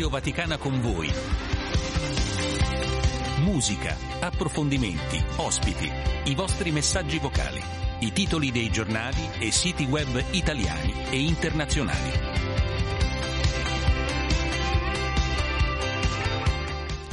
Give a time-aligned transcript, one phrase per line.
[0.00, 1.12] Radio Vaticana con voi.
[3.40, 5.92] Musica, approfondimenti, ospiti,
[6.24, 7.60] i vostri messaggi vocali,
[7.98, 12.10] i titoli dei giornali e siti web italiani e internazionali.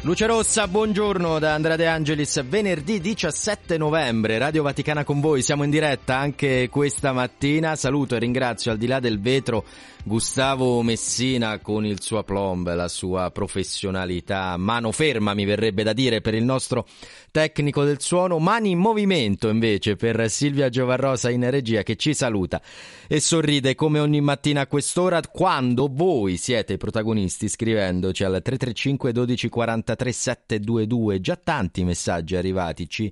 [0.08, 5.66] Luce Rossa, buongiorno da Andrea De Angelis, venerdì 17 novembre, Radio Vaticana con voi, siamo
[5.66, 9.66] in diretta anche questa mattina, saluto e ringrazio al di là del vetro
[10.08, 16.22] Gustavo Messina con il suo aplomb, la sua professionalità, mano ferma mi verrebbe da dire
[16.22, 16.88] per il nostro
[17.30, 22.62] tecnico del suono, mani in movimento invece per Silvia Giovarrosa in regia che ci saluta
[23.06, 29.12] e sorride come ogni mattina a quest'ora quando voi siete i protagonisti scrivendoci al 335
[29.12, 33.12] 12 43 722, già tanti messaggi arrivatici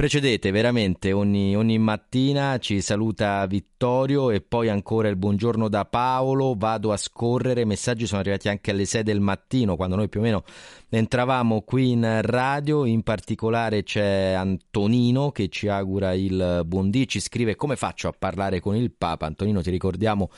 [0.00, 6.54] precedete veramente ogni, ogni, mattina, ci saluta Vittorio e poi ancora il buongiorno da Paolo,
[6.56, 10.20] vado a scorrere, i messaggi sono arrivati anche alle 6 del mattino quando noi più
[10.20, 10.42] o meno
[10.88, 17.20] entravamo qui in radio, in particolare c'è Antonino che ci augura il buon dì, ci
[17.20, 20.30] scrive come faccio a parlare con il Papa, Antonino ti ricordiamo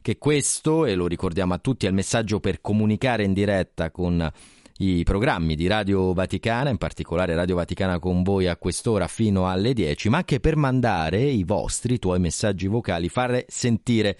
[0.00, 4.32] che questo, e lo ricordiamo a tutti, è il messaggio per comunicare in diretta con
[4.82, 9.74] i programmi di Radio Vaticana, in particolare Radio Vaticana con voi a quest'ora fino alle
[9.74, 14.16] 10, ma anche per mandare i vostri, i tuoi messaggi vocali, fare sentire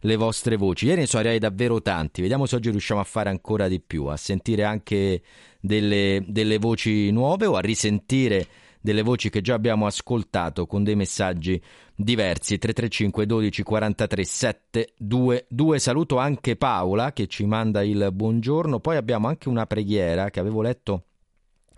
[0.00, 0.84] le vostre voci.
[0.84, 4.04] Ieri ne sono arrivati davvero tanti, vediamo se oggi riusciamo a fare ancora di più,
[4.04, 5.22] a sentire anche
[5.58, 8.46] delle, delle voci nuove o a risentire
[8.82, 11.62] delle voci che già abbiamo ascoltato con dei messaggi
[11.94, 12.58] diversi.
[12.58, 18.80] 335 12 43 722 saluto anche Paola che ci manda il buongiorno.
[18.80, 21.04] Poi abbiamo anche una preghiera che avevo letto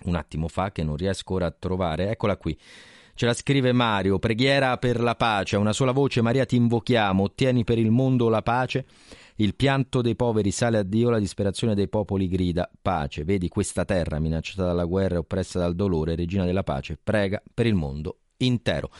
[0.04, 2.10] un attimo fa che non riesco ora a trovare.
[2.10, 2.58] Eccola qui.
[3.16, 6.20] Ce la scrive Mario, preghiera per la pace, una sola voce.
[6.20, 8.86] Maria ti invochiamo, ottieni per il mondo la pace.
[9.36, 13.24] Il pianto dei poveri sale a Dio, la disperazione dei popoli grida pace.
[13.24, 17.66] Vedi questa terra minacciata dalla guerra e oppressa dal dolore, regina della pace, prega per
[17.66, 18.90] il mondo intero.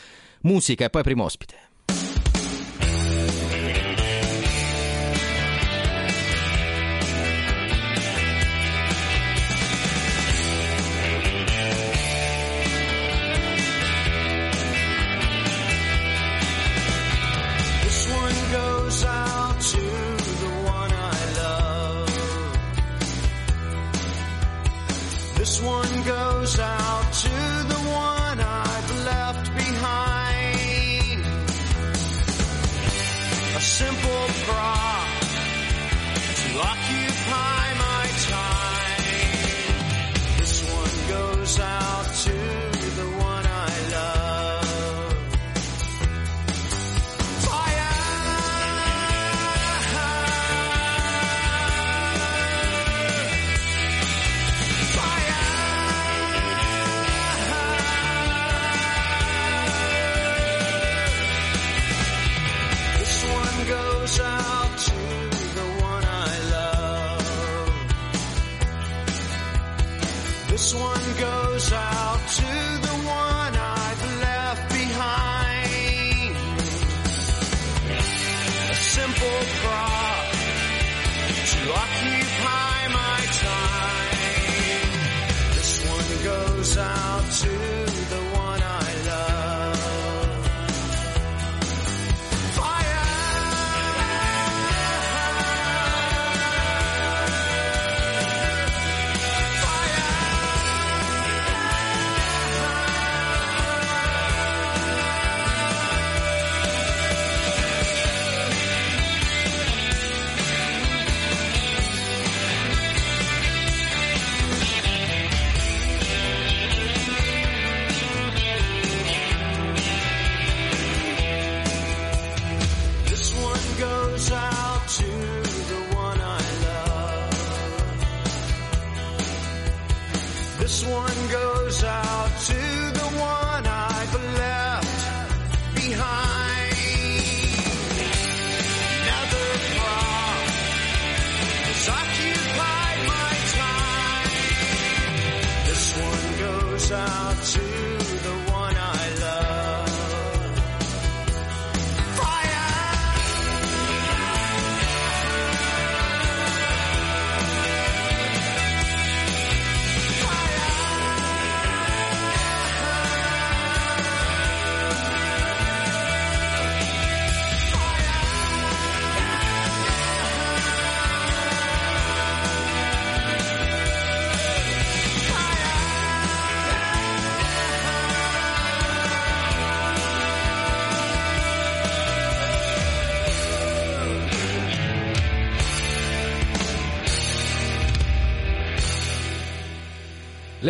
[0.43, 1.74] Musica e poi primo ospite.
[26.45, 26.84] goes on.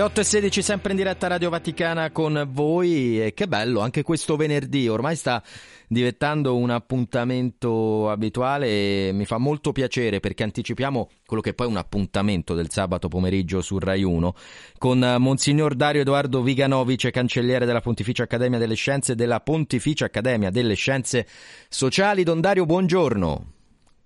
[0.04, 4.36] 8 e 16 sempre in diretta Radio Vaticana con voi e che bello, anche questo
[4.36, 5.42] venerdì ormai sta
[5.88, 11.70] diventando un appuntamento abituale e mi fa molto piacere perché anticipiamo quello che poi è
[11.70, 14.34] un appuntamento del sabato pomeriggio su Rai 1
[14.76, 20.50] con Monsignor Dario Edoardo Viganovice, cancelliere della Pontificia Accademia delle Scienze e della Pontificia Accademia
[20.50, 21.26] delle Scienze
[21.70, 22.24] Sociali.
[22.24, 23.52] Don Dario, buongiorno.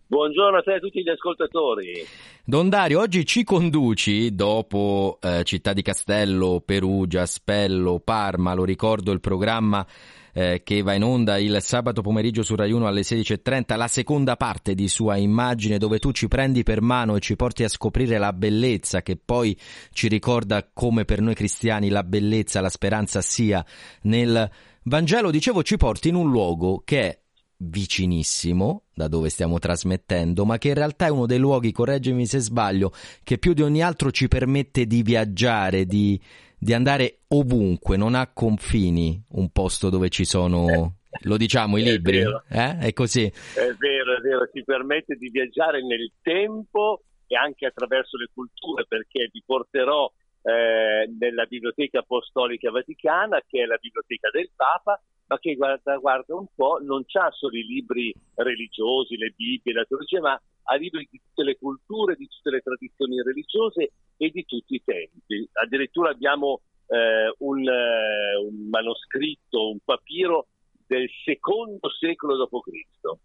[0.06, 2.06] Buongiorno a te e a tutti gli ascoltatori.
[2.48, 9.12] Don Dario, oggi ci conduci dopo eh, Città di Castello, Perugia, Spello, Parma, lo ricordo
[9.12, 9.86] il programma
[10.32, 14.36] eh, che va in onda il sabato pomeriggio su Rai 1 alle 16.30, la seconda
[14.36, 18.16] parte di sua immagine dove tu ci prendi per mano e ci porti a scoprire
[18.16, 19.54] la bellezza che poi
[19.92, 23.62] ci ricorda come per noi cristiani la bellezza, la speranza sia
[24.04, 24.50] nel
[24.84, 27.18] Vangelo, dicevo, ci porti in un luogo che è
[27.60, 32.38] vicinissimo da dove stiamo trasmettendo, ma che in realtà è uno dei luoghi, correggimi se
[32.38, 32.93] sbaglio,
[33.25, 36.20] che più di ogni altro ci permette di viaggiare, di,
[36.56, 41.90] di andare ovunque, non ha confini, un posto dove ci sono, lo diciamo, i È
[41.90, 42.44] libri, vero.
[42.49, 42.78] eh?
[42.78, 43.25] È così.
[43.25, 48.87] È vero, è vero, ci permette di viaggiare nel tempo e anche attraverso le culture,
[48.88, 50.10] perché vi porterò
[50.43, 56.34] eh, nella Biblioteca Apostolica Vaticana, che è la biblioteca del Papa, ma che guarda, guarda
[56.34, 60.40] un po', non c'ha solo i libri religiosi, le Bibbie, la teologia, ma
[60.70, 64.82] ha libri di tutte le culture, di tutte le tradizioni religiose e di tutti i
[64.84, 65.48] tempi.
[65.52, 70.48] Addirittura abbiamo eh, un, eh, un manoscritto, un papiro
[70.86, 73.19] del secondo secolo d.C.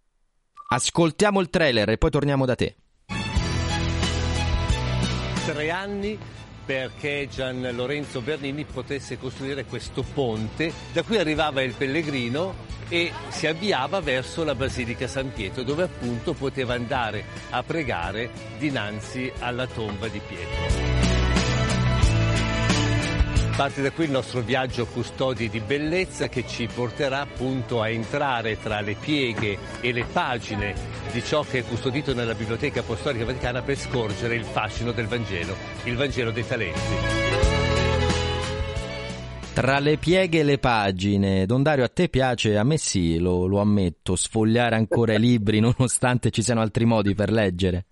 [0.70, 2.76] Ascoltiamo il trailer e poi torniamo da te.
[5.46, 6.18] tre anni
[6.66, 13.48] perché Gian Lorenzo Bernini potesse costruire questo ponte da cui arrivava il pellegrino e si
[13.48, 20.08] avviava verso la Basilica San Pietro dove appunto poteva andare a pregare dinanzi alla tomba
[20.08, 21.03] di Pietro.
[23.56, 28.58] Parte da qui il nostro viaggio custodi di bellezza che ci porterà appunto a entrare
[28.58, 30.74] tra le pieghe e le pagine
[31.12, 35.56] di ciò che è custodito nella Biblioteca Apostolica Vaticana per scorgere il fascino del Vangelo,
[35.84, 36.80] il Vangelo dei talenti.
[39.54, 43.46] Tra le pieghe e le pagine, Don Dario, a te piace, a me sì, lo,
[43.46, 47.86] lo ammetto, sfogliare ancora i libri nonostante ci siano altri modi per leggere.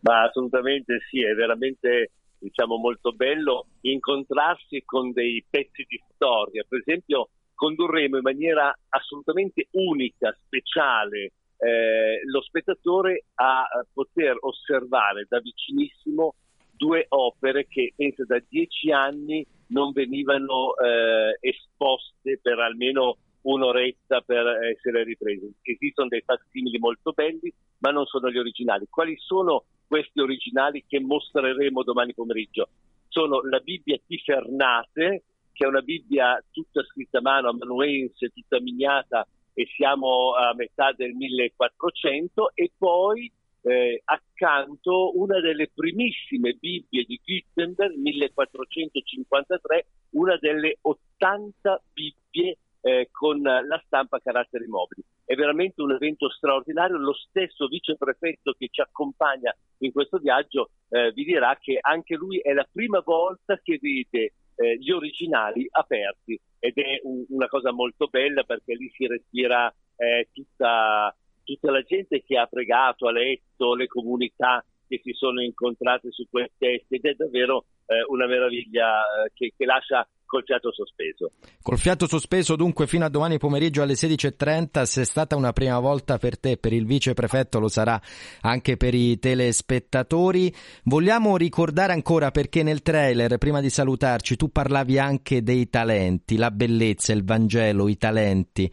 [0.00, 6.64] Ma assolutamente sì, è veramente diciamo molto bello incontrarsi con dei pezzi di storia.
[6.68, 15.40] Per esempio, condurremo in maniera assolutamente unica, speciale, eh, lo spettatore a poter osservare da
[15.40, 16.34] vicinissimo
[16.76, 24.46] due opere che penso da dieci anni non venivano eh, esposte per almeno un'oretta per
[24.64, 25.50] essere riprese.
[25.62, 28.86] Esistono dei facsimili molto belli, ma non sono gli originali.
[28.88, 32.68] Quali sono questi originali che mostreremo domani pomeriggio?
[33.08, 39.26] Sono la Bibbia Tifernate, che è una Bibbia tutta scritta a mano, amanuense, tutta miniata,
[39.54, 47.20] e siamo a metà del 1400, e poi eh, accanto una delle primissime Bibbie di
[47.24, 55.02] Gutenberg, 1453, una delle 80 Bibbie eh, con la stampa a caratteri mobili.
[55.28, 56.96] È veramente un evento straordinario.
[56.96, 62.38] Lo stesso viceprefetto che ci accompagna in questo viaggio eh, vi dirà che anche lui
[62.38, 67.72] è la prima volta che vede eh, gli originali aperti ed è un- una cosa
[67.72, 73.12] molto bella perché lì si respira eh, tutta, tutta la gente che ha pregato, ha
[73.12, 78.26] letto, le comunità che si sono incontrate su quei testi ed è davvero eh, una
[78.26, 81.32] meraviglia eh, che, che lascia col fiato sospeso.
[81.62, 85.78] Col fiato sospeso dunque fino a domani pomeriggio alle 16.30, se è stata una prima
[85.80, 88.00] volta per te, per il viceprefetto, lo sarà
[88.42, 90.54] anche per i telespettatori.
[90.84, 96.50] Vogliamo ricordare ancora perché nel trailer, prima di salutarci, tu parlavi anche dei talenti, la
[96.50, 98.70] bellezza, il Vangelo, i talenti.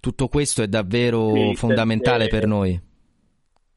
[0.00, 2.80] Tutto questo è davvero Sì, fondamentale perché- per noi.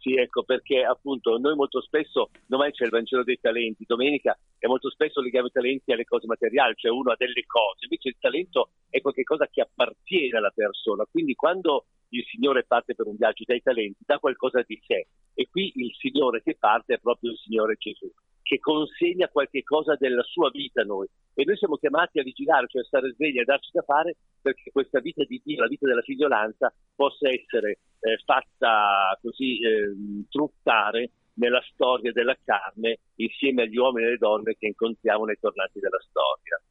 [0.01, 4.67] Sì, ecco, perché appunto noi molto spesso, domani c'è il Vangelo dei talenti, domenica, e
[4.67, 8.15] molto spesso leghiamo i talenti alle cose materiali, cioè uno ha delle cose, invece il
[8.19, 13.43] talento è qualcosa che appartiene alla persona, quindi quando il Signore parte per un viaggio
[13.45, 15.05] dai talenti, dà qualcosa di sé,
[15.35, 18.11] e qui il Signore che parte è proprio il Signore Gesù,
[18.51, 22.67] che consegna qualche cosa della sua vita a noi, e noi siamo chiamati a vigilare,
[22.67, 25.87] cioè a stare svegli, a darci da fare, perché questa vita di Dio, la vita
[25.87, 33.77] della figliolanza, possa essere eh, fatta così ehm, truccare nella storia della carne insieme agli
[33.77, 36.61] uomini e alle donne che incontriamo nei tornanti della storia.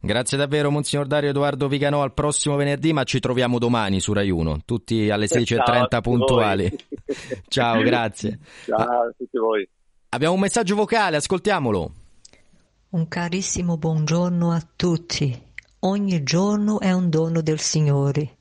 [0.00, 2.02] Grazie davvero, Monsignor Dario Edoardo Viganò.
[2.02, 5.82] Al prossimo venerdì, ma ci troviamo domani su Rai 1, tutti alle Ciao a 16.30
[5.82, 6.70] tutti puntuali.
[7.46, 8.40] Ciao, grazie.
[8.64, 9.68] Ciao a tutti voi.
[10.10, 11.94] Abbiamo un messaggio vocale, ascoltiamolo.
[12.90, 15.38] Un carissimo buongiorno a tutti.
[15.80, 18.36] Ogni giorno è un dono del Signore.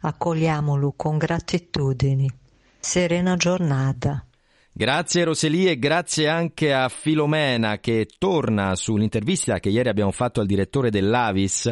[0.00, 2.26] Accogliamolo con gratitudine.
[2.78, 4.22] Serena giornata.
[4.70, 10.46] Grazie Roselie e grazie anche a Filomena che torna sull'intervista che ieri abbiamo fatto al
[10.46, 11.70] direttore dell'Avis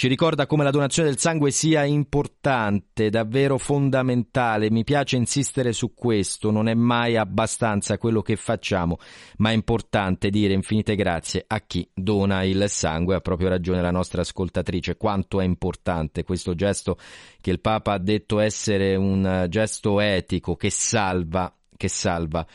[0.00, 4.70] ci ricorda come la donazione del sangue sia importante, davvero fondamentale.
[4.70, 8.96] Mi piace insistere su questo, non è mai abbastanza quello che facciamo,
[9.36, 13.16] ma è importante dire infinite grazie a chi dona il sangue.
[13.16, 16.96] Ha proprio ragione la nostra ascoltatrice, quanto è importante questo gesto
[17.38, 22.46] che il Papa ha detto essere un gesto etico che salva, che salva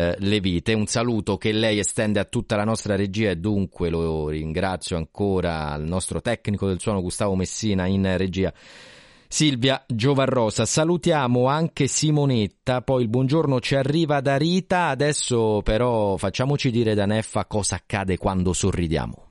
[0.00, 0.72] eh, le vite.
[0.72, 5.70] Un saluto che lei estende a tutta la nostra regia e dunque lo ringrazio ancora
[5.70, 8.52] al nostro tecnico del suono Gustavo Messina in regia.
[9.32, 16.72] Silvia Giovarrosa, salutiamo anche Simonetta, poi il buongiorno ci arriva da Rita, adesso però facciamoci
[16.72, 19.29] dire da Neffa cosa accade quando sorridiamo.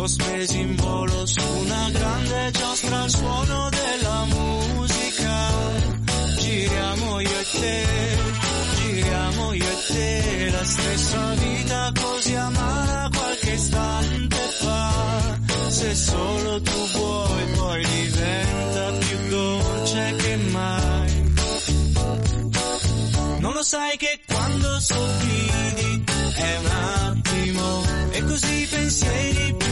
[0.00, 5.36] Sospesi in volo su una grande giostra al suono della musica.
[6.38, 7.86] Giriamo io e te,
[8.76, 15.38] giriamo io e te, la stessa vita così amara qualche istante fa.
[15.68, 18.19] Se solo tu vuoi poi diventa
[23.60, 29.68] lo sai che quando sorridi è un attimo e così i pensieri più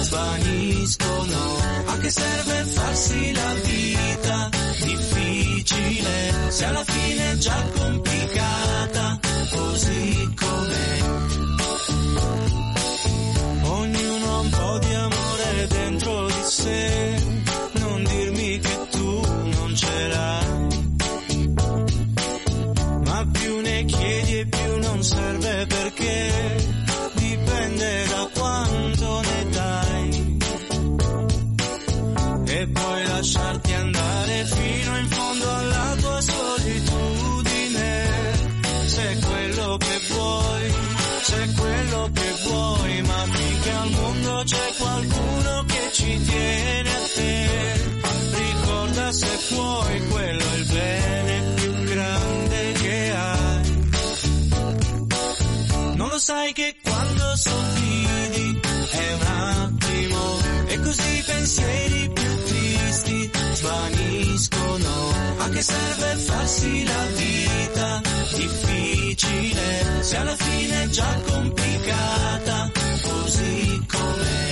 [0.00, 1.56] svaniscono.
[1.84, 4.48] A che serve farsi la vita
[4.82, 11.02] difficile se alla fine è già complicata così com'è?
[13.62, 17.22] Ognuno ha un po' di amore dentro di sé,
[17.72, 19.20] non dirmi che tu
[19.54, 20.73] non ce l'hai.
[23.54, 26.56] Più ne chiedi e più non serve perché
[27.12, 30.38] dipende da quanto ne dai.
[32.46, 38.10] E poi lasciarti andare fino in fondo alla tua solitudine.
[38.86, 40.74] Se quello che vuoi,
[41.22, 47.48] se quello che vuoi, ma finché al mondo c'è qualcuno che ci tiene a te.
[48.32, 51.63] Ricorda se puoi, quello è il bene
[56.24, 58.60] sai che quando sorridi
[58.92, 60.38] è un attimo
[60.68, 65.12] e così i pensieri più tristi svaniscono.
[65.36, 68.00] A che serve farsi la vita
[68.36, 72.70] difficile se alla fine è già complicata
[73.02, 74.44] così com'è?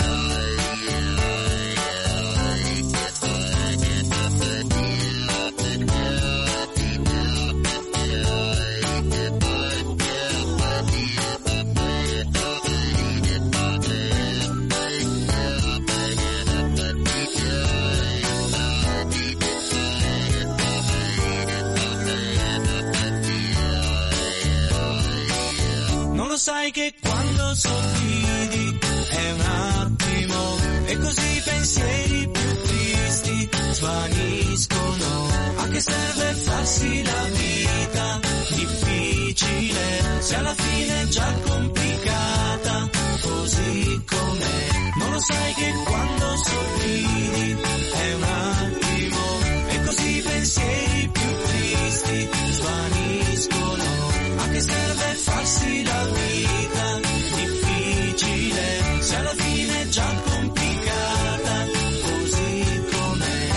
[26.42, 28.78] Sai che quando sorridi
[29.10, 35.28] è un attimo e così i pensieri più tristi svaniscono.
[35.54, 38.20] A che serve farsi la vita
[38.56, 42.90] difficile se alla fine è già complicata
[43.22, 44.68] così com'è?
[44.98, 47.56] Non lo sai che quando sorridi
[47.92, 54.11] è un attimo e così i pensieri più tristi svaniscono.
[54.52, 57.00] Che serve farsi la vita.
[57.36, 61.64] Difficile se alla fine è già complicata
[62.02, 63.48] così com'è?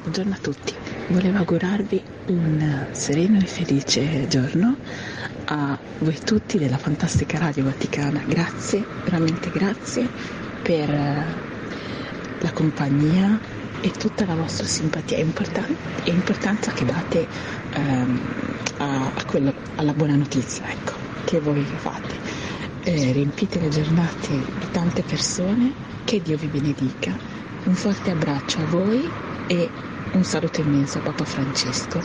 [0.00, 0.74] Buongiorno a tutti,
[1.08, 4.76] volevo augurarvi un sereno e felice giorno
[5.46, 8.22] a voi tutti della fantastica Radio Vaticana.
[8.26, 10.08] Grazie, veramente grazie
[10.62, 11.24] per eh,
[12.40, 13.38] la compagnia
[13.80, 17.26] e tutta la vostra simpatia e importan- importanza che date
[17.72, 18.20] ehm,
[18.78, 20.92] a, a quello- alla buona notizia ecco,
[21.24, 22.14] che voi fate.
[22.84, 25.72] Eh, riempite le giornate di tante persone,
[26.04, 27.16] che Dio vi benedica
[27.64, 29.10] Un forte abbraccio a voi
[29.46, 29.70] e
[30.12, 32.00] un saluto immenso a Papa Francesco.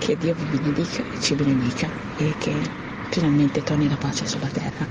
[0.00, 2.58] Che Dio vi benedica e ci benedica e che
[3.10, 4.86] finalmente torni la pace sulla terra.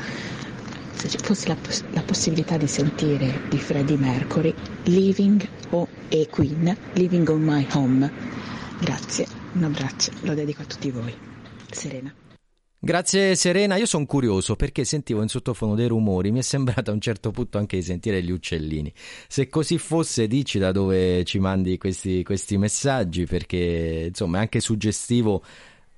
[0.93, 6.27] Se ci fosse la, poss- la possibilità di sentire di Freddie Mercury, Living o e
[6.29, 8.11] Queen, Living on My Home.
[8.79, 11.13] Grazie, un abbraccio, lo dedico a tutti voi.
[11.71, 12.13] Serena.
[12.81, 16.93] Grazie Serena, io sono curioso perché sentivo in sottofondo dei rumori, mi è sembrato a
[16.93, 18.89] un certo punto anche di sentire gli uccellini.
[19.27, 24.61] Se così fosse dici da dove ci mandi questi, questi messaggi perché insomma è anche
[24.61, 25.43] suggestivo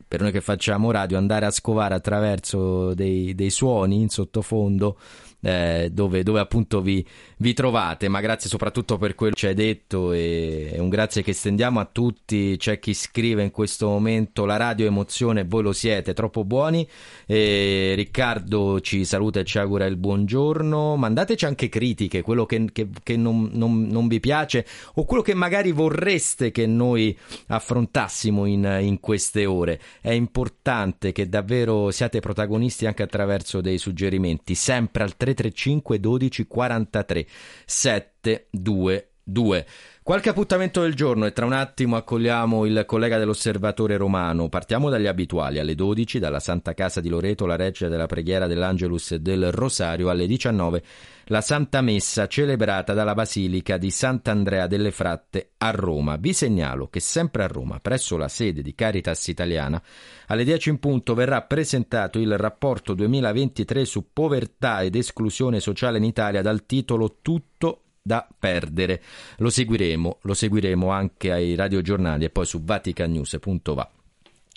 [0.07, 4.97] per noi che facciamo radio andare a scovare attraverso dei, dei suoni in sottofondo
[5.41, 7.05] eh, dove, dove, appunto vi,
[7.37, 11.33] vi, trovate, ma grazie soprattutto per quello che ci hai detto e, un grazie che
[11.33, 16.13] stendiamo a tutti, c'è chi scrive in questo momento la radio emozione, voi lo siete,
[16.13, 16.87] troppo buoni,
[17.25, 22.87] e Riccardo ci saluta e ci augura il buongiorno, mandateci anche critiche, quello che, che,
[23.01, 27.17] che non, non, non, vi piace o quello che magari vorreste che noi
[27.47, 34.53] affrontassimo in, in queste ore, è importante che davvero siate protagonisti anche attraverso dei suggerimenti,
[34.53, 37.27] sempre al 3 335 12 43
[37.67, 39.65] 722.
[40.03, 44.49] Qualche appuntamento del giorno e tra un attimo accogliamo il collega dell'Osservatore Romano.
[44.49, 49.11] Partiamo dagli abituali alle 12 dalla Santa Casa di Loreto, la Reggia della Preghiera dell'Angelus
[49.11, 50.83] e del Rosario, alle 19
[51.25, 56.15] la Santa Messa celebrata dalla Basilica di Sant'Andrea delle Fratte a Roma.
[56.15, 59.79] Vi segnalo che sempre a Roma, presso la sede di Caritas Italiana,
[60.27, 66.05] alle 10 in punto verrà presentato il rapporto 2023 su povertà ed esclusione sociale in
[66.05, 69.01] Italia dal titolo Tutto da perdere.
[69.37, 73.91] Lo seguiremo, lo seguiremo anche ai radiogiornali e poi su vaticanews.va.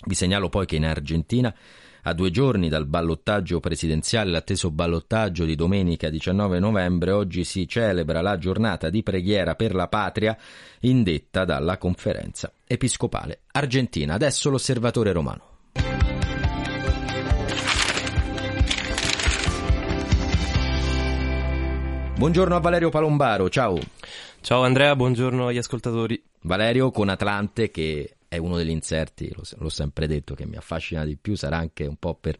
[0.05, 1.53] Vi segnalo poi che in Argentina
[2.07, 8.21] a due giorni dal ballottaggio presidenziale, l'atteso ballottaggio di domenica 19 novembre, oggi si celebra
[8.21, 10.37] la giornata di preghiera per la patria
[10.81, 14.13] indetta dalla conferenza episcopale argentina.
[14.13, 15.54] Adesso l'osservatore romano.
[22.17, 23.77] Buongiorno a Valerio Palombaro, ciao.
[24.39, 26.19] Ciao Andrea, buongiorno agli ascoltatori.
[26.43, 31.17] Valerio con Atlante che è uno degli inserti, l'ho sempre detto, che mi affascina di
[31.17, 32.37] più, sarà anche un po' per,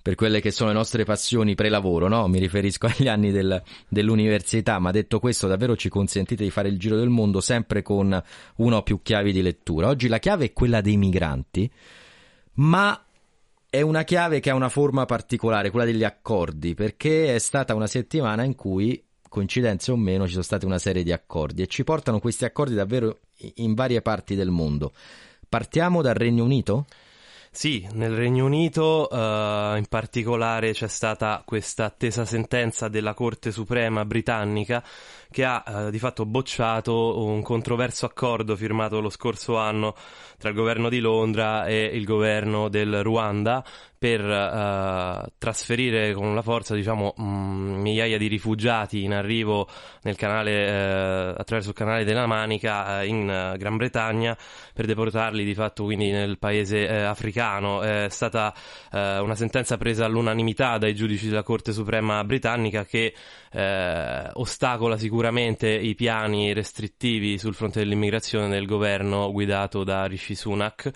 [0.00, 2.26] per quelle che sono le nostre passioni pre-lavoro, no?
[2.28, 6.78] Mi riferisco agli anni del, dell'università, ma detto questo davvero ci consentite di fare il
[6.78, 8.22] giro del mondo sempre con
[8.56, 9.88] una o più chiavi di lettura.
[9.88, 11.70] Oggi la chiave è quella dei migranti,
[12.54, 13.03] ma
[13.74, 17.88] è una chiave che ha una forma particolare, quella degli accordi, perché è stata una
[17.88, 21.82] settimana in cui, coincidenze o meno, ci sono state una serie di accordi e ci
[21.82, 23.18] portano questi accordi davvero
[23.56, 24.92] in varie parti del mondo.
[25.48, 26.86] Partiamo dal Regno Unito?
[27.50, 34.04] Sì, nel Regno Unito uh, in particolare c'è stata questa attesa sentenza della Corte Suprema
[34.04, 34.82] britannica
[35.30, 39.94] che ha uh, di fatto bocciato un controverso accordo firmato lo scorso anno
[40.44, 43.64] tra il governo di Londra e il governo del Ruanda
[43.96, 47.22] per uh, trasferire con la forza diciamo, mh,
[47.80, 49.66] migliaia di rifugiati in arrivo
[50.16, 54.36] canale, uh, attraverso il canale della Manica uh, in Gran Bretagna
[54.74, 57.80] per deportarli di fatto quindi nel paese africano.
[57.80, 58.52] È stata
[58.90, 63.14] una sentenza presa all'unanimità dai giudici della Corte Suprema britannica che
[63.56, 70.90] ostacola sicuramente i piani restrittivi sul fronte dell'immigrazione del governo guidato da Rishi Sunak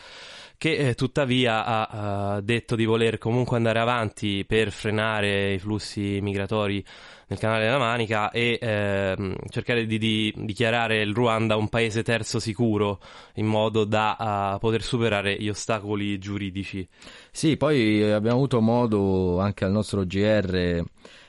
[0.58, 6.18] che eh, tuttavia ha uh, detto di voler comunque andare avanti per frenare i flussi
[6.20, 6.84] migratori
[7.28, 12.40] nel canale della Manica e ehm, cercare di, di, dichiarare il Ruanda un paese terzo
[12.40, 12.98] sicuro
[13.34, 16.88] in modo da uh, poter superare gli ostacoli giuridici.
[17.30, 20.82] Sì, poi abbiamo avuto modo anche al nostro GR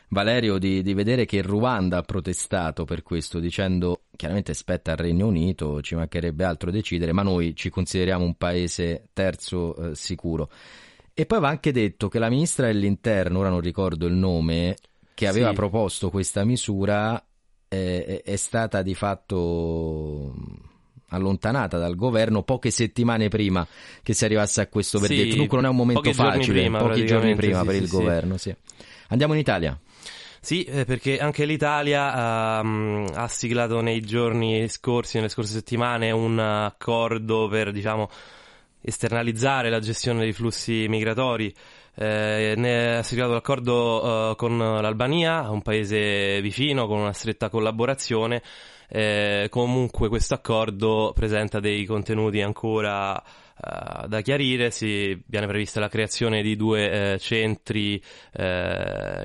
[0.10, 4.98] Valerio di, di, vedere che il Ruanda ha protestato per questo, dicendo chiaramente spetta al
[4.98, 10.50] Regno Unito, ci mancherebbe altro decidere, ma noi ci consideriamo un paese terzo eh, sicuro.
[11.13, 14.76] E poi va anche detto che la ministra dell'interno, ora non ricordo il nome,
[15.13, 15.56] che aveva sì.
[15.56, 17.24] proposto questa misura
[17.67, 20.34] eh, è stata di fatto
[21.10, 23.67] allontanata dal governo poche settimane prima
[24.02, 25.32] che si arrivasse a questo verdetto.
[25.32, 28.36] Sì, Dunque non è un momento facile, prima, pochi giorni prima sì, per il governo.
[29.10, 29.80] Andiamo in Italia.
[30.41, 36.39] Sì, eh, perché anche l'Italia um, ha siglato nei giorni scorsi, nelle scorse settimane, un
[36.39, 38.10] accordo per, diciamo,
[38.82, 41.54] esternalizzare la gestione dei flussi migratori.
[41.95, 48.41] Eh, ne ha siglato l'accordo uh, con l'Albania, un paese vicino, con una stretta collaborazione.
[48.88, 53.21] Eh, comunque questo accordo presenta dei contenuti ancora
[53.62, 58.02] Uh, da chiarire, si, viene prevista la creazione di due uh, centri
[58.38, 58.41] uh,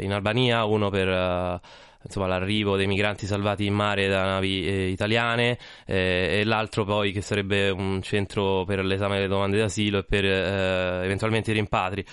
[0.00, 1.60] in Albania, uno per
[2.04, 7.12] insomma, l'arrivo dei migranti salvati in mare da navi eh, italiane eh, e l'altro poi
[7.12, 12.04] che sarebbe un centro per l'esame delle domande d'asilo e per eh, eventualmente i rimpatri.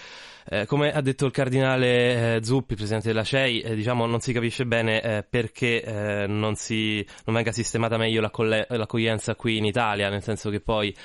[0.43, 4.33] Eh, come ha detto il cardinale eh, Zuppi, presidente della CEI, eh, diciamo non si
[4.33, 10.09] capisce bene eh, perché eh, non, si, non venga sistemata meglio l'accoglienza qui in Italia,
[10.09, 10.95] nel senso che poi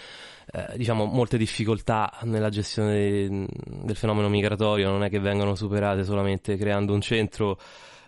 [0.56, 6.56] eh, diciamo molte difficoltà nella gestione del fenomeno migratorio non è che vengano superate solamente
[6.56, 7.58] creando un centro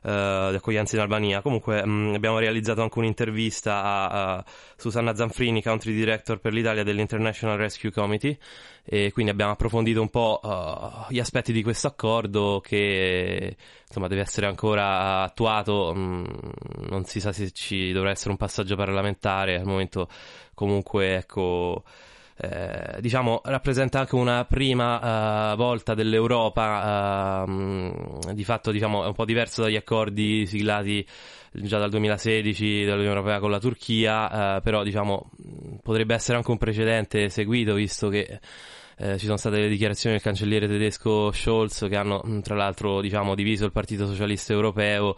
[0.00, 1.42] Uh, di accoglienza in Albania.
[1.42, 4.44] Comunque mh, mm, abbiamo realizzato anche un'intervista a, a,
[4.76, 8.38] Susanna Zanfrini, country director per l'Italia dell'International Rescue Committee,
[8.84, 13.56] e quindi abbiamo approfondito un po' uh, gli aspetti di questo accordo che
[13.88, 16.24] insomma deve essere ancora attuato, mh, mm,
[16.90, 20.08] non si sa se ci dovrà essere un passaggio parlamentare, al momento
[20.54, 21.82] comunque ecco
[22.40, 29.12] eh, diciamo, rappresenta anche una prima uh, volta dell'Europa, uh, di fatto diciamo, è un
[29.12, 31.04] po' diverso dagli accordi siglati
[31.50, 35.30] già dal 2016 dall'Unione Europea con la Turchia, uh, però diciamo,
[35.82, 38.38] potrebbe essere anche un precedente seguito visto che
[38.98, 43.64] ci sono state le dichiarazioni del cancelliere tedesco Scholz che hanno tra l'altro diciamo, diviso
[43.64, 45.14] il Partito Socialista Europeo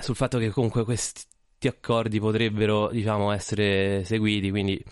[0.00, 1.24] sul fatto che comunque questi
[1.66, 4.84] accordi potrebbero diciamo, essere seguiti, quindi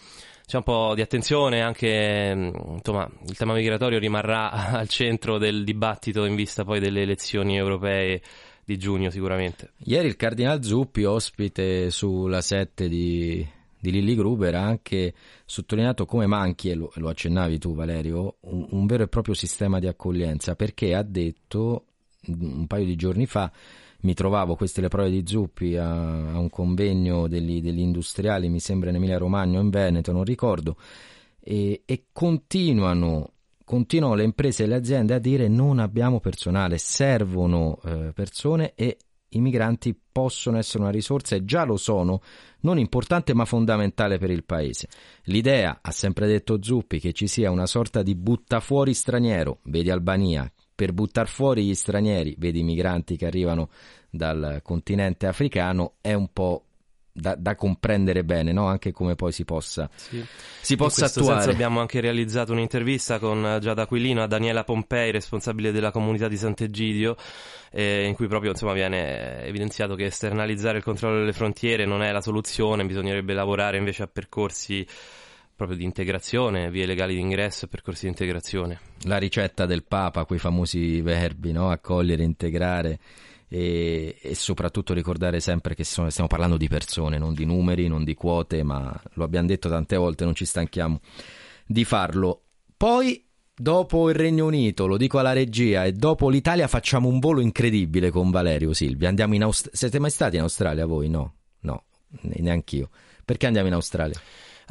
[0.53, 5.65] c'è un po' di attenzione, anche mm, insomma, il tema migratorio rimarrà al centro del
[5.65, 8.21] dibattito in vista poi delle elezioni europee
[8.63, 9.71] di giugno sicuramente.
[9.85, 13.47] Ieri il Cardinal Zuppi, ospite sulla 7 di,
[13.79, 15.15] di Lilli Gruber, ha anche
[15.47, 19.79] sottolineato come manchi, e lo, lo accennavi tu Valerio, un, un vero e proprio sistema
[19.79, 21.85] di accoglienza, perché ha detto
[22.27, 23.51] un paio di giorni fa
[24.03, 28.61] mi trovavo, queste le prove di Zuppi, a, a un convegno degli, degli, industriali, mi
[28.61, 30.77] sembra in Emilia Romagna o in Veneto, non ricordo,
[31.41, 33.33] e, e continuano,
[33.65, 38.97] continuano le imprese e le aziende a dire non abbiamo personale, servono eh, persone e
[39.35, 42.21] i migranti possono essere una risorsa e già lo sono,
[42.61, 44.89] non importante ma fondamentale per il paese.
[45.25, 50.51] L'idea, ha sempre detto Zuppi, che ci sia una sorta di buttafuori straniero, vedi Albania,
[50.83, 53.69] per buttare fuori gli stranieri, vedi i migranti che arrivano
[54.11, 56.65] dal continente africano, è un po'
[57.13, 58.67] da, da comprendere bene, no?
[58.67, 60.25] anche come poi si possa, sì.
[60.61, 61.53] si possa attuare.
[61.53, 67.15] Abbiamo anche realizzato un'intervista con Giada Aquilino a Daniela Pompei, responsabile della comunità di Sant'Egidio,
[67.71, 72.11] eh, in cui proprio insomma, viene evidenziato che esternalizzare il controllo delle frontiere non è
[72.11, 74.85] la soluzione, bisognerebbe lavorare invece a percorsi
[75.63, 78.81] proprio di integrazione, vie legali di ingresso e percorsi di integrazione.
[79.03, 81.71] La ricetta del Papa, quei famosi verbi, no?
[81.71, 82.99] accogliere, integrare
[83.49, 88.03] e, e, soprattutto ricordare sempre che sono, stiamo parlando di persone, non di numeri, non
[88.03, 91.01] di quote, ma lo abbiamo detto tante volte, non ci stanchiamo
[91.65, 92.43] di farlo.
[92.77, 97.41] Poi dopo il Regno Unito, lo dico alla regia, e dopo l'Italia facciamo un volo
[97.41, 99.09] incredibile con Valerio Silvia.
[99.09, 99.79] Andiamo in Australia.
[99.79, 101.09] Siete mai stati in Australia voi?
[101.09, 101.85] No, no,
[102.23, 102.91] neanch'io.
[103.25, 104.21] Perché andiamo in Australia?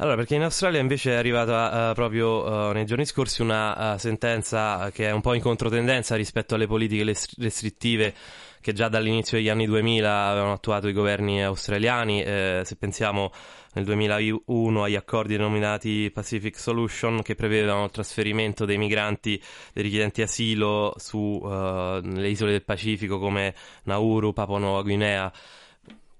[0.02, 3.98] Allora, perché in Australia invece è arrivata uh, proprio uh, nei giorni scorsi una uh,
[3.98, 7.04] sentenza che è un po' in controtendenza rispetto alle politiche
[7.38, 8.12] restrittive
[8.60, 12.20] che già dall'inizio degli anni 2000 avevano attuato i governi australiani.
[12.20, 13.30] Eh, se pensiamo
[13.74, 19.40] nel 2001 agli accordi denominati Pacific Solution che prevedevano il trasferimento dei migranti,
[19.72, 25.32] dei richiedenti asilo sulle isole del Pacifico come Nauru, Papua Nuova Guinea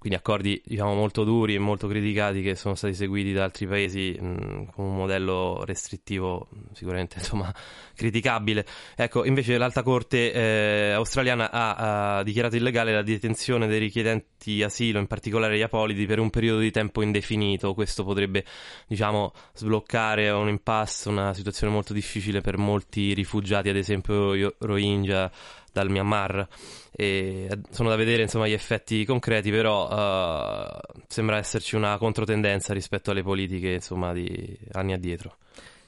[0.03, 4.11] quindi accordi diciamo molto duri e molto criticati che sono stati seguiti da altri paesi
[4.19, 7.55] mh, con un modello restrittivo sicuramente insomma
[7.95, 8.65] criticabile.
[8.97, 14.99] Ecco, invece l'Alta Corte eh, australiana ha, ha, dichiarato illegale la detenzione dei richiedenti asilo,
[14.99, 17.73] in particolare gli apolidi, per un periodo di tempo indefinito.
[17.73, 18.43] Questo potrebbe,
[18.87, 25.31] diciamo, sbloccare un impasse, una situazione molto difficile per molti rifugiati, ad esempio Rohingya
[25.73, 26.47] dal Myanmar.
[26.91, 33.11] E sono da vedere insomma gli effetti concreti però uh, sembra esserci una controtendenza rispetto
[33.11, 35.37] alle politiche insomma di anni addietro.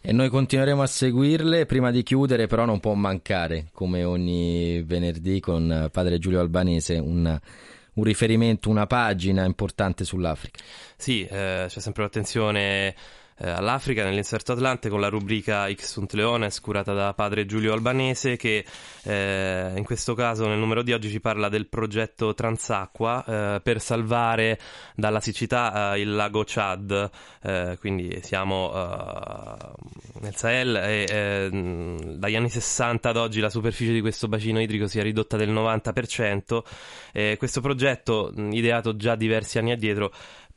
[0.02, 1.66] E noi continueremo a seguirle.
[1.66, 7.40] Prima di chiudere però non può mancare come ogni venerdì con padre Giulio Albanese un,
[7.94, 10.64] un riferimento una pagina importante sull'Africa.
[10.96, 12.94] Sì eh, c'è sempre l'attenzione
[13.38, 18.38] eh, all'Africa nell'inserto Atlante con la rubrica X sunt Leones curata da padre Giulio Albanese
[18.38, 18.66] che
[19.04, 23.82] eh, in questo caso nel numero di oggi ci parla del progetto Transacqua eh, per
[23.82, 24.58] salvare
[24.96, 27.10] dalla siccità eh, il lago Chad
[27.42, 29.56] eh, quindi siamo eh,
[30.22, 31.50] nel Sahel e
[32.16, 35.52] dagli anni 60 ad oggi la superficie di questo bacino idrico si è ridotta del
[35.52, 40.12] 90% questo progetto ideato già diversi anni addietro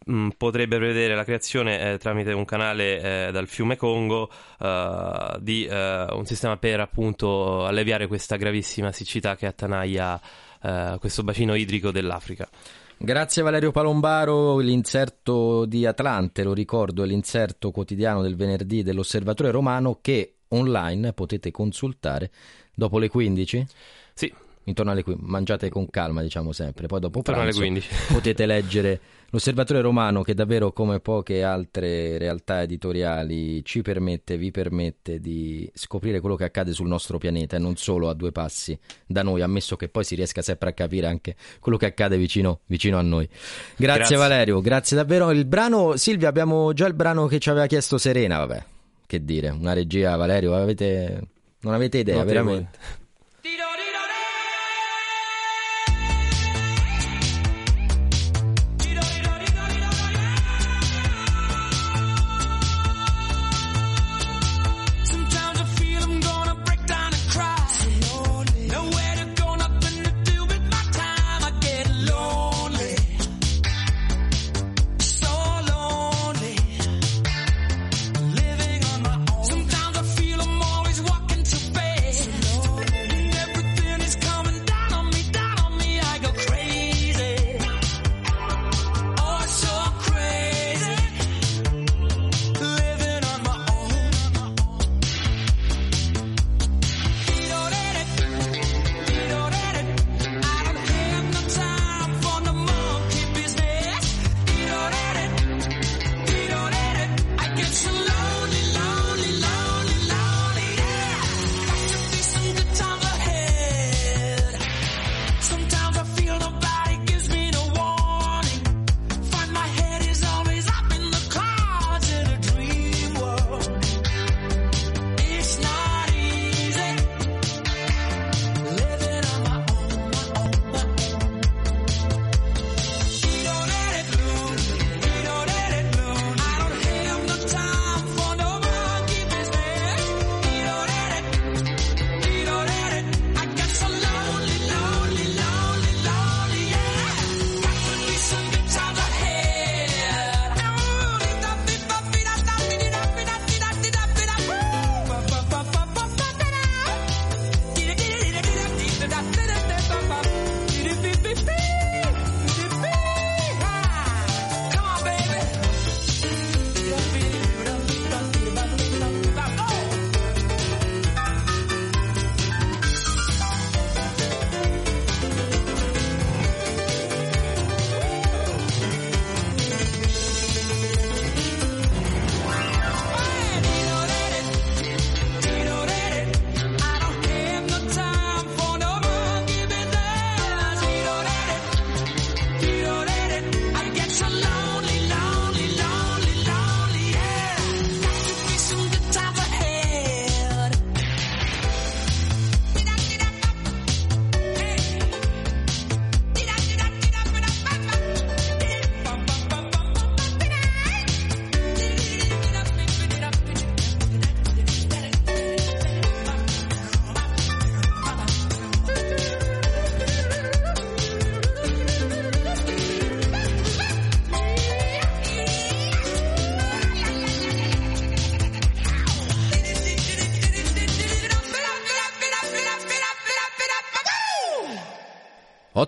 [0.06, 4.30] mh, mm, potrebbe prevedere la creazione eh, tramite un canale eh, dal fiume Congo
[4.60, 10.20] eh, di eh, un sistema per appunto alleviare questa gravissima siccità che attanaglia
[10.62, 12.48] eh, questo bacino idrico dell'Africa.
[13.00, 19.98] Grazie Valerio Palombaro, l'inserto di Atlante, lo ricordo, è l'inserto quotidiano del venerdì dell'Osservatore Romano
[20.02, 22.30] che online potete consultare
[22.74, 23.66] dopo le 15?
[24.14, 24.32] Sì,
[24.64, 27.88] intorno alle 15, mangiate con calma diciamo sempre, poi dopo pranzo 15.
[28.12, 29.00] potete leggere
[29.30, 36.20] l'Osservatore Romano che davvero come poche altre realtà editoriali ci permette, vi permette di scoprire
[36.20, 39.76] quello che accade sul nostro pianeta e non solo a due passi da noi, ammesso
[39.76, 43.28] che poi si riesca sempre a capire anche quello che accade vicino, vicino a noi.
[43.76, 44.16] Grazie, Grazie.
[44.16, 45.30] Valerio, grazie davvero.
[45.30, 48.64] Il brano, Silvia, abbiamo già il brano che ci aveva chiesto Serena, vabbè,
[49.06, 51.20] che dire, una regia Valerio, avete...
[51.60, 52.42] non avete idea, Notevole.
[52.42, 52.78] veramente.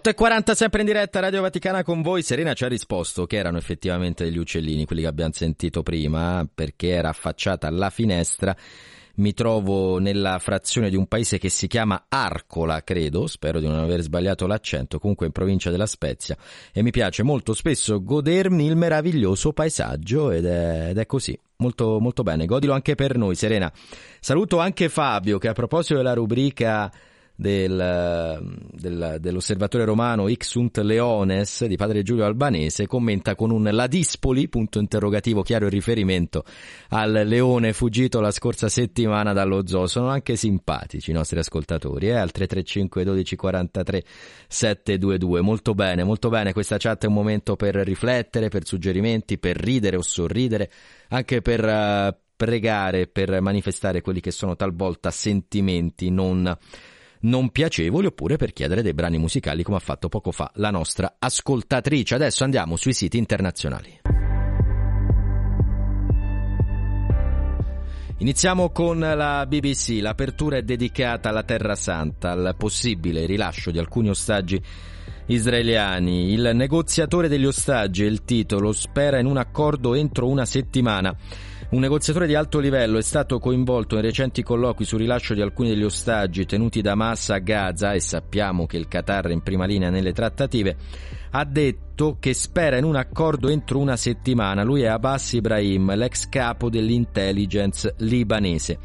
[0.03, 2.23] 8.40 sempre in diretta Radio Vaticana con voi.
[2.23, 6.89] Serena ci ha risposto che erano effettivamente degli uccellini, quelli che abbiamo sentito prima, perché
[6.89, 8.57] era affacciata alla finestra.
[9.17, 13.79] Mi trovo nella frazione di un paese che si chiama Arcola, credo, spero di non
[13.79, 16.35] aver sbagliato l'accento, comunque in provincia della Spezia.
[16.73, 21.39] E mi piace molto spesso godermi il meraviglioso paesaggio ed è, ed è così.
[21.57, 23.71] Molto, molto bene, godilo anche per noi, Serena.
[24.19, 26.91] Saluto anche Fabio che a proposito della rubrica
[27.41, 34.47] del, del- dell'osservatore romano Ixunt Leones di padre Giulio Albanese commenta con un la dispoli,
[34.51, 36.45] punto interrogativo chiaro in riferimento
[36.91, 39.87] al leone fuggito la scorsa settimana dallo zoo.
[39.87, 42.17] Sono anche simpatici i nostri ascoltatori, eh?
[42.17, 44.05] al 335 12 43
[44.47, 45.41] 722.
[45.41, 46.53] Molto bene, molto bene.
[46.53, 50.71] Questa chat è un momento per riflettere, per suggerimenti, per ridere o sorridere,
[51.09, 56.55] anche per eh, pregare, per manifestare quelli che sono talvolta sentimenti non
[57.21, 61.17] non piacevoli oppure per chiedere dei brani musicali come ha fatto poco fa la nostra
[61.19, 62.15] ascoltatrice.
[62.15, 64.01] Adesso andiamo sui siti internazionali.
[68.19, 69.99] Iniziamo con la BBC.
[70.01, 74.63] L'apertura è dedicata alla Terra Santa, al possibile rilascio di alcuni ostaggi
[75.27, 76.31] israeliani.
[76.33, 81.17] Il negoziatore degli ostaggi, il titolo, spera in un accordo entro una settimana.
[81.71, 85.69] Un negoziatore di alto livello è stato coinvolto in recenti colloqui sul rilascio di alcuni
[85.69, 89.67] degli ostaggi tenuti da Hamas a Gaza e sappiamo che il Qatar è in prima
[89.67, 90.77] linea nelle trattative.
[91.31, 94.63] Ha detto che spera in un accordo entro una settimana.
[94.63, 98.79] Lui è Abbas Ibrahim, l'ex capo dell'intelligence libanese.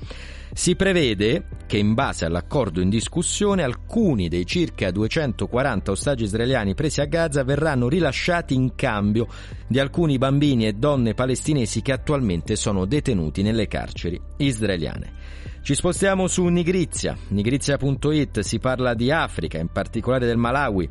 [0.54, 7.02] Si prevede che in base all'accordo in discussione alcuni dei circa 240 ostaggi israeliani presi
[7.02, 9.28] a Gaza verranno rilasciati in cambio
[9.68, 15.14] di alcuni bambini e donne palestinesi che attualmente sono detenuti nelle carceri israeliane.
[15.62, 20.90] Ci spostiamo su Nigrizia, nigrizia.it, si parla di Africa, in particolare del Malawi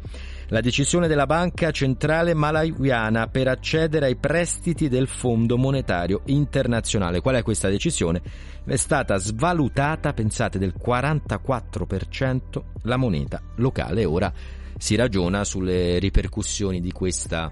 [0.48, 7.20] la decisione della Banca Centrale Malawiana per accedere ai prestiti del Fondo Monetario Internazionale.
[7.20, 8.20] Qual è questa decisione?
[8.64, 14.04] È stata svalutata, pensate, del 44% la moneta locale.
[14.04, 14.32] Ora
[14.76, 17.50] si ragiona sulle ripercussioni di questa,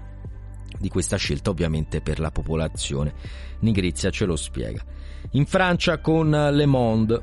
[0.77, 3.13] di questa scelta, ovviamente per la popolazione.
[3.59, 4.83] Nigrizia ce lo spiega.
[5.31, 7.21] In Francia con Le Monde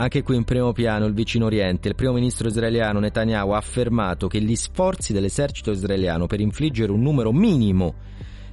[0.00, 4.28] anche qui in primo piano il vicino Oriente, il primo ministro israeliano Netanyahu ha affermato
[4.28, 7.94] che gli sforzi dell'esercito israeliano per infliggere un numero minimo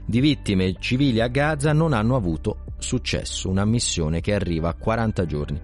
[0.06, 5.26] di vittime civili a Gaza non hanno avuto successo, una missione che arriva a 40
[5.26, 5.62] giorni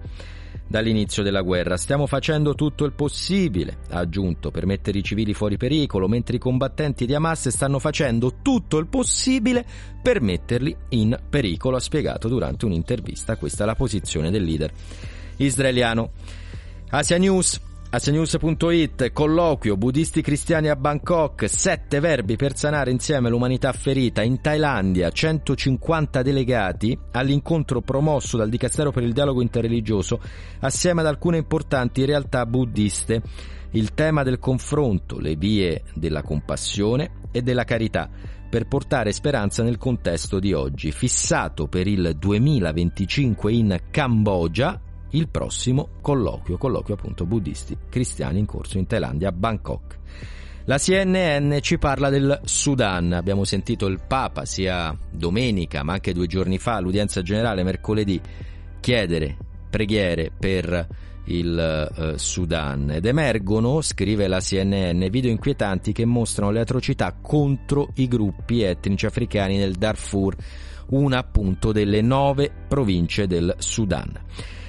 [0.66, 1.76] dall'inizio della guerra.
[1.76, 6.40] Stiamo facendo tutto il possibile, ha aggiunto, per mettere i civili fuori pericolo, mentre i
[6.40, 9.66] combattenti di Hamas stanno facendo tutto il possibile
[10.02, 13.36] per metterli in pericolo, ha spiegato durante un'intervista.
[13.36, 14.72] Questa è la posizione del leader
[15.36, 16.10] israeliano.
[16.90, 17.60] Asia News
[17.94, 24.20] Asianews.it, colloquio, buddisti cristiani a Bangkok, sette verbi per sanare insieme l'umanità ferita.
[24.20, 30.20] In Thailandia, 150 delegati all'incontro promosso dal Dicastero per il dialogo interreligioso
[30.58, 33.22] assieme ad alcune importanti realtà buddiste.
[33.70, 38.10] Il tema del confronto, le vie della compassione e della carità
[38.50, 44.80] per portare speranza nel contesto di oggi, fissato per il 2025 in Cambogia,
[45.14, 49.98] il prossimo colloquio, colloquio appunto buddisti cristiani in corso in Thailandia, Bangkok.
[50.66, 56.26] La CNN ci parla del Sudan, abbiamo sentito il Papa sia domenica ma anche due
[56.26, 58.18] giorni fa all'udienza generale mercoledì
[58.80, 59.36] chiedere
[59.68, 60.86] preghiere per
[61.24, 67.90] il uh, Sudan ed emergono, scrive la CNN, video inquietanti che mostrano le atrocità contro
[67.94, 70.36] i gruppi etnici africani nel Darfur,
[70.90, 74.12] una appunto delle nove province del Sudan.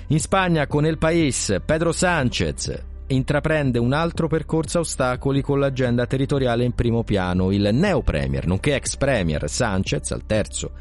[0.10, 6.06] In Spagna con El País, Pedro Sánchez intraprende un altro percorso a ostacoli con l'agenda
[6.06, 7.50] territoriale in primo piano.
[7.50, 10.74] Il neo premier, nonché ex premier Sánchez, al terzo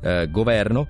[0.00, 0.88] eh, governo,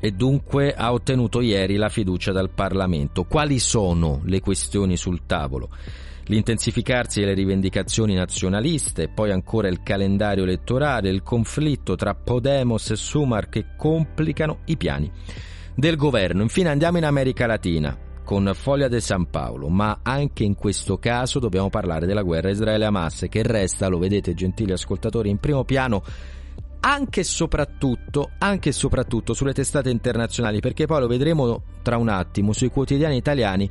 [0.00, 3.22] e dunque ha ottenuto ieri la fiducia dal Parlamento.
[3.22, 5.70] Quali sono le questioni sul tavolo?
[6.24, 13.48] L'intensificarsi delle rivendicazioni nazionaliste, poi ancora il calendario elettorale, il conflitto tra Podemos e Sumar
[13.48, 15.12] che complicano i piani
[15.76, 16.42] del governo.
[16.42, 21.38] Infine andiamo in America Latina con Foglia de San Paolo, ma anche in questo caso
[21.38, 26.02] dobbiamo parlare della guerra Israele-Hamas che resta, lo vedete gentili ascoltatori, in primo piano
[26.80, 32.08] anche e soprattutto, anche e soprattutto sulle testate internazionali, perché poi lo vedremo tra un
[32.08, 33.70] attimo sui quotidiani italiani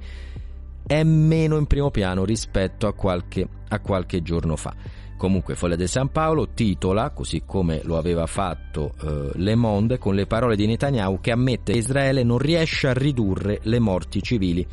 [0.87, 4.73] è meno in primo piano rispetto a qualche, a qualche giorno fa.
[5.17, 10.15] Comunque Foglia de San Paolo titola, così come lo aveva fatto eh, Le Monde, con
[10.15, 14.65] le parole di Netanyahu che ammette che Israele non riesce a ridurre le morti civili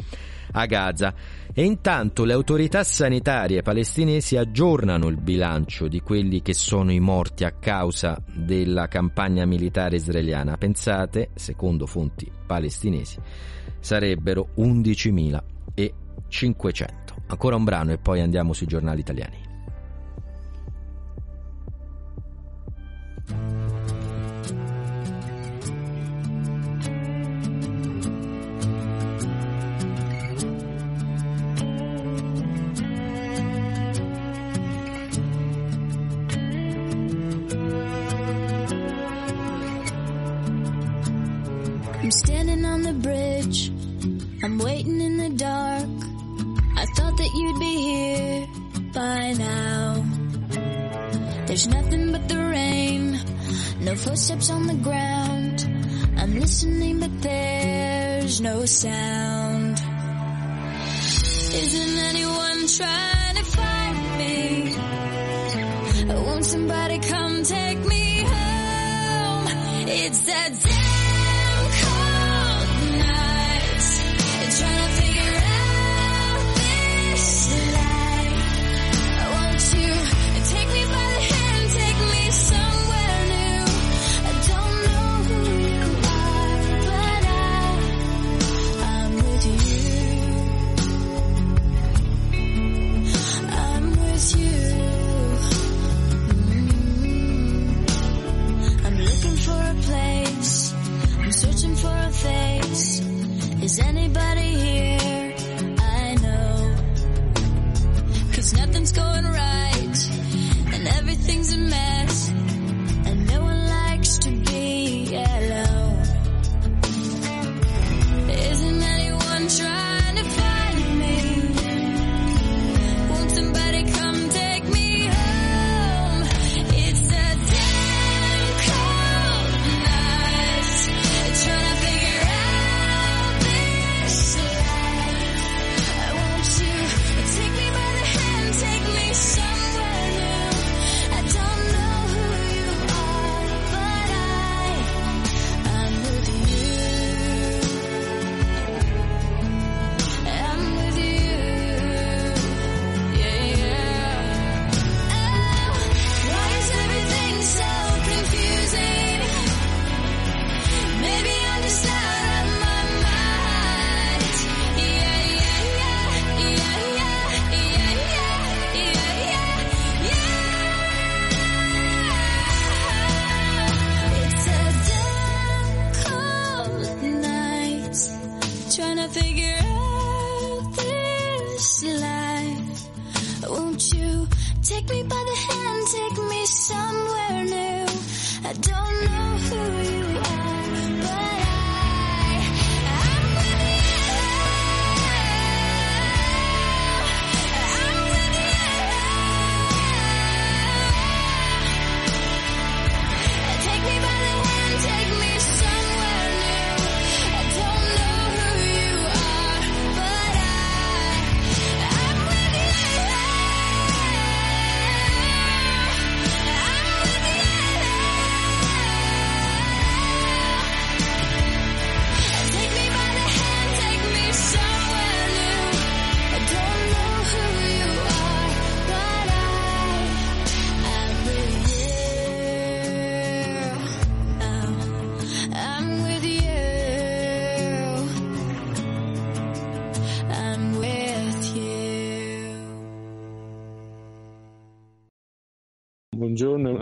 [0.52, 1.12] a Gaza
[1.54, 7.42] e intanto le autorità sanitarie palestinesi aggiornano il bilancio di quelli che sono i morti
[7.44, 10.56] a causa della campagna militare israeliana.
[10.56, 13.18] Pensate, secondo fonti palestinesi,
[13.80, 16.90] sarebbero 11.500.
[17.26, 19.51] Ancora un brano e poi andiamo sui giornali italiani.
[49.34, 50.04] Now.
[51.46, 53.18] There's nothing but the rain,
[53.80, 55.66] no footsteps on the ground.
[56.16, 59.80] I'm listening, but there's no sound.
[61.54, 64.76] Isn't anyone trying to find me?
[66.26, 69.46] Won't somebody come take me home?
[69.88, 70.81] It's that damn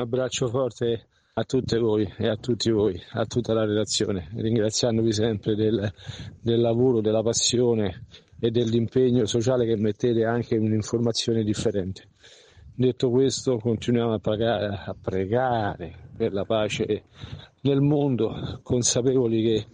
[0.00, 5.54] abbraccio forte a tutte voi e a tutti voi, a tutta la redazione, ringraziandovi sempre
[5.54, 5.92] del,
[6.40, 8.06] del lavoro, della passione
[8.38, 12.08] e dell'impegno sociale che mettete anche in un'informazione differente.
[12.74, 17.04] Detto questo, continuiamo a pregare, a pregare per la pace
[17.62, 19.66] nel mondo, consapevoli che,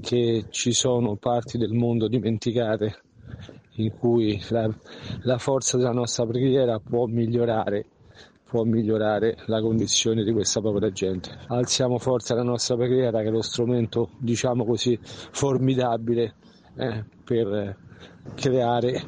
[0.00, 3.02] che ci sono parti del mondo dimenticate
[3.76, 4.68] in cui la,
[5.22, 7.86] la forza della nostra preghiera può migliorare
[8.48, 11.30] può migliorare la condizione di questa povera gente.
[11.48, 16.34] Alziamo forza la nostra preghiera che è lo strumento, diciamo così, formidabile
[16.76, 17.76] eh, per
[18.34, 19.02] creare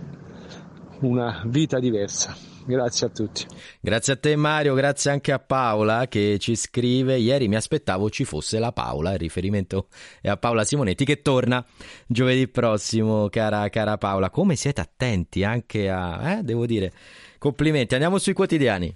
[1.01, 2.37] una vita diversa.
[2.67, 3.47] Grazie a tutti.
[3.81, 8.25] Grazie a te Mario, grazie anche a Paola che ci scrive, ieri mi aspettavo ci
[8.25, 9.89] fosse la Paola, il riferimento
[10.21, 11.65] è a Paola Simonetti che torna
[12.07, 14.29] giovedì prossimo, cara, cara Paola.
[14.29, 16.39] Come siete attenti anche a...
[16.39, 16.93] Eh, devo dire,
[17.39, 17.95] complimenti.
[17.95, 18.95] Andiamo sui quotidiani.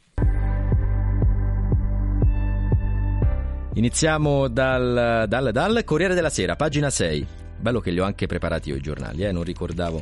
[3.76, 7.26] Iniziamo dal, dal, dal Corriere della Sera, pagina 6.
[7.58, 10.00] Bello che li ho anche preparati io i giornali, eh, non ricordavo.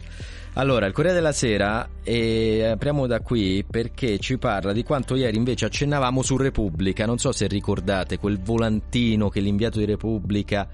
[0.55, 5.39] Allora, il Corriere della Sera, e apriamo da qui perché ci parla di quanto ieri
[5.39, 7.07] invece accennavamo su Repubblica.
[7.07, 10.69] Non so se ricordate quel volantino che l'inviato di Repubblica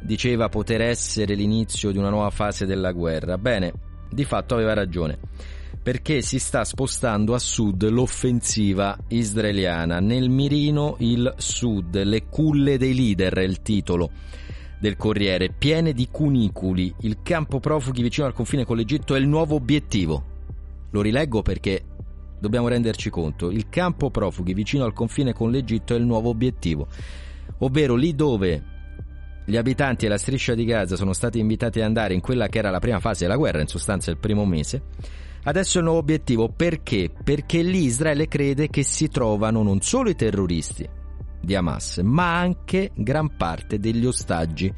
[0.00, 3.36] diceva poter essere l'inizio di una nuova fase della guerra.
[3.36, 3.72] Bene,
[4.08, 5.18] di fatto aveva ragione
[5.82, 9.98] perché si sta spostando a sud l'offensiva israeliana.
[9.98, 14.10] Nel mirino il sud, le culle dei leader è il titolo
[14.78, 16.94] del Corriere, piene di cunicoli.
[17.00, 20.24] Il campo profughi vicino al confine con l'Egitto è il nuovo obiettivo.
[20.90, 21.84] Lo rileggo perché
[22.38, 23.50] dobbiamo renderci conto.
[23.50, 26.86] Il campo profughi vicino al confine con l'Egitto è il nuovo obiettivo,
[27.58, 28.70] ovvero lì dove
[29.44, 32.70] gli abitanti della striscia di Gaza sono stati invitati ad andare in quella che era
[32.70, 35.20] la prima fase della guerra, in sostanza il primo mese.
[35.44, 37.10] Adesso il nuovo obiettivo perché?
[37.22, 40.88] Perché lì Israele crede che si trovano non solo i terroristi
[41.40, 44.72] di Hamas, ma anche gran parte degli ostaggi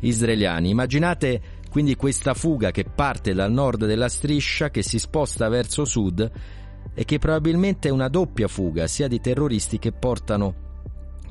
[0.00, 0.70] israeliani.
[0.70, 6.30] Immaginate quindi questa fuga che parte dal nord della striscia, che si sposta verso sud
[6.94, 10.66] e che probabilmente è una doppia fuga, sia di terroristi che portano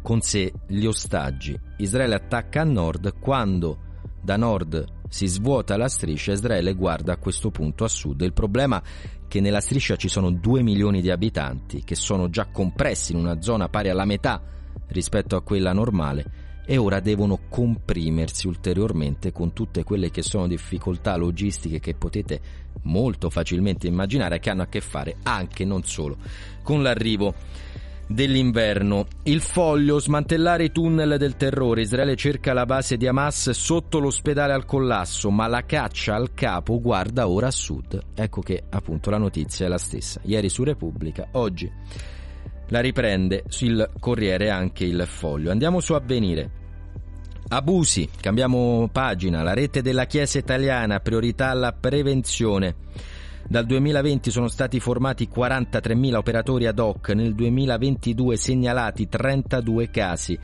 [0.03, 1.59] con sé gli ostaggi.
[1.77, 3.79] Israele attacca a nord quando
[4.21, 8.21] da nord si svuota la striscia, Israele guarda a questo punto a sud.
[8.21, 12.45] Il problema è che nella striscia ci sono 2 milioni di abitanti che sono già
[12.45, 14.41] compressi in una zona pari alla metà
[14.87, 21.15] rispetto a quella normale e ora devono comprimersi ulteriormente con tutte quelle che sono difficoltà
[21.15, 22.41] logistiche che potete
[22.83, 26.17] molto facilmente immaginare che hanno a che fare anche non solo
[26.63, 27.33] con l'arrivo
[28.07, 29.05] dell'inverno.
[29.23, 31.81] Il foglio, smantellare i tunnel del terrore.
[31.81, 36.79] Israele cerca la base di Hamas sotto l'ospedale al collasso, ma la caccia al capo
[36.79, 37.99] guarda ora a sud.
[38.15, 40.21] Ecco che appunto la notizia è la stessa.
[40.23, 41.71] Ieri su Repubblica, oggi
[42.69, 45.51] la riprende sul Corriere anche il foglio.
[45.51, 46.51] Andiamo su Avvenire.
[47.49, 52.75] Abusi, cambiamo pagina, la rete della Chiesa italiana, priorità alla prevenzione.
[53.49, 60.37] Dal 2020 sono stati formati 43.000 operatori ad hoc, nel 2022 segnalati 32 casi.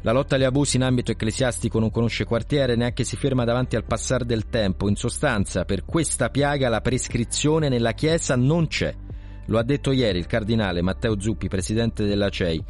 [0.00, 3.84] La lotta agli abusi in ambito ecclesiastico non conosce quartiere, neanche si ferma davanti al
[3.84, 4.88] passare del tempo.
[4.88, 8.94] In sostanza, per questa piaga la prescrizione nella Chiesa non c'è.
[9.50, 12.62] Lo ha detto ieri il cardinale Matteo Zuppi, presidente della CEI,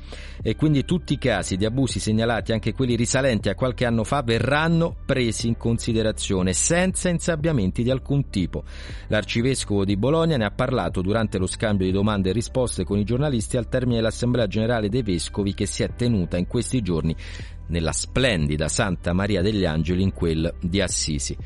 [0.42, 4.22] e quindi tutti i casi di abusi segnalati, anche quelli risalenti a qualche anno fa,
[4.22, 8.64] verranno presi in considerazione senza insabbiamenti di alcun tipo.
[9.08, 13.04] L'arcivescovo di Bologna ne ha parlato durante lo scambio di domande e risposte con i
[13.04, 17.14] giornalisti al termine dell'Assemblea Generale dei Vescovi che si è tenuta in questi giorni
[17.66, 21.36] nella splendida Santa Maria degli Angeli in quel di Assisi.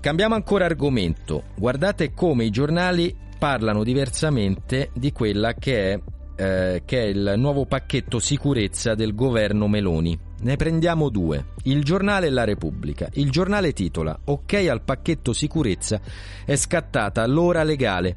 [0.00, 1.44] Cambiamo ancora argomento.
[1.56, 6.00] Guardate come i giornali parlano diversamente di quella che è,
[6.36, 10.18] eh, che è il nuovo pacchetto sicurezza del governo Meloni.
[10.40, 11.52] Ne prendiamo due.
[11.64, 13.08] Il giornale e la Repubblica.
[13.14, 16.00] Il giornale titola Ok al pacchetto sicurezza
[16.44, 18.16] è scattata l'ora legale.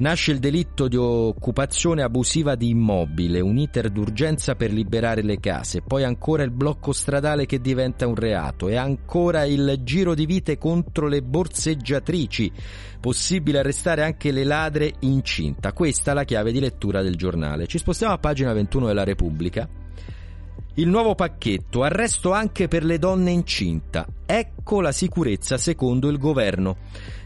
[0.00, 5.82] Nasce il delitto di occupazione abusiva di immobile, un iter d'urgenza per liberare le case,
[5.82, 10.56] poi ancora il blocco stradale che diventa un reato e ancora il giro di vite
[10.56, 12.52] contro le borseggiatrici.
[13.00, 15.72] Possibile arrestare anche le ladre incinta.
[15.72, 17.66] Questa è la chiave di lettura del giornale.
[17.66, 19.77] Ci spostiamo a pagina 21 della Repubblica.
[20.78, 24.06] Il nuovo pacchetto, arresto anche per le donne incinta.
[24.24, 26.76] Ecco la sicurezza secondo il governo.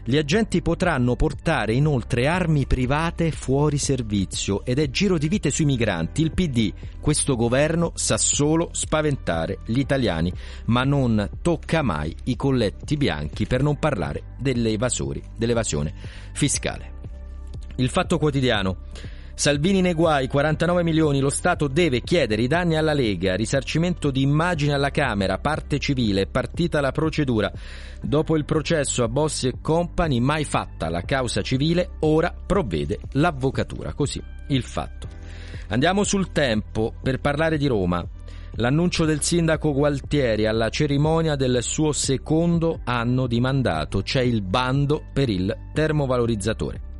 [0.03, 5.65] Gli agenti potranno portare inoltre armi private fuori servizio ed è giro di vite sui
[5.65, 6.23] migranti.
[6.23, 10.33] Il PD, questo governo, sa solo spaventare gli italiani,
[10.65, 15.93] ma non tocca mai i colletti bianchi per non parlare delle evasori, dell'evasione
[16.33, 16.91] fiscale.
[17.75, 18.77] Il fatto quotidiano.
[19.35, 24.21] Salvini nei guai, 49 milioni, lo Stato deve chiedere i danni alla Lega, risarcimento di
[24.21, 27.51] immagine alla Camera, parte civile, partita la procedura.
[27.99, 33.93] Dopo il processo a Bossi e Company, mai fatta la causa civile, ora provvede l'avvocatura.
[33.93, 35.07] Così il fatto.
[35.69, 38.05] Andiamo sul tempo per parlare di Roma.
[38.57, 44.03] L'annuncio del sindaco Gualtieri alla cerimonia del suo secondo anno di mandato.
[44.03, 46.92] C'è il bando per il termovalorizzatore.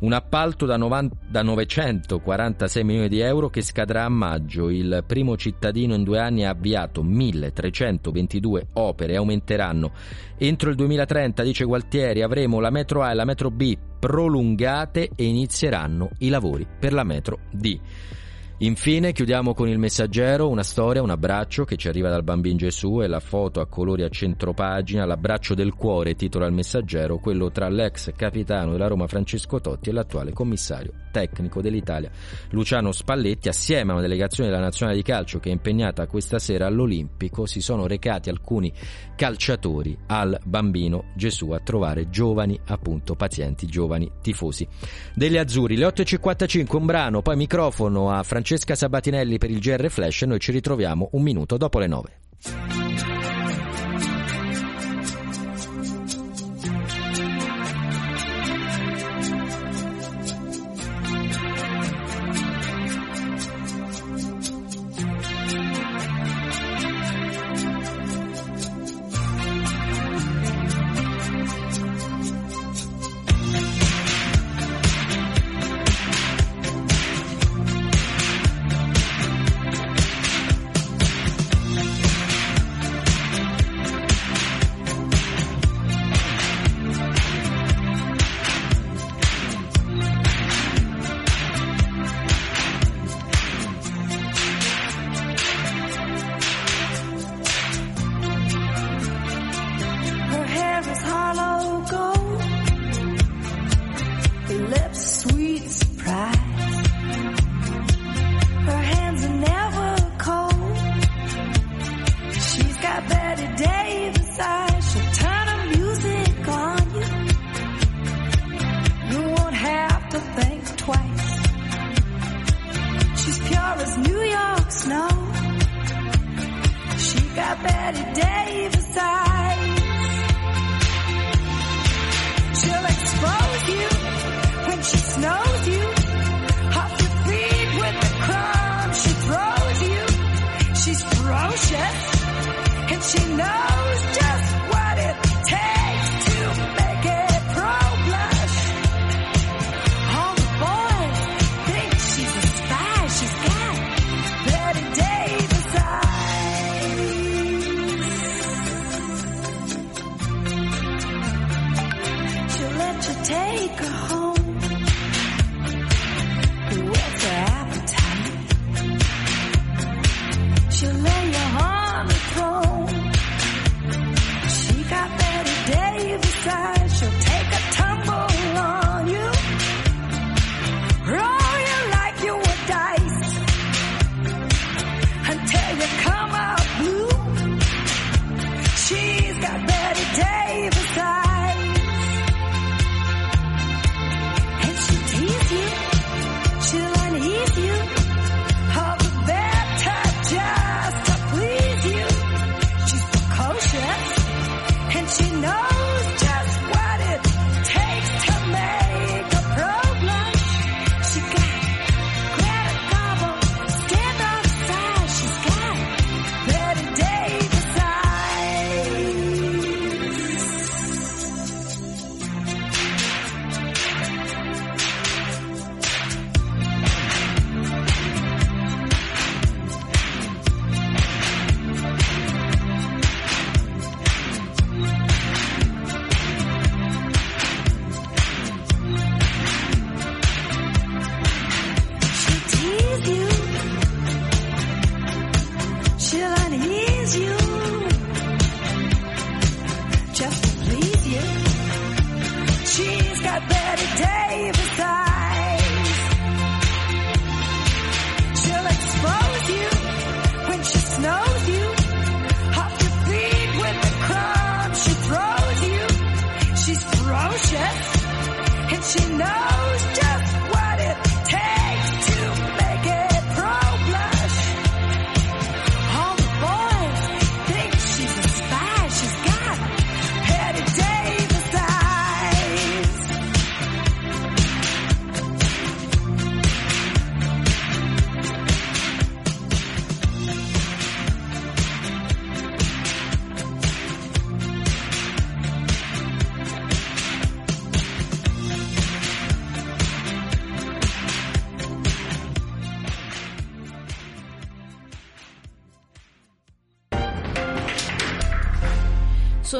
[0.00, 4.70] Un appalto da, 90, da 946 milioni di euro che scadrà a maggio.
[4.70, 9.92] Il primo cittadino in due anni ha avviato 1322 opere, aumenteranno.
[10.38, 15.24] Entro il 2030, dice Gualtieri, avremo la metro A e la metro B prolungate e
[15.24, 17.78] inizieranno i lavori per la metro D.
[18.62, 23.00] Infine chiudiamo con il messaggero, una storia, un abbraccio che ci arriva dal bambino Gesù
[23.00, 27.70] e la foto a colori a centropagina, l'abbraccio del cuore, titola il messaggero, quello tra
[27.70, 32.10] l'ex capitano della Roma Francesco Totti e l'attuale commissario tecnico dell'Italia
[32.50, 33.48] Luciano Spalletti.
[33.48, 37.62] Assieme a una delegazione della nazionale di calcio che è impegnata questa sera all'Olimpico si
[37.62, 38.70] sono recati alcuni
[39.16, 44.68] calciatori al bambino Gesù a trovare giovani appunto pazienti, giovani tifosi
[45.14, 45.76] degli azzurri.
[45.76, 50.26] Le 8.55 un brano, poi microfono a Francesco Francesca Sabatinelli per il GR Flash e
[50.26, 52.79] noi ci ritroviamo un minuto dopo le 9.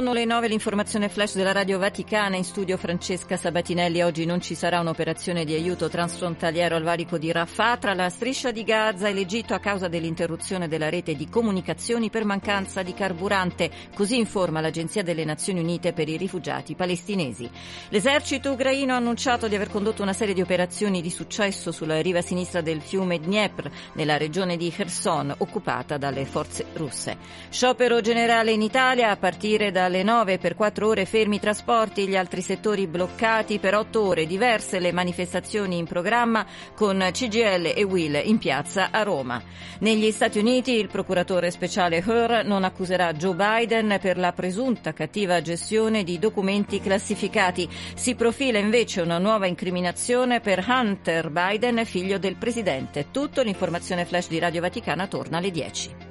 [0.00, 4.02] Sono le 9 l'informazione flash della Radio Vaticana in studio Francesca Sabatinelli.
[4.02, 8.50] Oggi non ci sarà un'operazione di aiuto transfrontaliero al valico di Rafah tra la striscia
[8.50, 13.70] di Gaza e l'Egitto a causa dell'interruzione della rete di comunicazioni per mancanza di carburante.
[13.94, 17.50] Così informa l'Agenzia delle Nazioni Unite per i rifugiati palestinesi.
[17.90, 22.22] L'esercito ucraino ha annunciato di aver condotto una serie di operazioni di successo sulla riva
[22.22, 27.18] sinistra del fiume Dniepr nella regione di Kherson occupata dalle forze russe.
[27.50, 32.14] Sciopero generale in Italia a partire dalle 9 per 4 ore fermi i trasporti, gli
[32.14, 38.20] altri settori bloccati per 8 ore, diverse le manifestazioni in programma con CGL e Will
[38.22, 39.42] in piazza a Roma.
[39.80, 45.42] Negli Stati Uniti il procuratore speciale Hur non accuserà Joe Biden per la presunta cattiva
[45.42, 47.68] gestione di documenti classificati.
[47.94, 53.06] Si profila invece una nuova incriminazione per Hunter Biden, figlio del presidente.
[53.10, 56.09] Tutto l'informazione flash di Radio Vaticana torna alle 10.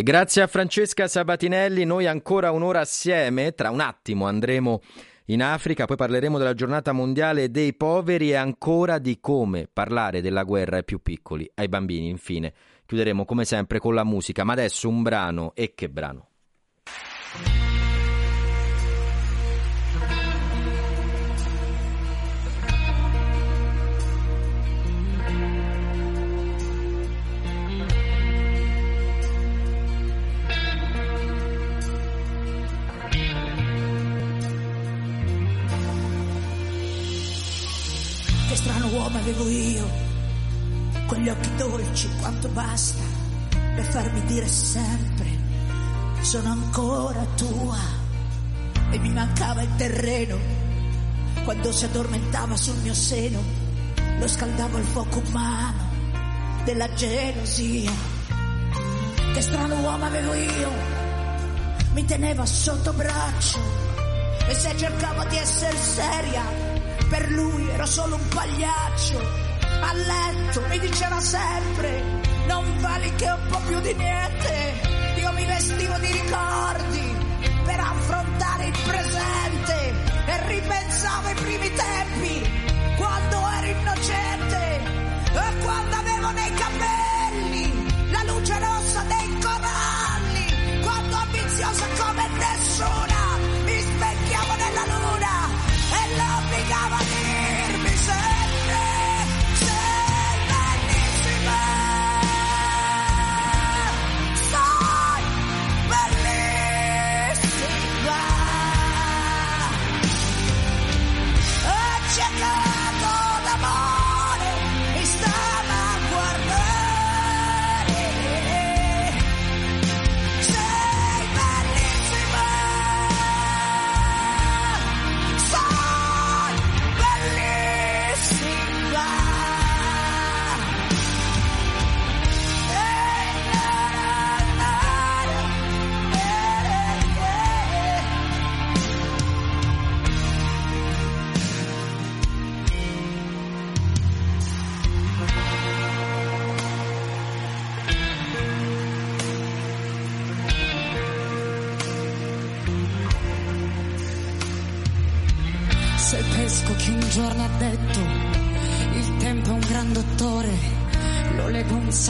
[0.00, 4.80] E grazie a Francesca Sabatinelli, noi ancora un'ora assieme, tra un attimo andremo
[5.26, 10.44] in Africa, poi parleremo della giornata mondiale dei poveri e ancora di come parlare della
[10.44, 12.08] guerra ai più piccoli, ai bambini.
[12.08, 12.54] Infine,
[12.86, 16.29] chiuderemo come sempre con la musica, ma adesso un brano e che brano.
[39.00, 39.90] Uomo avevo io,
[41.06, 43.02] con gli occhi dolci quanto basta
[43.50, 45.26] per farmi dire sempre
[46.20, 47.78] sono ancora tua
[48.90, 50.36] e mi mancava il terreno
[51.44, 53.42] quando si addormentava sul mio seno
[54.18, 55.88] lo scaldavo al fuoco umano
[56.64, 57.90] della gelosia.
[59.32, 60.70] Che strano uomo avevo io
[61.94, 63.58] mi teneva sotto braccio
[64.46, 66.69] e se cercavo di essere seria
[67.08, 69.50] per lui ero solo un pagliaccio
[69.82, 72.02] a letto mi diceva sempre
[72.46, 74.80] non vali che un po' più di niente.
[75.16, 77.16] Io mi vestivo di ricordi
[77.64, 79.94] per affrontare il presente
[80.26, 82.50] e ripensavo ai primi tempi,
[82.96, 84.80] quando ero innocente
[85.32, 93.19] e quando avevo nei capelli la luce rossa dei coralli, quando ambiziosa come nessuna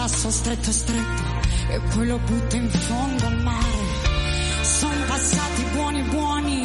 [0.08, 1.22] sasso stretto stretto
[1.68, 3.78] e poi lo butto in fondo al mare.
[4.62, 6.62] Sono passati buoni buoni,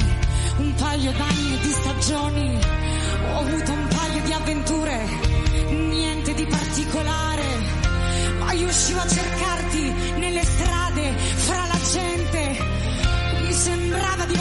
[0.59, 2.59] un paio d'anni e di stagioni,
[3.33, 5.05] ho avuto un paio di avventure,
[5.69, 7.43] niente di particolare,
[8.39, 12.57] ma io uscivo a cercarti nelle strade, fra la gente.
[13.41, 14.35] Mi sembrava di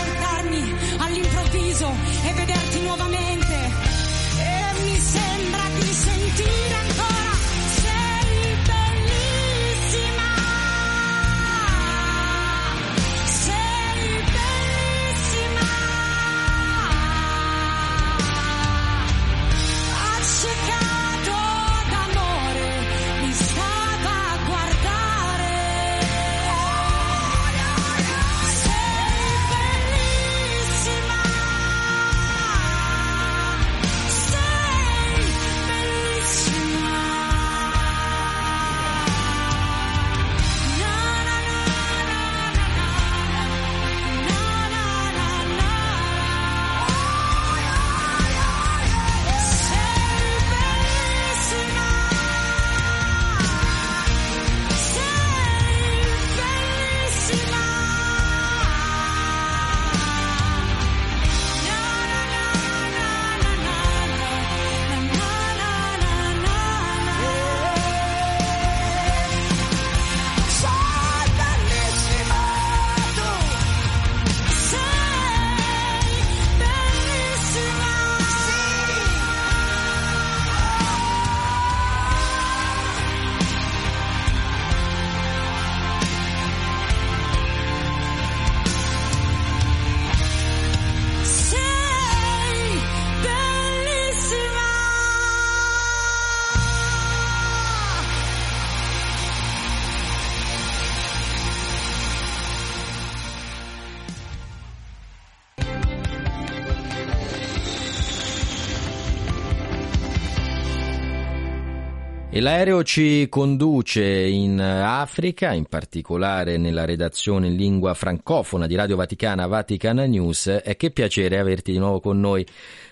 [112.34, 118.96] E l'aereo ci conduce in Africa, in particolare nella redazione in lingua francofona di Radio
[118.96, 120.48] Vaticana Vatican News.
[120.64, 122.44] E che piacere averti di nuovo con noi,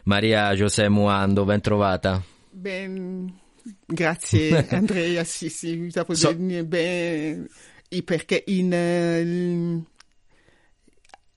[0.05, 2.23] Maria José Muando, ben trovata.
[2.53, 3.37] Ben,
[3.85, 7.45] grazie Andrea, sì, sì, dopo So- del- beh,
[7.89, 9.83] e perché in, eh,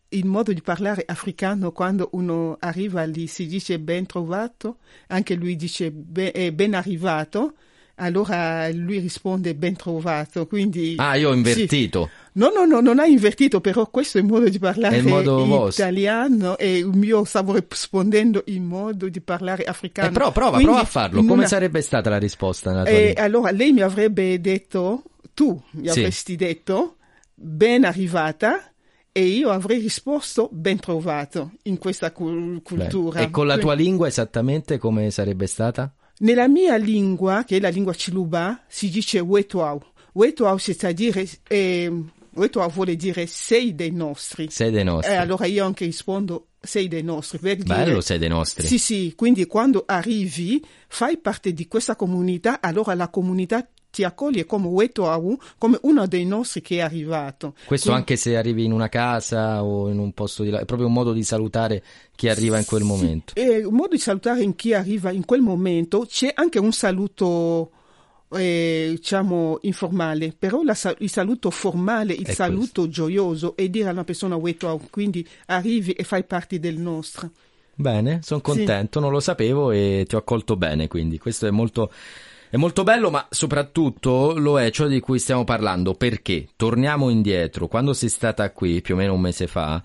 [0.10, 4.78] il modo di parlare africano quando uno arriva lì si dice ben trovato,
[5.08, 7.56] anche lui dice ben, ben arrivato,
[7.96, 10.96] allora lui risponde ben trovato, quindi...
[10.98, 11.38] Ah, io ho sì.
[11.38, 12.10] invertito.
[12.34, 15.46] No, no, no, non ha invertito, però questo è il modo di parlare il modo
[15.46, 15.84] vostro.
[15.84, 20.10] italiano e io stavo rispondendo in modo di parlare africano.
[20.10, 21.20] Eh, però prova, Quindi, prova a farlo.
[21.22, 26.00] Come una- sarebbe stata la risposta Eh, allora lei mi avrebbe detto, tu mi Sì.
[26.00, 26.98] avresti detto,
[27.34, 28.72] ben arrivata,
[29.14, 33.22] e io avrei risposto ben trovato in questa cul- cultura.
[33.22, 35.94] E con la tua Quindi- lingua esattamente come sarebbe stata?
[36.20, 39.82] Nella mia lingua, che è la lingua ciluba, si dice wetuau.
[40.14, 41.92] Wetuau, c'est-à-dire, eh,
[42.36, 44.48] wetuau vuole dire sei dei nostri.
[44.50, 45.12] Sei dei nostri.
[45.12, 47.38] E allora io anche rispondo sei dei nostri.
[47.38, 48.66] Per Bello, sei dei nostri.
[48.66, 54.46] Sì, sì, quindi quando arrivi, fai parte di questa comunità, allora la comunità ti accoglie
[54.46, 57.54] come Weto Awu, come uno dei nostri che è arrivato.
[57.66, 60.66] Questo Quindi- anche se arrivi in una casa o in un posto di là, è
[60.66, 61.82] proprio un modo di salutare
[62.14, 63.34] chi arriva in quel momento.
[63.36, 67.72] E un modo di salutare in chi arriva in quel momento c'è anche un saluto
[68.32, 73.92] eh, diciamo informale, però la il saluto formale, il È saluto gioioso è dire a
[73.94, 77.30] una persona "Weto Awu", quindi arrivi e fai parte del nostro.
[77.76, 81.92] Bene, sono contento, non lo sapevo e ti ho accolto bene, quindi questo è molto,
[82.56, 87.68] è molto bello, ma soprattutto lo è ciò di cui stiamo parlando, perché torniamo indietro,
[87.68, 89.84] quando sei stata qui, più o meno un mese fa,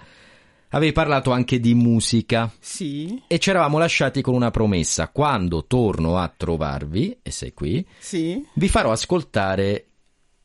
[0.68, 6.16] avevi parlato anche di musica Sì, e ci eravamo lasciati con una promessa, quando torno
[6.18, 8.46] a trovarvi, e sei qui, sì.
[8.52, 9.86] vi farò ascoltare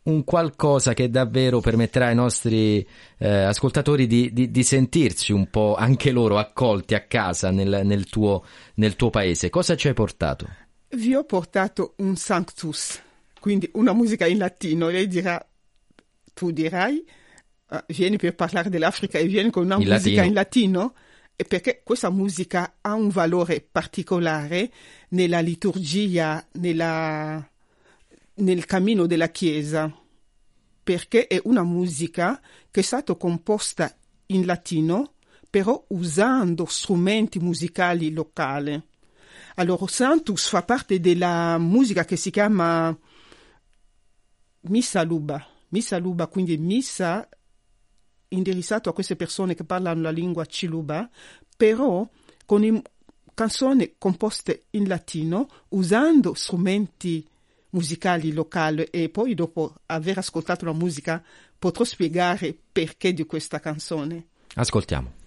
[0.05, 2.83] un qualcosa che davvero permetterà ai nostri
[3.19, 8.05] eh, ascoltatori di, di- di sentirsi un po' anche loro accolti a casa nel, nel
[8.05, 8.43] tuo,
[8.75, 9.51] nel tuo paese.
[9.51, 10.47] Cosa ci hai portato?
[10.95, 13.01] Vi ho portato un Sanctus,
[13.41, 14.87] quindi una musica in latino.
[14.87, 15.45] Lei dirà,
[16.33, 17.05] tu dirai,
[17.67, 20.23] "Ah, vieni per parlare dell'Africa e vieni con una In musica latino.
[20.23, 20.93] in latino?
[21.35, 24.71] E perché questa musica ha un valore particolare
[25.09, 27.45] nella liturgia, nella-
[28.35, 29.93] nel cammino della Chiesa,
[30.81, 32.39] perché è una musica
[32.71, 33.93] che è stata composta
[34.27, 35.15] in latino,
[35.49, 38.81] però usando strumenti musicali locali.
[39.55, 42.97] Allora, Santus fa parte della musica che si chiama
[44.61, 45.45] Missa Luba.
[45.69, 47.27] Missa Luba, quindi missa
[48.29, 51.09] indirizzato a queste persone che parlano la lingua ciluba,
[51.55, 52.07] però
[52.45, 52.81] con
[53.33, 57.25] canzoni composte in latino, usando strumenti
[57.69, 61.23] musicali locali e poi dopo aver ascoltato la musica
[61.57, 64.27] potrò spiegare perché di questa canzone.
[64.55, 65.23] Ascoltiamo.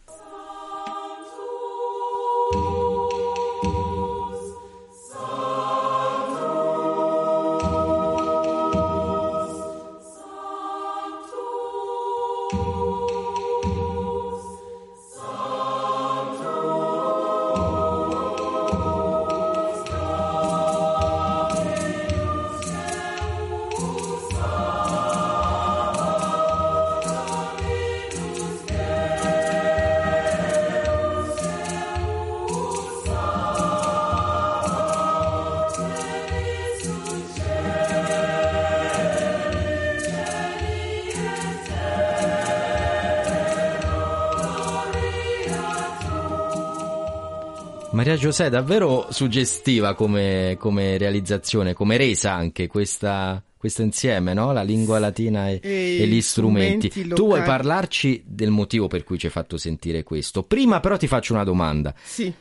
[48.29, 54.53] Giuseppe, davvero suggestiva come, come realizzazione, come resa anche questa, questo insieme, no?
[54.53, 56.89] La lingua latina e, E e gli strumenti.
[56.91, 57.47] strumenti Tu vuoi locali.
[57.47, 60.43] parlarci del motivo per cui ci hai fatto sentire questo?
[60.43, 61.95] Prima però ti faccio una domanda.
[62.03, 62.33] Sì,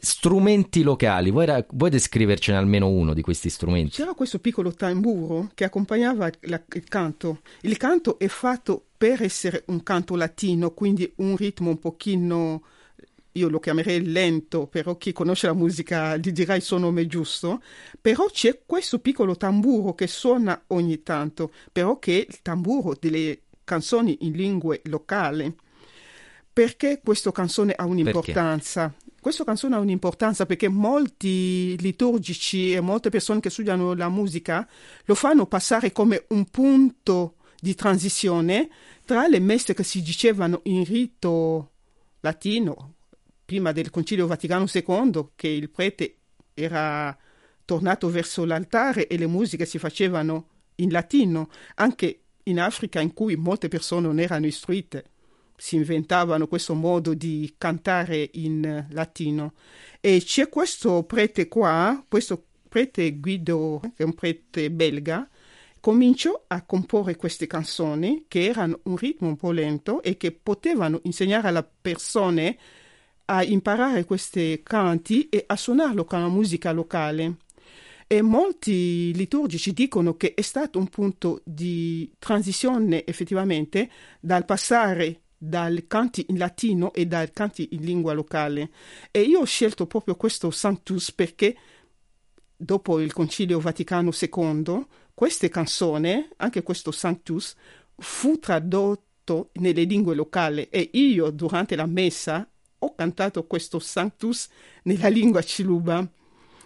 [0.00, 3.90] Strumenti locali, vuoi, ra- vuoi descrivercene almeno uno di questi strumenti?
[3.96, 7.40] c'era questo piccolo tamburo che accompagnava la- il canto.
[7.62, 12.62] Il canto è fatto per essere un canto latino, quindi un ritmo un pochino,
[13.38, 17.62] io lo chiamerei lento, però chi conosce la musica gli dirà il suo nome giusto.
[18.00, 23.42] Però c'è questo piccolo tamburo che suona ogni tanto, però che è il tamburo delle
[23.64, 25.54] canzoni in lingue locali.
[26.52, 28.92] Perché questa canzone ha un'importanza?
[29.20, 34.66] Questa canzone ha un'importanza perché molti liturgici e molte persone che studiano la musica
[35.04, 38.68] lo fanno passare come un punto di transizione
[39.04, 41.72] tra le messe che si dicevano in rito
[42.20, 42.94] latino
[43.48, 46.16] prima del Concilio Vaticano II, che il prete
[46.52, 47.16] era
[47.64, 53.36] tornato verso l'altare e le musiche si facevano in latino, anche in Africa in cui
[53.36, 55.04] molte persone non erano istruite
[55.56, 59.54] si inventavano questo modo di cantare in latino.
[59.98, 65.26] E c'è questo prete qua, questo prete Guido, che è un prete belga,
[65.80, 71.00] cominciò a comporre queste canzoni che erano un ritmo un po' lento e che potevano
[71.04, 72.58] insegnare alle persone
[73.30, 77.36] a imparare questi canti e a suonarlo con la musica locale.
[78.06, 85.86] E molti liturgici dicono che è stato un punto di transizione effettivamente dal passare dai
[85.86, 88.70] canti in latino e dai canti in lingua locale.
[89.10, 91.54] E io ho scelto proprio questo Sanctus perché
[92.56, 97.54] dopo il Concilio Vaticano II, queste canzoni, anche questo Sanctus,
[97.94, 102.48] fu tradotto nelle lingue locali e io durante la messa
[102.78, 104.48] ho cantato questo Sanctus
[104.84, 106.06] nella lingua ciluba.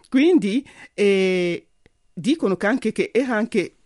[0.09, 1.69] Quindi eh,
[2.13, 3.77] dicono che anche che era anche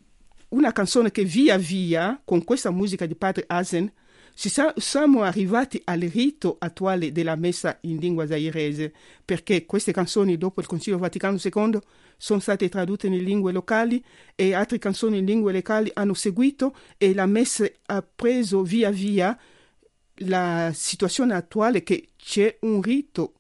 [0.49, 3.93] una canzone che via via, con questa musica di padre Asen,
[4.35, 8.93] sa- siamo arrivati al rito attuale della messa in lingua zairese,
[9.25, 11.79] perché queste canzoni dopo il Concilio Vaticano II
[12.17, 14.03] sono state tradotte in lingue locali
[14.35, 19.39] e altre canzoni in lingue locali hanno seguito e la messa ha preso via via
[20.19, 23.33] la situazione attuale che c'è un rito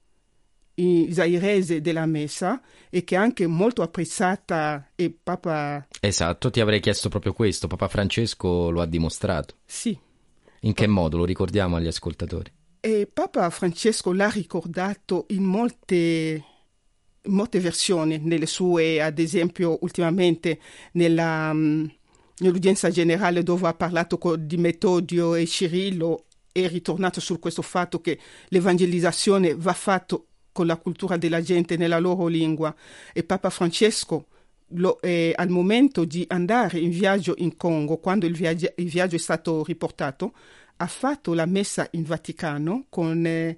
[0.77, 2.61] in zairese della messa
[2.91, 7.67] e che è anche molto apprezzata e Papa Esatto, ti avrei chiesto proprio questo.
[7.67, 9.57] Papa Francesco lo ha dimostrato.
[9.65, 9.99] sì
[10.61, 11.17] In che modo?
[11.19, 12.53] Lo ricordiamo agli ascoltatori.
[12.81, 16.45] E Papa Francesco l'ha ricordato in molte,
[17.25, 20.61] molte versioni, nelle sue, ad esempio, ultimamente
[20.93, 21.87] nella, mm,
[22.39, 26.26] nell'udienza generale dove ha parlato di Metodio e Cirillo,
[26.65, 30.21] è ritornato su questo fatto che l'evangelizzazione va fatta
[30.53, 32.75] con la cultura della gente nella loro lingua.
[33.13, 34.29] E Papa Francesco
[34.69, 39.17] lo- eh, al momento di andare in viaggio in Congo, quando il, viaggio- il viaggio
[39.17, 40.33] è stato riportato,
[40.77, 43.57] ha fatto la messa in Vaticano con eh,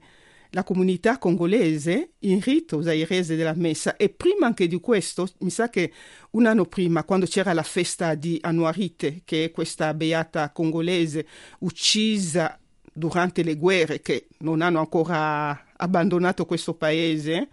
[0.51, 5.69] la comunità congolese in rito zairese della messa e prima anche di questo, mi sa
[5.69, 5.93] che
[6.31, 11.27] un anno prima, quando c'era la festa di Anuarite, che è questa beata congolese
[11.61, 12.59] uccisa
[12.99, 17.49] durante le guerre che non hanno ancora abbandonato questo paese,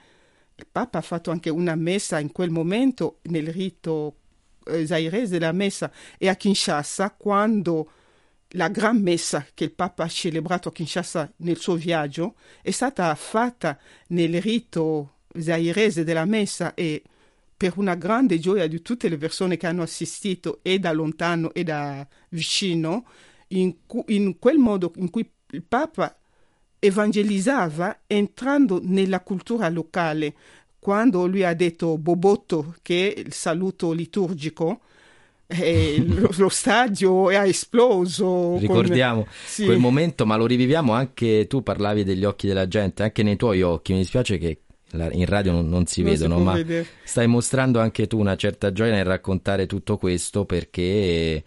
[0.56, 4.16] il Papa ha fatto anche una messa in quel momento nel rito
[4.66, 7.92] eh, zairese della messa e a Kinshasa quando
[8.50, 13.14] la gran messa che il Papa ha celebrato a Kinshasa nel suo viaggio è stata
[13.16, 13.78] fatta
[14.08, 17.04] nel rito zairese della messa e
[17.58, 21.64] per una grande gioia di tutte le persone che hanno assistito e da lontano e
[21.64, 23.06] da vicino,
[23.50, 26.16] in, cu- in quel modo in cui il Papa
[26.80, 30.34] evangelizzava entrando nella cultura locale.
[30.80, 34.82] Quando lui ha detto Bobotto, che è il saluto liturgico,
[35.48, 38.26] eh, lo, lo stadio ha esploso.
[38.26, 39.66] con- Ricordiamo Sì.
[39.66, 43.62] quel momento, ma lo riviviamo anche tu parlavi degli occhi della gente, anche nei tuoi
[43.64, 43.94] occhi.
[43.94, 44.60] Mi dispiace che
[45.12, 46.86] in radio non, non si Non si vedono, può ma vedere.
[47.04, 51.44] stai mostrando anche tu una certa gioia nel raccontare tutto questo perché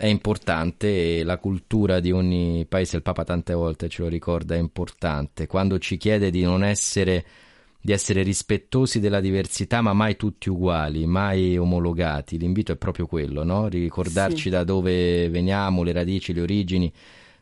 [0.00, 4.54] è importante e la cultura di ogni paese, il Papa tante volte ce lo ricorda,
[4.54, 5.46] è importante.
[5.46, 7.24] Quando ci chiede di non essere
[7.82, 12.38] di essere rispettosi della diversità, ma mai tutti uguali, mai omologati.
[12.38, 13.68] L'invito è proprio quello, no?
[13.68, 14.48] Ricordarci Sì.
[14.50, 16.92] da dove veniamo, le radici, le origini,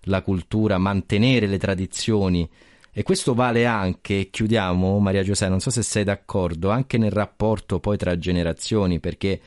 [0.02, 2.48] la cultura, mantenere le tradizioni.
[2.92, 7.80] E questo vale anche, chiudiamo Maria Giuseppe, non so se sei d'accordo, anche nel rapporto
[7.80, 9.40] poi tra generazioni, perché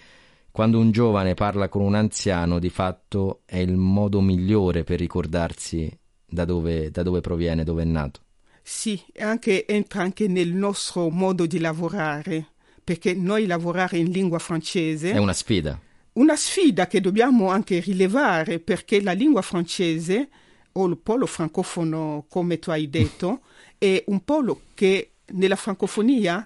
[0.51, 5.89] quando un giovane parla con un anziano, di fatto è il modo migliore per ricordarsi
[6.25, 8.21] da dove, da dove proviene, dove è nato.
[8.61, 12.47] Sì, anche, entra anche nel nostro modo di lavorare,
[12.83, 15.79] perché noi lavorare in lingua francese È una sfida.
[16.13, 20.29] una sfida che dobbiamo anche rilevare, perché la lingua francese,
[20.73, 23.41] o il polo francofono, come tu hai detto,
[23.77, 26.45] è un polo che nella francofonia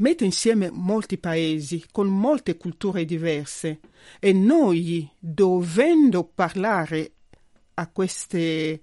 [0.00, 3.80] mette insieme molti paesi con molte culture diverse
[4.18, 7.12] e noi, dovendo parlare
[7.74, 8.80] a queste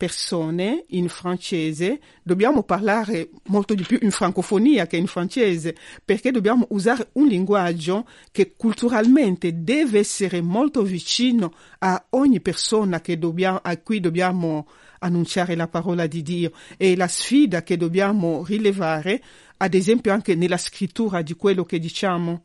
[0.00, 6.66] persone in francese, dobbiamo parlare molto di più in francofonia che in francese, perché dobbiamo
[6.70, 14.00] usare un linguaggio che culturalmente deve essere molto vicino a ogni persona dobbiamo, a cui
[14.00, 14.66] dobbiamo
[15.00, 16.52] annunciare la parola di Dio.
[16.78, 19.22] E la sfida che dobbiamo rilevare,
[19.62, 22.44] ad esempio anche nella scrittura di quello che diciamo,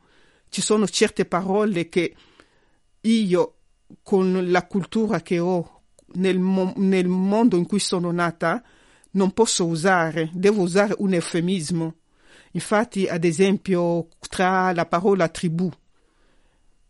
[0.50, 2.14] ci sono certe parole che
[3.02, 3.56] io,
[4.04, 5.84] con la cultura che ho,
[6.16, 8.62] nel, mo- nel mondo in cui sono nata
[9.12, 11.96] non posso usare, devo usare un eufemismo.
[12.52, 15.72] Infatti, ad esempio, tra la parola tribù,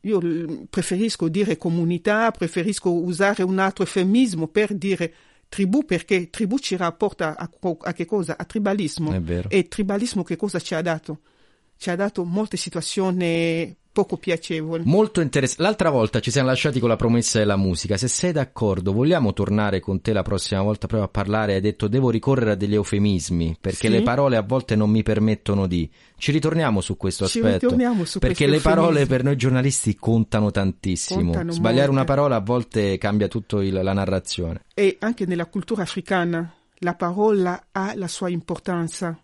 [0.01, 5.13] io preferisco dire comunità, preferisco usare un altro eufemismo per dire
[5.55, 7.49] tribù perché tribù ci rapporta a,
[7.79, 8.35] a che cosa?
[8.37, 9.09] A tribalismo.
[9.47, 11.19] E tribalismo che cosa ci ha dato?
[11.78, 14.84] Ci ha dato molte situazioni poco piacevoli.
[14.86, 15.63] Molto interessante.
[15.63, 17.95] L'altra volta ci siamo lasciati con la promessa della musica.
[17.95, 21.53] Se sei d'accordo, vogliamo tornare con te la prossima volta proprio a parlare.
[21.53, 23.89] Hai detto devo ricorrere a degli eufemismi perché Sì.
[23.89, 25.89] le parole a volte non mi permettono di.
[26.17, 27.59] Ci ritorniamo su questo Ci aspetto.
[27.67, 31.21] ritorniamo su perché le parole per noi giornalisti contano tantissimo.
[31.21, 31.91] Contano Sbagliare molto.
[31.93, 34.63] una parola a volte cambia tutto il- la narrazione.
[34.73, 39.17] e anche nella cultura africana la parola ha la sua importanza.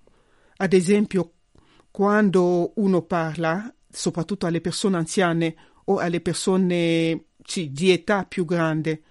[0.58, 1.32] Ad esempio,
[1.92, 9.02] quando uno parla, soprattutto alle persone anziane o alle persone sì, di età più grande,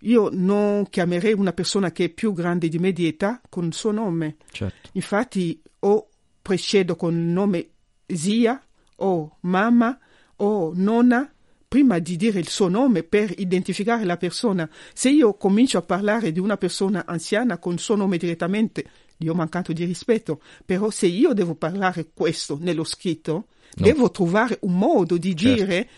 [0.00, 3.74] io non chiamerei una persona che è più grande di me di età con il
[3.74, 4.36] suo nome.
[4.50, 4.88] Certo.
[4.92, 6.08] Infatti, o
[6.42, 7.70] precedo con il nome
[8.06, 8.60] zia,
[8.96, 9.96] o mamma,
[10.36, 11.32] o nonna,
[11.68, 14.68] prima di dire il suo nome per identificare la persona.
[14.92, 18.84] Se io comincio a parlare di una persona anziana con il suo nome direttamente,
[19.22, 20.40] gli ho mancato di rispetto.
[20.64, 23.84] Però se io devo parlare questo nello scritto, No.
[23.86, 25.64] devo trovare un modo di Certo.
[25.64, 25.88] dire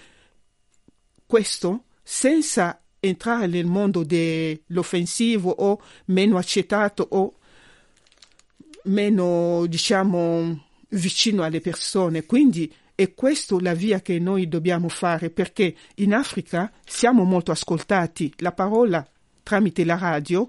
[1.27, 7.35] questo senza entrare nel mondo dell'offensivo o meno accettato o
[8.85, 12.25] meno, diciamo, vicino alle persone.
[12.25, 18.33] Quindi è questa la via che noi dobbiamo fare perché in Africa siamo molto ascoltati.
[18.39, 19.07] La parola
[19.43, 20.49] tramite la radio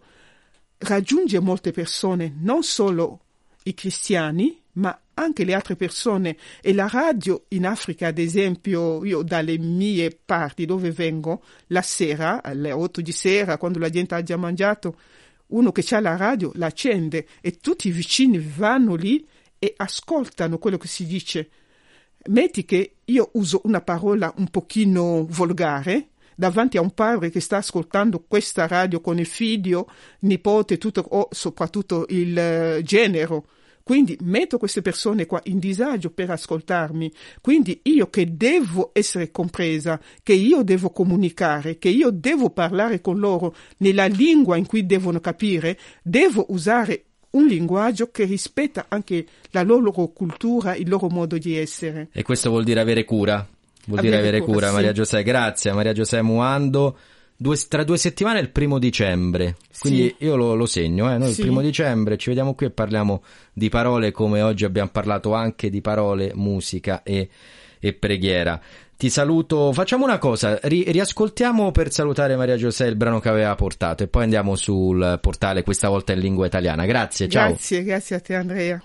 [0.80, 3.19] raggiunge molte persone, non solo
[3.63, 6.38] i cristiani, ma anche le altre persone.
[6.61, 12.43] E la radio in Africa, ad esempio, io dalle mie parti dove vengo, la sera,
[12.43, 14.97] alle 8 di sera, quando la gente ha già mangiato,
[15.47, 19.26] uno che ha la radio l'accende e tutti i vicini vanno lì
[19.59, 21.49] e ascoltano quello che si dice.
[22.28, 27.57] Metti che io uso una parola un pochino volgare davanti a un padre che sta
[27.57, 33.47] ascoltando questa radio con il figlio, nipote, tutto, o soprattutto il eh, genero.
[33.86, 37.11] Quindi metto queste persone qua in disagio per ascoltarmi.
[37.39, 43.19] Quindi io che devo essere compresa, che io devo comunicare, che io devo parlare con
[43.19, 47.03] loro nella lingua in cui devono capire, devo usare
[47.36, 52.09] un linguaggio che rispetta anche la loro cultura, il loro modo di essere.
[52.11, 53.47] E questo vuol dire avere cura.
[53.88, 54.73] Vuol dire Avere cura, cura, sì.
[54.73, 55.23] Maria Giuseppe.
[55.23, 56.97] Grazie, Maria Giuseppe Muando.
[57.38, 61.33] Due- tra due settimane è il primo dicembre, quindi io lo, lo segno, eh, noi
[61.33, 61.41] Sì.
[61.41, 63.21] il primo dicembre ci vediamo qui e parliamo
[63.51, 67.27] di parole come oggi abbiamo parlato anche di parole, musica e,
[67.77, 68.57] e preghiera.
[68.95, 73.53] Ti saluto, facciamo una cosa, ri- riascoltiamo per salutare Maria Giuseppe il brano che aveva
[73.55, 76.86] portato e poi andiamo sul portale, questa volta in lingua italiana.
[76.86, 77.49] Grazie, ciao.
[77.49, 78.81] Grazie, grazie a te Andrea.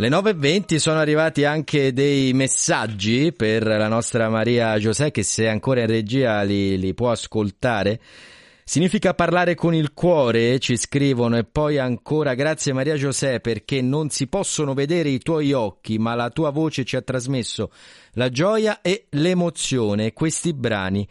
[0.00, 5.80] Le 9.20 sono arrivati anche dei messaggi per la nostra Maria Giuseppe che se ancora
[5.80, 8.00] in regia li, li può ascoltare.
[8.62, 14.08] Significa parlare con il cuore, ci scrivono, e poi ancora grazie Maria Giuseppe perché non
[14.08, 17.72] si possono vedere i tuoi occhi, ma la tua voce ci ha trasmesso
[18.12, 20.12] la gioia e l'emozione.
[20.12, 21.04] Questi brani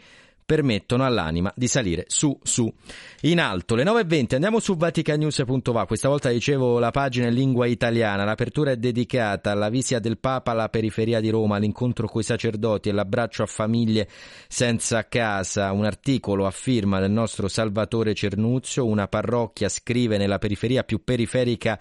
[0.48, 2.72] permettono all'anima di salire su, su,
[3.20, 3.74] in alto.
[3.74, 8.78] Le 9.20 andiamo su vaticanews.va, questa volta dicevo la pagina in lingua italiana, l'apertura è
[8.78, 13.46] dedicata alla visita del Papa alla periferia di Roma, all'incontro coi sacerdoti e l'abbraccio a
[13.46, 14.08] famiglie
[14.48, 20.82] senza casa, un articolo a firma del nostro Salvatore Cernuzio, una parrocchia scrive nella periferia
[20.82, 21.78] più periferica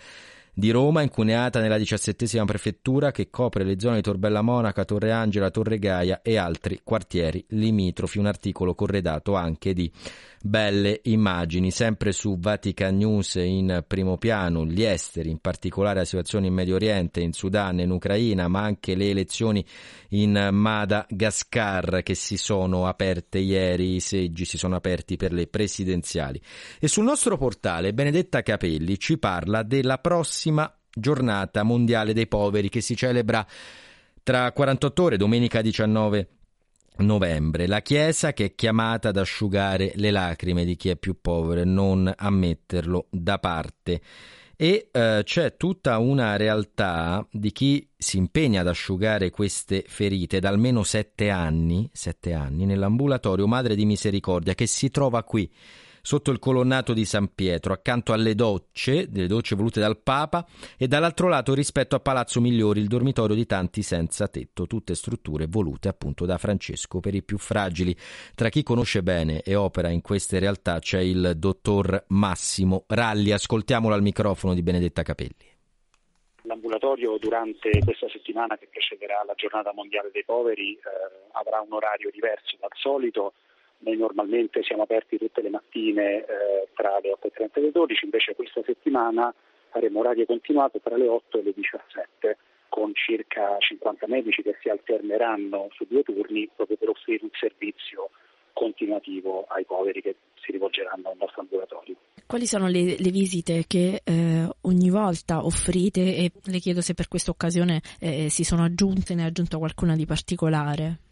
[0.58, 5.52] di Roma, incuneata nella diciassettesima prefettura che copre le zone di Torbella Monaca, Torre Angela,
[5.52, 8.18] Torre Gaia e altri quartieri limitrofi.
[8.18, 9.92] Un articolo corredato anche di
[10.42, 16.48] belle immagini, sempre su Vatican News in primo piano, gli esteri, in particolare la situazione
[16.48, 19.66] in Medio Oriente, in Sudan in Ucraina, ma anche le elezioni
[20.10, 26.42] in Madagascar che si sono aperte ieri, i seggi si sono aperti per le presidenziali.
[26.80, 32.82] E sul nostro portale Benedetta Capelli ci parla della prossima giornata mondiale dei poveri che
[32.82, 33.46] si celebra
[34.24, 36.37] tra 48 ore, domenica 19
[37.00, 37.68] novembre.
[37.68, 41.66] La Chiesa che è chiamata ad asciugare le lacrime di chi è più povero e
[41.66, 44.02] non a metterlo da parte.
[44.56, 50.50] E eh, c'è tutta una realtà di chi si impegna ad asciugare queste ferite da
[50.50, 55.52] almeno sette anni, sette anni nell'ambulatorio Madre di Misericordia che si trova qui
[56.08, 60.48] sotto il colonnato di San Pietro, accanto alle docce, delle docce volute dal Papa,
[60.78, 65.48] e dall'altro lato rispetto a Palazzo Migliori, il dormitorio di tanti senza tetto, tutte strutture
[65.50, 67.94] volute appunto da Francesco per i più fragili.
[68.36, 73.94] Tra chi conosce bene e opera in queste realtà c'è il dottor Massimo Ralli, ascoltiamolo
[73.94, 75.56] al microfono di Benedetta Capelli.
[76.44, 80.80] L'ambulatorio durante questa settimana che precederà la giornata mondiale dei poveri eh,
[81.34, 83.34] avrà un orario diverso dal solito.
[83.80, 88.36] Noi normalmente siamo aperti tutte le mattine eh, tra le 8.30 e le 12, invece
[88.36, 89.34] questa settimana
[89.70, 92.38] faremo orario continuato tra le 8 e le 17
[92.70, 98.10] con circa 50 medici che si alterneranno su due turni proprio per offrire un servizio
[98.54, 101.96] continuativo ai poveri che si rivolgeranno al nostro ambulatorio.
[102.26, 107.08] Quali sono le, le visite che eh, ogni volta offrite e le chiedo se per
[107.08, 111.07] questa occasione eh, si sono aggiunte, ne è aggiunta qualcuna di particolare?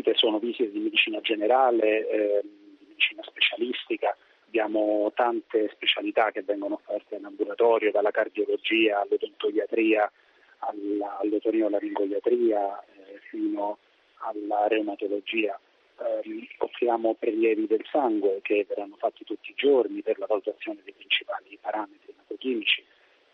[0.00, 4.16] Visite sono visite di medicina generale, eh, di medicina specialistica,
[4.46, 10.10] abbiamo tante specialità che vengono offerte in ambulatorio, dalla cardiologia all'odontoiatria,
[10.60, 13.76] alla, all'otorino-laringoiatria eh, fino
[14.20, 15.60] alla reumatologia.
[15.98, 20.94] Eh, offriamo prelievi del sangue che verranno fatti tutti i giorni per la valutazione dei
[20.94, 22.82] principali parametri ematochimici,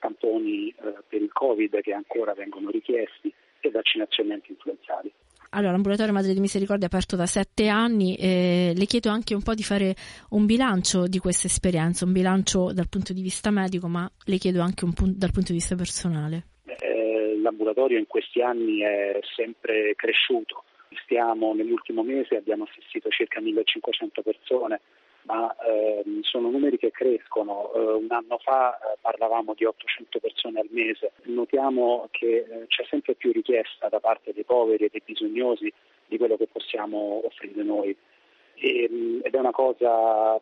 [0.01, 5.13] tamponi eh, per il Covid che ancora vengono richiesti e vaccinazioni anti-influenzali.
[5.51, 9.43] Allora, l'ambulatorio Madre di Misericordia è aperto da sette anni e le chiedo anche un
[9.43, 9.95] po' di fare
[10.31, 14.61] un bilancio di questa esperienza, un bilancio dal punto di vista medico, ma le chiedo
[14.61, 16.47] anche un punto, dal punto di vista personale.
[16.65, 20.65] Eh, l'ambulatorio in questi anni è sempre cresciuto.
[21.05, 24.81] Stiamo nell'ultimo mese, abbiamo assistito circa 1500 persone,
[25.27, 27.73] ma ehm, sono numeri che crescono.
[27.75, 31.13] Eh, un anno fa eh, parlavamo di 800 persone al mese.
[31.25, 35.73] Notiamo che eh, c'è sempre più richiesta da parte dei poveri e dei bisognosi
[36.07, 37.97] di quello che possiamo offrire noi.
[38.55, 40.41] E, mh, ed è una cosa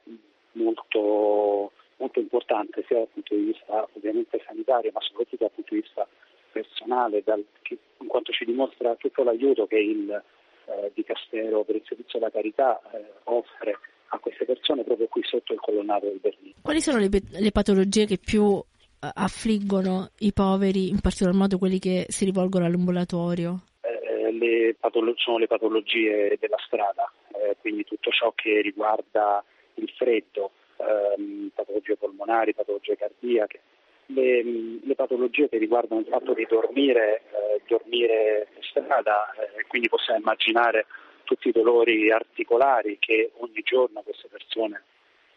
[0.52, 5.80] molto, molto importante sia dal punto di vista ovviamente sanitario, ma soprattutto dal punto di
[5.80, 6.06] vista
[6.52, 10.22] personale, dal, che, in quanto ci dimostra tutto l'aiuto che il
[10.66, 13.78] eh, Dicastero per il servizio alla carità eh, offre
[14.08, 16.54] a queste persone proprio qui sotto il colonnato del Berlino.
[16.62, 21.78] Quali sono le, le patologie che più eh, affliggono i poveri, in particolar modo quelli
[21.78, 23.60] che si rivolgono all'ambulatorio?
[23.80, 29.44] Eh, le patolo- sono le patologie della strada, eh, quindi tutto ciò che riguarda
[29.74, 33.60] il freddo, ehm, patologie polmonari, patologie cardiache,
[34.06, 34.42] le,
[34.82, 40.20] le, patologie che riguardano il fatto di dormire, eh, dormire in strada, eh, quindi possiamo
[40.20, 40.86] immaginare
[41.24, 44.82] tutti i dolori articolari che ogni giorno queste persone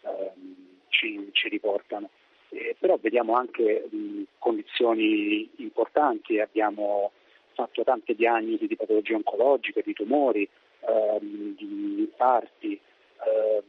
[0.02, 0.54] ehm,
[0.88, 2.10] ci, ci, riportano.
[2.50, 7.12] Eh, però vediamo anche mh, condizioni importanti, abbiamo
[7.52, 10.48] fatto tante diagnosi di patologie oncologiche, di tumori,
[10.80, 12.80] ehm, di infarti,
[13.26, 13.62] ehm,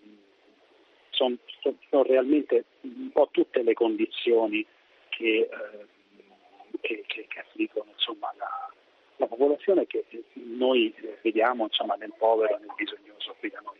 [1.09, 1.35] sono,
[1.89, 4.65] sono realmente un po' tutte le condizioni
[5.09, 5.85] che, eh,
[6.81, 8.71] che, che, che affliggono insomma, la,
[9.19, 13.77] la, popolazione che noi vediamo insomma, nel povero e nel bisognoso qui da noi.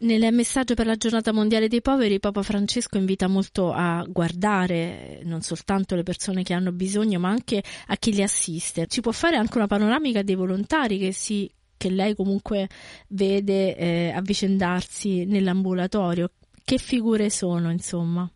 [0.00, 5.40] Nel messaggio per la giornata mondiale dei poveri Papa Francesco invita molto a guardare non
[5.40, 8.86] soltanto le persone che hanno bisogno ma anche a chi li assiste.
[8.86, 12.68] Ci può fare anche una panoramica dei volontari che, si, che lei comunque
[13.08, 16.30] vede eh, avvicendarsi nell'ambulatorio.
[16.64, 18.30] Che figure sono insomma?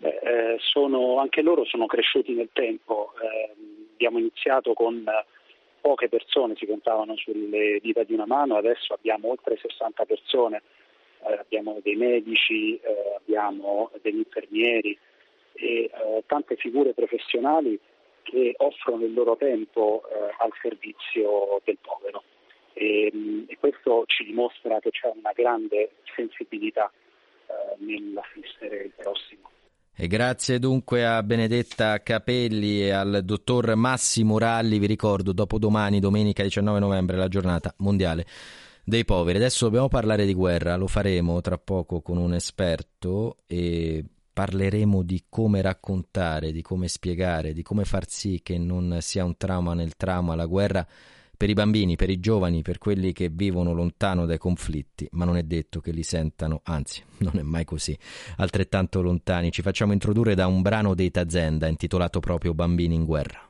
[0.00, 3.14] Eh, sono, anche loro sono cresciuti nel tempo.
[3.22, 3.54] Eh,
[3.94, 5.02] abbiamo iniziato con
[5.86, 10.62] poche persone, si contavano sulle dita di una mano, adesso abbiamo oltre 60 persone,
[11.28, 14.98] eh, abbiamo dei medici, eh, abbiamo degli infermieri
[15.52, 17.78] e eh, tante figure professionali
[18.24, 22.24] che offrono il loro tempo eh, al servizio del povero.
[22.72, 26.90] E, e, questo ci dimostra che c'è una grande sensibilità
[27.78, 29.55] nell'assistere il prossimo.
[29.98, 36.42] E grazie dunque a Benedetta Capelli e al dottor Massimo Ralli, vi ricordo, dopodomani, domenica
[36.42, 38.26] 19 novembre, la giornata mondiale
[38.84, 39.38] dei poveri.
[39.38, 44.04] Adesso dobbiamo parlare di guerra, lo faremo tra poco con un esperto e
[44.34, 49.38] parleremo di come raccontare, di come spiegare, di come far sì che non sia un
[49.38, 50.86] trauma nel trauma la guerra
[51.36, 55.36] per i bambini, per i giovani, per quelli che vivono lontano dai conflitti, ma non
[55.36, 57.96] è detto che li sentano, anzi, non è mai così,
[58.36, 59.50] altrettanto lontani.
[59.50, 63.45] Ci facciamo introdurre da un brano dei Tazenda intitolato proprio Bambini in guerra.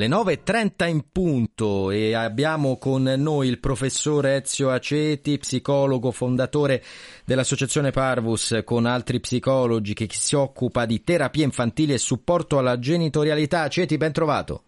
[0.00, 6.82] Le 9.30 in punto e abbiamo con noi il professore Ezio Aceti, psicologo fondatore
[7.26, 13.60] dell'associazione Parvus con altri psicologi che si occupa di terapia infantile e supporto alla genitorialità.
[13.60, 14.62] Aceti, ben trovato.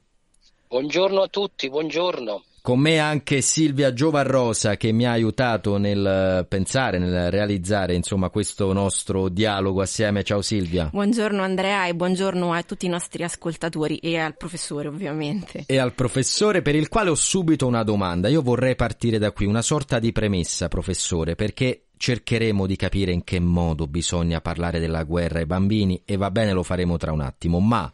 [0.69, 2.45] Buongiorno a tutti, buongiorno.
[2.63, 8.73] Con me anche Silvia Giovarrosa che mi ha aiutato nel pensare, nel realizzare insomma questo
[8.73, 10.23] nostro dialogo assieme.
[10.23, 10.89] Ciao Silvia.
[10.93, 15.65] Buongiorno Andrea e buongiorno a tutti i nostri ascoltatori e al professore ovviamente.
[15.67, 18.29] E al professore per il quale ho subito una domanda.
[18.29, 23.25] Io vorrei partire da qui, una sorta di premessa, professore, perché cercheremo di capire in
[23.25, 27.23] che modo bisogna parlare della guerra ai bambini e va bene lo faremo tra un
[27.23, 27.93] attimo, ma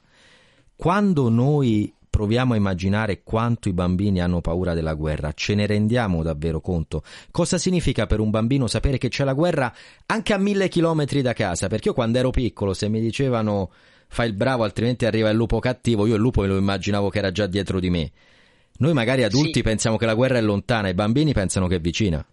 [0.76, 6.24] quando noi proviamo a immaginare quanto i bambini hanno paura della guerra, ce ne rendiamo
[6.24, 7.04] davvero conto?
[7.30, 9.72] Cosa significa per un bambino sapere che c'è la guerra
[10.06, 11.68] anche a mille chilometri da casa?
[11.68, 13.70] Perché io quando ero piccolo, se mi dicevano
[14.08, 17.18] fai il bravo altrimenti arriva il lupo cattivo, io il lupo me lo immaginavo che
[17.18, 18.10] era già dietro di me.
[18.78, 19.62] Noi magari adulti Sì.
[19.62, 22.26] pensiamo che la guerra è lontana, i bambini pensano che è vicina.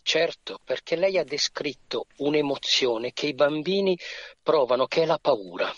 [0.00, 3.98] Certo, perché lei ha descritto un'emozione che i bambini
[4.42, 5.70] provano, che è la paura.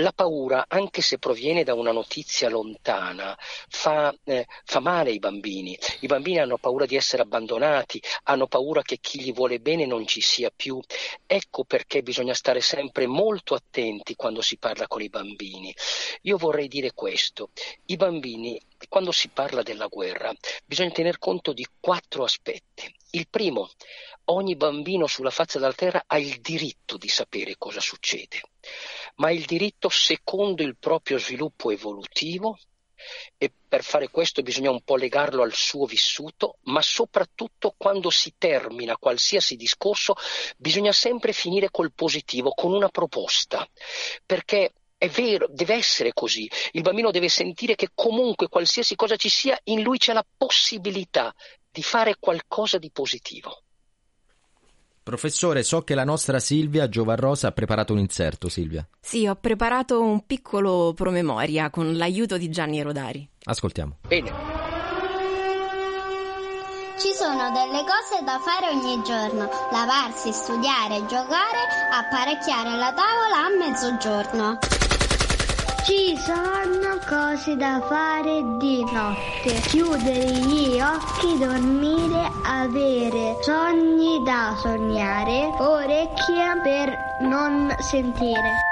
[0.00, 3.36] La paura, anche se proviene da una notizia lontana,
[3.68, 5.78] fa, eh, fa male ai bambini.
[6.00, 10.06] I bambini hanno paura di essere abbandonati, hanno paura che chi gli vuole bene non
[10.06, 10.80] ci sia più.
[11.26, 15.74] Ecco perché bisogna stare sempre molto attenti quando si parla con i bambini.
[16.22, 17.50] Io vorrei dire questo.
[17.86, 18.58] I bambini,
[18.88, 20.32] quando si parla della guerra,
[20.64, 22.90] bisogna tener conto di quattro aspetti.
[23.10, 23.68] Il primo,
[24.26, 28.40] ogni bambino sulla faccia della terra ha il diritto di sapere cosa succede,
[29.20, 32.58] ma il diritto secondo il proprio sviluppo evolutivo
[33.38, 38.34] e per fare questo bisogna un po' legarlo al suo vissuto, ma soprattutto quando si
[38.36, 40.14] termina qualsiasi discorso
[40.56, 43.66] bisogna sempre finire col positivo, con una proposta,
[44.26, 46.50] perché è vero, deve essere così.
[46.72, 51.34] Il bambino deve sentire che comunque qualsiasi cosa ci sia, in lui c'è la possibilità
[51.70, 53.62] di fare qualcosa di positivo.
[55.02, 58.86] Professore, so che la nostra Silvia Giovarrosa ha preparato un inserto, Silvia.
[59.00, 63.28] Sì, ho preparato un piccolo promemoria con l'aiuto di Gianni Rodari.
[63.44, 63.96] Ascoltiamo.
[64.06, 64.30] Bene.
[66.98, 73.56] Ci sono delle cose da fare ogni giorno, lavarsi, studiare, giocare, apparecchiare la tavola a
[73.56, 74.79] mezzogiorno.
[75.82, 79.60] Ci sono cose da fare di notte.
[79.68, 88.68] Chiudere gli occhi, dormire, avere sogni da sognare, orecchie per non sentire.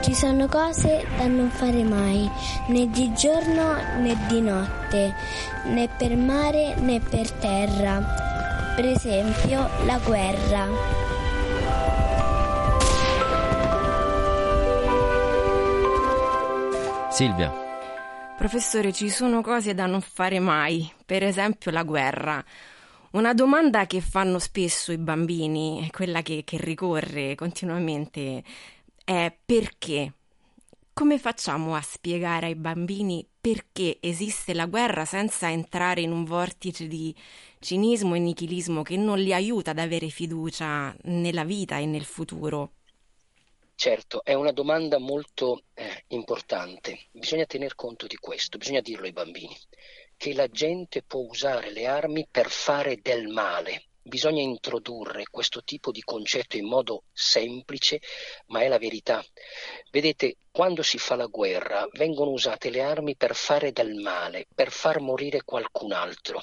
[0.00, 2.30] Ci sono cose da non fare mai,
[2.68, 5.14] né di giorno né di notte,
[5.64, 8.00] né per mare né per terra.
[8.76, 11.09] Per esempio la guerra.
[17.20, 17.52] Silvia.
[18.34, 22.42] Professore, ci sono cose da non fare mai, per esempio la guerra.
[23.10, 28.42] Una domanda che fanno spesso i bambini, quella che, che ricorre continuamente,
[29.04, 30.14] è perché?
[30.94, 36.86] Come facciamo a spiegare ai bambini perché esiste la guerra senza entrare in un vortice
[36.86, 37.14] di
[37.58, 42.76] cinismo e nichilismo che non li aiuta ad avere fiducia nella vita e nel futuro?
[43.80, 47.06] Certo, è una domanda molto eh, importante.
[47.12, 49.56] Bisogna tener conto di questo, bisogna dirlo ai bambini,
[50.18, 53.86] che la gente può usare le armi per fare del male.
[54.02, 58.02] Bisogna introdurre questo tipo di concetto in modo semplice,
[58.48, 59.24] ma è la verità.
[59.90, 64.70] Vedete, quando si fa la guerra vengono usate le armi per fare del male, per
[64.70, 66.42] far morire qualcun altro.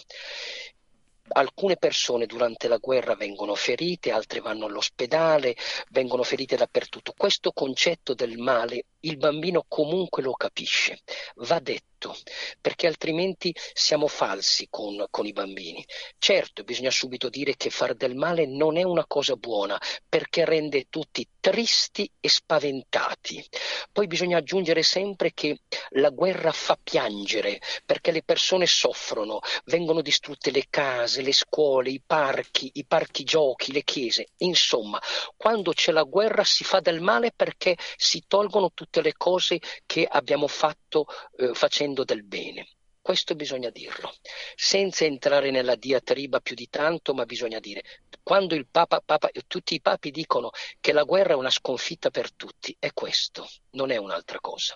[1.30, 5.56] Alcune persone durante la guerra vengono ferite, altre vanno all'ospedale,
[5.90, 7.14] vengono ferite dappertutto.
[7.16, 11.02] Questo concetto del male il bambino comunque lo capisce,
[11.36, 12.16] va detto,
[12.60, 15.86] perché altrimenti siamo falsi con, con, i bambini.
[16.18, 20.88] Certo, bisogna subito dire che far del male non è una cosa buona, perché rende
[20.90, 23.46] tutti tristi e spaventati.
[23.92, 30.52] Poi bisogna aggiungere sempre che la guerra fa piangere, perché le persone soffrono, vengono distrutte
[30.52, 34.30] le case, le scuole, i parchi, i parchi giochi, le chiese.
[34.38, 35.02] Insomma,
[35.36, 40.06] quando c'è la guerra si fa del male perché si tolgono tutte le cose che
[40.10, 41.06] abbiamo fatto
[41.38, 42.68] eh, facendo del bene.
[43.08, 44.14] Questo bisogna dirlo,
[44.54, 47.82] senza entrare nella diatriba più di tanto, ma bisogna dire,
[48.22, 50.50] quando il Papa, Papa, tutti i papi dicono
[50.82, 54.76] che la guerra è una sconfitta per tutti, è questo, non è un'altra cosa.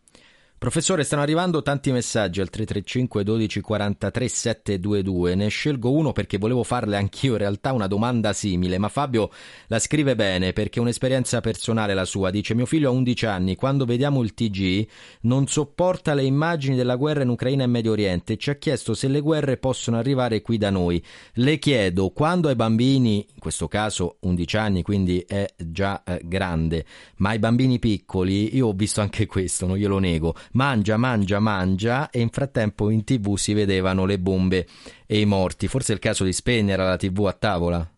[0.62, 5.34] Professore, stanno arrivando tanti messaggi al 335 12 43 722.
[5.34, 9.32] Ne scelgo uno perché volevo farle anch'io in realtà una domanda simile, ma Fabio
[9.70, 12.30] la scrive bene perché è un'esperienza personale la sua.
[12.30, 14.88] Dice: Mio figlio ha 11 anni, quando vediamo il TG
[15.22, 18.38] non sopporta le immagini della guerra in Ucraina e Medio Oriente.
[18.38, 21.04] Ci ha chiesto se le guerre possono arrivare qui da noi.
[21.34, 26.86] Le chiedo, quando ai bambini, in questo caso 11 anni, quindi è già eh, grande,
[27.16, 32.10] ma ai bambini piccoli, io ho visto anche questo, non glielo nego mangia, mangia, mangia
[32.10, 34.68] e in frattempo in tv si vedevano le bombe
[35.06, 35.68] e i morti.
[35.68, 37.92] Forse è il caso di spegnere la tv a tavola?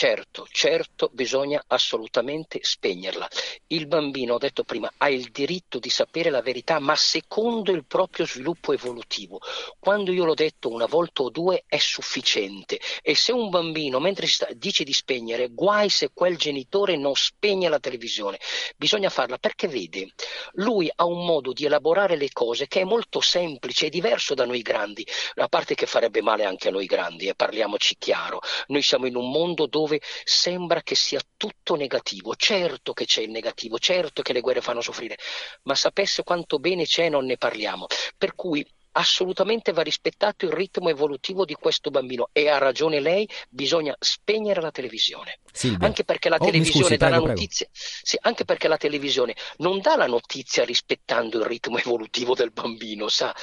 [0.00, 3.28] Certo, certo, bisogna assolutamente spegnerla.
[3.66, 7.84] Il bambino, ho detto prima, ha il diritto di sapere la verità, ma secondo il
[7.84, 9.40] proprio sviluppo evolutivo.
[9.80, 12.78] Quando io l'ho detto una volta o due è sufficiente.
[13.02, 17.68] E se un bambino, mentre sta, dice di spegnere, guai se quel genitore non spegne
[17.68, 18.38] la televisione.
[18.76, 20.12] Bisogna farla perché vede,
[20.52, 24.46] lui ha un modo di elaborare le cose che è molto semplice e diverso da
[24.46, 25.04] noi grandi,
[25.34, 28.38] a parte che farebbe male anche a noi grandi, e eh, parliamoci chiaro.
[28.68, 32.34] Noi siamo in un mondo dove dove sembra che sia tutto negativo.
[32.36, 35.16] Certo che c'è il negativo, certo che le guerre fanno soffrire,
[35.62, 37.86] ma sapesse quanto bene c'è non ne parliamo.
[38.16, 43.28] Per cui assolutamente va rispettato il ritmo evolutivo di questo bambino e ha ragione lei,
[43.48, 45.38] bisogna spegnere la televisione.
[45.52, 45.86] Silvia.
[45.86, 49.36] Anche perché la Oh, televisione scusi, dà prego, la notizia, sì, anche perché la televisione
[49.58, 53.34] non dà la notizia rispettando il ritmo evolutivo del bambino, sa?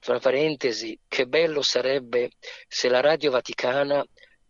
[0.00, 2.30] Tra parentesi, che bello sarebbe
[2.66, 4.04] se la Radio Vaticana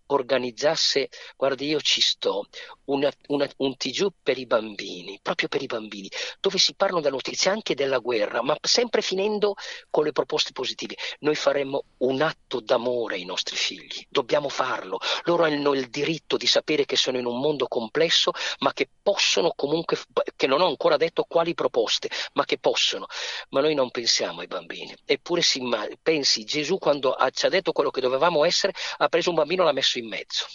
[0.06, 2.47] organizzasse, guardi io ci sto,
[2.86, 6.10] una, una, un TG per i bambini, proprio per i bambini,
[6.40, 9.55] dove si parlano della notizia anche della guerra, ma sempre finendo
[9.90, 10.97] con le proposte positive.
[11.20, 14.98] Noi faremmo un atto d'amore ai nostri figli, dobbiamo farlo.
[15.24, 19.52] Loro hanno il diritto di sapere che sono in un mondo complesso, ma che possono
[19.56, 19.98] comunque,
[20.36, 23.06] che non ho ancora detto quali proposte, ma che possono.
[23.51, 24.94] Ma noi non pensiamo ai bambini.
[25.05, 25.62] Eppure si
[26.02, 29.62] pensi, Gesù quando ha, ci ha detto quello che dovevamo essere, ha preso un bambino
[29.62, 30.46] e l'ha messo in mezzo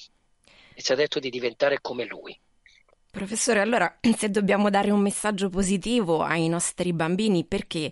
[0.73, 2.39] e ci ha detto di diventare come lui.
[3.11, 7.91] Professore, allora se dobbiamo dare un messaggio positivo ai nostri bambini, perché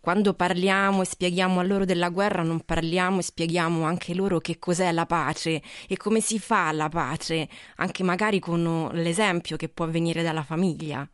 [0.00, 4.58] quando parliamo e spieghiamo a loro della guerra non parliamo e spieghiamo anche loro che
[4.58, 9.86] cos'è la pace e come si fa la pace, anche magari con l'esempio che può
[9.88, 11.08] venire dalla famiglia?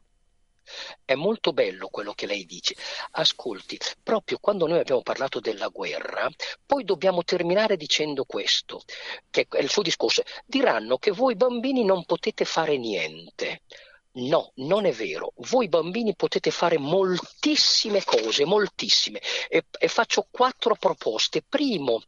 [1.04, 2.74] È molto bello quello che lei dice.
[3.12, 6.28] Ascolti, proprio quando noi abbiamo parlato della guerra,
[6.64, 8.82] poi dobbiamo terminare dicendo questo,
[9.30, 10.22] che è il suo discorso.
[10.44, 13.62] Diranno che voi bambini non potete fare niente.
[14.16, 15.32] No, non è vero.
[15.48, 19.20] Voi bambini potete fare moltissime cose, moltissime.
[19.48, 21.42] E, e faccio quattro proposte.
[21.42, 22.00] Primo,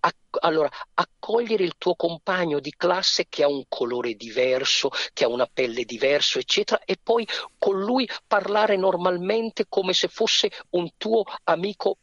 [0.00, 5.28] a, allora, accogliere il tuo compagno di classe che ha un colore diverso, che ha
[5.28, 7.26] una pelle diversa, eccetera, e poi
[7.58, 11.98] con lui parlare normalmente come se fosse un tuo amico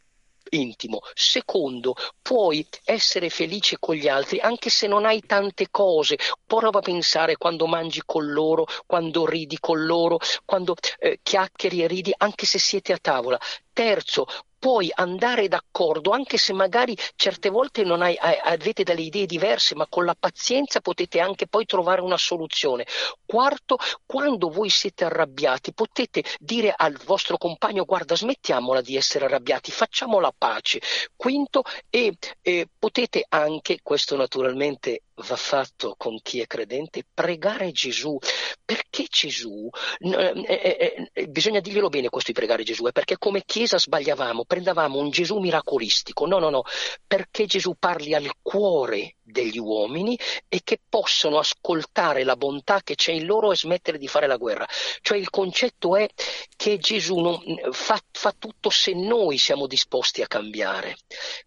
[0.52, 1.00] intimo.
[1.14, 6.18] Secondo, puoi essere felice con gli altri anche se non hai tante cose.
[6.46, 11.88] Prova a pensare quando mangi con loro, quando ridi con loro, quando eh, chiacchieri e
[11.88, 13.40] ridi, anche se siete a tavola.
[13.72, 14.26] Terzo,
[14.60, 20.06] puoi andare d'accordo, anche se magari certe volte hai, avete delle idee diverse, ma con
[20.06, 22.86] la pazienza potete anche poi trovare una soluzione.
[23.26, 29.72] Quarto, quando voi siete arrabbiati, potete dire al vostro compagno: guarda, smettiamola di essere arrabbiati,
[29.72, 30.82] facciamo la pace.
[31.16, 38.18] Quinto, e, e potete anche, questo naturalmente va fatto con chi è credente, pregare Gesù.
[38.64, 39.70] Perché Gesù?
[40.00, 44.46] Eh, eh, eh, bisogna dirglielo bene questo di pregare Gesù, è perché come Chiesa sbagliavamo,
[44.46, 46.26] prendavamo un Gesù miracolistico.
[46.26, 46.64] No, no, no,
[47.06, 53.12] perché Gesù parli al cuore degli uomini e che possono ascoltare la bontà che c'è
[53.12, 54.68] in loro e smettere di fare la guerra.
[55.02, 56.08] Cioè il concetto è
[56.56, 57.40] che Gesù non,
[57.72, 60.98] fa, fa tutto se noi siamo disposti a cambiare.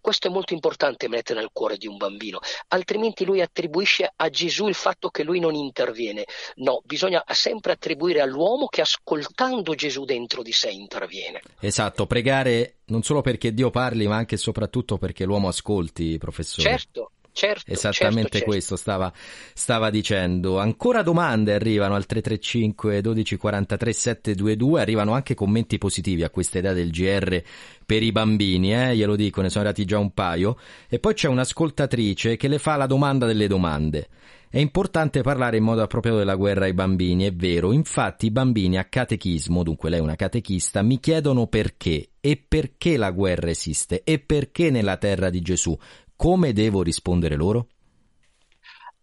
[0.00, 4.68] Questo è molto importante mettere nel cuore di un bambino, altrimenti lui attribuisce a Gesù
[4.68, 6.24] il fatto che lui non interviene.
[6.56, 11.42] No, bisogna sempre attribuire all'uomo che ascoltando Gesù dentro di sé interviene.
[11.60, 16.68] Esatto, pregare non solo perché Dio parli, ma anche e soprattutto perché l'uomo ascolti, professore.
[16.68, 19.10] Certo, Certo, Esattamente certo, questo stava,
[19.54, 20.58] stava, dicendo.
[20.58, 26.74] Ancora domande arrivano al 335 12 43 722, arrivano anche commenti positivi a questa idea
[26.74, 27.42] del GR
[27.86, 28.94] per i bambini, eh?
[28.94, 30.58] glielo dico, ne sono arrivati già un paio.
[30.88, 34.08] E poi c'è un'ascoltatrice che le fa la domanda delle domande.
[34.52, 38.76] È importante parlare in modo appropriato della guerra ai bambini, è vero, infatti i bambini
[38.76, 44.02] a catechismo, dunque lei è una catechista, mi chiedono perché e perché la guerra esiste
[44.04, 45.74] e perché nella terra di Gesù
[46.22, 47.66] come devo rispondere loro?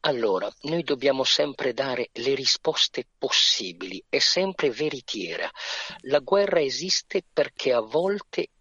[0.03, 5.51] Allora, noi dobbiamo sempre dare le risposte possibili, è sempre veritiera.
[6.03, 8.51] La guerra esiste perché a volte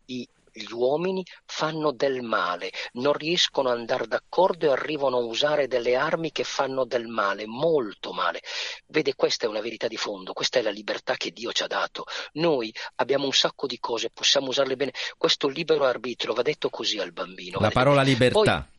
[0.58, 5.96] gli uomini fanno del male, non riescono ad andare d'accordo e arrivano a usare delle
[5.96, 8.42] armi che fanno del male, molto male.
[8.86, 11.66] Vede, questa è una verità di fondo, questa è la libertà che Dio ci ha
[11.66, 12.04] dato.
[12.34, 14.92] Noi abbiamo un sacco di cose, possiamo usarle bene.
[15.16, 17.58] Questo libero arbitrio va detto così al bambino.
[17.60, 18.66] La parola libertà.
[18.68, 18.76] Poi,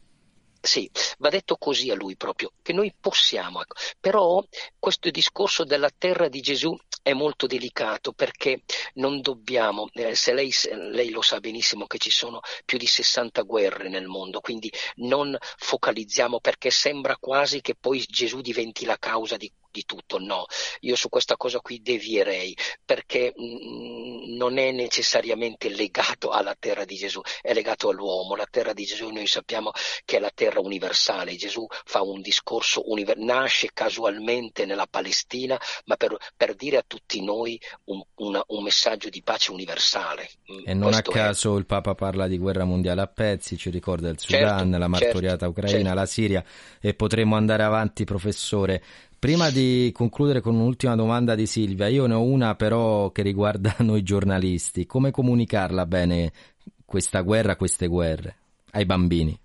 [0.62, 3.62] sì, va detto così a lui proprio, che noi possiamo.
[3.62, 3.76] Ecco.
[4.00, 4.44] Però
[4.78, 8.64] questo discorso della terra di Gesù è molto delicato perché
[8.96, 10.52] non dobbiamo, eh, se lei,
[10.92, 15.38] lei, lo sa benissimo che ci sono più di 60 guerre nel mondo, quindi non
[15.40, 20.46] focalizziamo perché sembra quasi che poi Gesù diventi la causa di di tutto, no,
[20.82, 26.86] io su questa cosa qui devierei perché mh, mm, non è necessariamente legato alla terra
[26.86, 29.72] di Gesù, è legato all'uomo, la terra di Gesù noi sappiamo
[30.06, 35.96] che è la terra universale, Gesù fa un discorso, univer- nasce casualmente nella Palestina, ma
[35.96, 40.30] per, per dire a tutti noi un, una, un, messaggio di pace universale.
[40.52, 41.60] Mm, e non Questo a caso è...
[41.60, 45.46] il Papa parla di guerra mondiale a pezzi, ci ricorda il Sudan, certo, la martoriata
[45.46, 45.94] certo, ucraina, certo.
[45.94, 46.44] la Siria
[46.82, 48.84] e potremmo andare avanti professore.
[49.20, 53.76] Prima di concludere con un'ultima domanda di Silvia, io ne ho una però che riguarda
[53.84, 54.86] noi giornalisti.
[54.86, 56.32] Come comunicarla bene
[56.86, 58.38] questa guerra, queste guerre
[58.72, 59.38] ai bambini?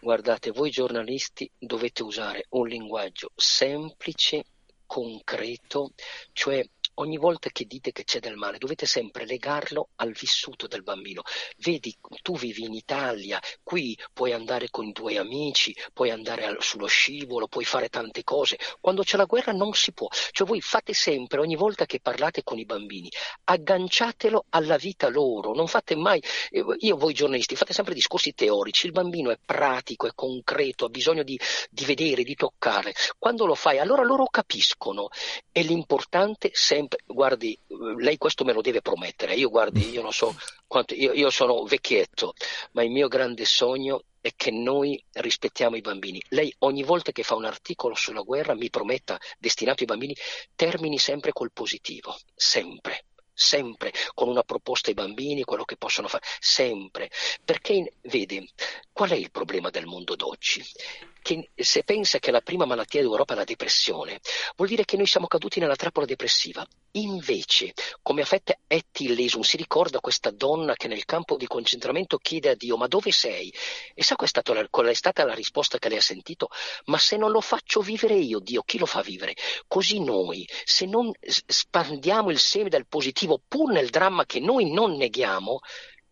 [0.00, 4.44] Guardate, voi giornalisti dovete usare un linguaggio semplice,
[4.86, 5.90] concreto,
[6.32, 6.64] cioè
[7.00, 11.22] ogni volta che dite che c'è del male, dovete sempre legarlo al vissuto del bambino.
[11.58, 16.86] Vedi, tu vivi in Italia, qui puoi andare con i tuoi amici, puoi andare sullo
[16.86, 18.58] scivolo, puoi fare tante cose.
[18.80, 20.08] Quando c'è la guerra non si può.
[20.30, 23.10] Cioè voi fate sempre, ogni volta che parlate con i bambini,
[23.44, 28.86] agganciatelo alla vita loro, non fate mai, eh, io voi giornalisti fate sempre discorsi teorici,
[28.86, 31.38] il bambino è pratico, è concreto, ha bisogno di,
[31.70, 32.94] di vedere, di toccare.
[33.18, 35.08] Quando lo fai, allora loro capiscono
[35.50, 40.12] e l'importante sempre, guardi, eh, lei questo me lo deve promettere, io guardi, io non
[40.12, 40.34] so
[40.66, 42.34] quanto, io, io sono vecchietto,
[42.72, 46.22] ma il mio grande sogno è che noi rispettiamo i bambini.
[46.28, 50.14] Lei ogni volta che fa un articolo sulla guerra mi prometta, destinato ai bambini,
[50.54, 53.04] termini sempre col positivo, sempre.
[53.32, 57.10] Sempre con una proposta ai bambini, quello che possono fare, sempre.
[57.42, 58.46] Perché, vede,
[59.00, 60.62] qual è il problema del mondo d'oggi?
[61.22, 64.20] Che se pensa che la prima malattia d'Europa è la depressione,
[64.56, 66.66] vuol dire che noi siamo caduti nella trappola depressiva.
[66.92, 67.72] Invece,
[68.02, 72.54] come fatto Etty Lesum, si ricorda questa donna che nel campo di concentramento chiede a
[72.54, 73.50] Dio: Ma dove sei?
[73.94, 76.48] E sa qual è, stato la- qual è stata la risposta che lei ha sentito?
[76.86, 79.34] Ma se non lo faccio vivere io, Dio, chi lo fa vivere?
[79.66, 84.94] Così noi, se non spandiamo il seme del positivo, pur nel dramma che noi non
[84.96, 85.60] neghiamo,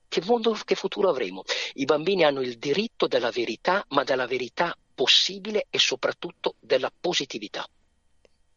[0.09, 1.45] che mondo, che futuro avremo?
[1.75, 7.69] I bambini hanno il diritto della verità, ma della verità possibile e soprattutto della positività.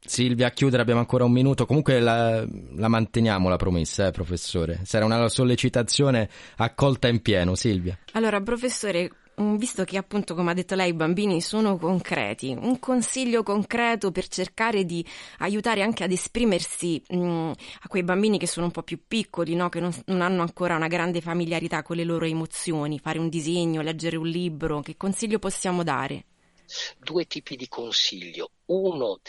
[0.04, 1.68] Silvia, a chiudere abbiamo ancora un minuto.
[1.68, 2.44] Comunque la,
[2.76, 4.80] la manteniamo la promessa, eh, professore.
[4.84, 8.00] Sarà una sollecitazione accolta in pieno, Silvia.
[8.14, 13.44] Allora, professore, visto che appunto, come ha detto lei, i bambini sono concreti, un consiglio
[13.44, 15.06] concreto per cercare di
[15.40, 17.52] aiutare anche ad esprimersi mm,
[17.82, 19.70] a quei bambini che sono un po' più piccoli, no?
[19.70, 23.82] che non, non hanno ancora una grande familiarità con le loro emozioni, fare un disegno,
[23.82, 26.26] leggere un libro, che consiglio possiamo dare?
[27.00, 28.52] Due tipi di consiglio.
[28.66, 29.20] Uno,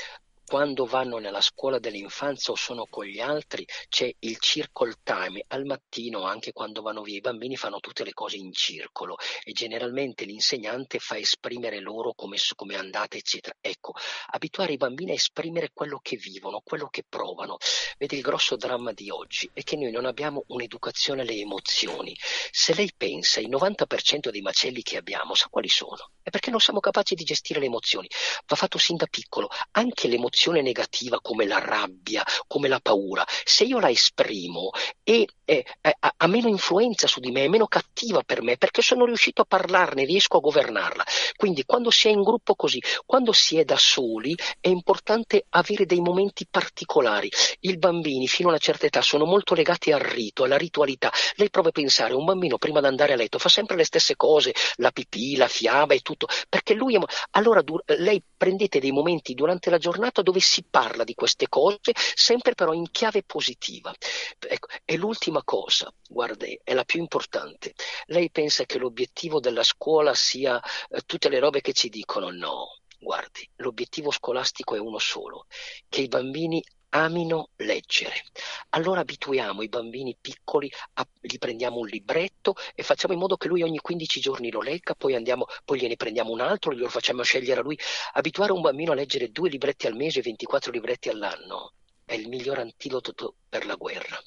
[0.52, 5.42] quando vanno nella scuola dell'infanzia o sono con gli altri, c'è il circle time.
[5.48, 9.52] Al mattino, anche quando vanno via, i bambini fanno tutte le cose in circolo e
[9.52, 13.56] generalmente l'insegnante fa esprimere loro come, come andate, eccetera.
[13.62, 13.94] Ecco,
[14.32, 17.56] abituare i bambini a esprimere quello che vivono, quello che provano.
[17.96, 22.14] Vedi, il grosso dramma di oggi è che noi non abbiamo un'educazione alle emozioni.
[22.50, 26.10] Se lei pensa, il 90% dei macelli che abbiamo, sa quali sono?
[26.22, 28.06] È perché non siamo capaci di gestire le emozioni.
[28.46, 29.48] Va fatto sin da piccolo.
[29.70, 34.70] Anche l'emozione negativa come la rabbia, come la paura, se io la esprimo
[35.05, 35.27] e
[36.01, 39.43] ha, ha meno influenza su di me, è meno cattiva per me perché sono riuscito
[39.43, 41.05] a parlarne, riesco a governarla.
[41.36, 45.86] Quindi quando si è in gruppo così, quando si è da soli, è importante avere
[45.86, 47.31] dei momenti particolari.
[47.60, 51.12] I bambini fino a una certa età sono molto legati al rito, alla ritualità.
[51.36, 54.16] Lei prova a pensare, un bambino prima di andare a letto fa sempre le stesse
[54.16, 57.01] cose, la pipì, la fiaba e tutto, perché lui è...
[57.32, 61.92] Allora du- lei prendete dei momenti durante la giornata dove si parla di queste cose,
[62.14, 63.92] sempre però in chiave positiva.
[64.38, 67.74] Ecco, e l'ultima cosa, guardi, è la più importante.
[68.06, 70.60] Lei pensa che l'obiettivo della scuola sia
[70.90, 72.30] eh, tutte le robe che ci dicono?
[72.30, 72.78] No.
[72.98, 75.46] Guardi, l'obiettivo scolastico è uno solo,
[75.88, 76.62] che i bambini
[76.94, 78.14] amino leggere.
[78.70, 83.48] Allora abituiamo i bambini piccoli, a, gli prendiamo un libretto e facciamo in modo che
[83.48, 87.23] lui ogni 15 giorni lo legga, poi, andiamo, poi gliene prendiamo un altro, glielo facciamo
[87.23, 87.78] scegliere a lui.
[88.12, 91.73] Abituare un bambino a leggere due libretti al mese e 24 libretti all'anno
[92.04, 94.18] è il miglior antidoto per la guerra,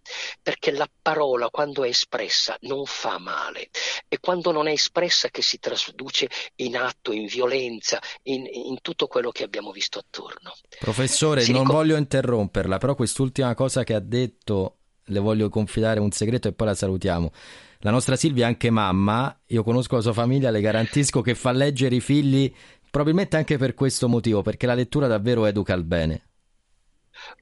[0.42, 3.70] perché la parola quando è espressa non fa male
[4.08, 9.08] e quando non è espressa che si traduce in atto, in violenza, in, in tutto
[9.08, 10.54] quello che abbiamo visto attorno.
[10.80, 14.78] Professore, Si non ricor- voglio interromperla, però quest'ultima cosa che ha detto
[15.10, 17.32] le voglio confidare un segreto e poi la salutiamo.
[17.80, 21.52] La nostra Silvia è anche mamma, io conosco la sua famiglia, le garantisco che fa
[21.52, 22.52] leggere i figli
[22.90, 26.35] probabilmente anche per questo motivo, perché la lettura davvero educa al bene.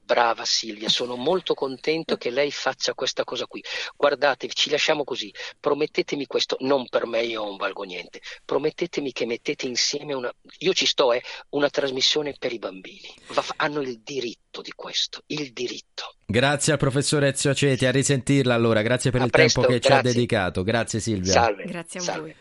[0.03, 3.64] Brava Silvia, sono molto contento che lei faccia questa cosa qui.
[3.95, 5.34] Guardate, ci lasciamo così.
[5.60, 8.19] Promettetemi questo, non per me, io non valgo niente.
[8.45, 10.31] Promettetemi che mettete insieme una.
[10.60, 13.14] Io ci sto, eh, una trasmissione per i bambini.
[13.27, 16.15] Va- hanno il diritto di questo, il diritto.
[16.26, 19.80] Grazie al professore Ezio Aceti, a risentirla allora, grazie per A il presto, tempo che
[19.81, 20.14] ci ha grazie.
[20.14, 20.64] dedicato.
[20.64, 21.31] Grazie Silvia.
[21.31, 21.64] Salve.
[21.64, 22.22] Grazie a salve.
[22.22, 22.35] voi.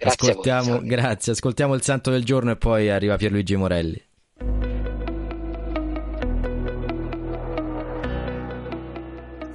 [0.00, 4.02] Grazie a voi, grazie, ascoltiamo il santo del giorno e poi arriva Pierluigi Morelli.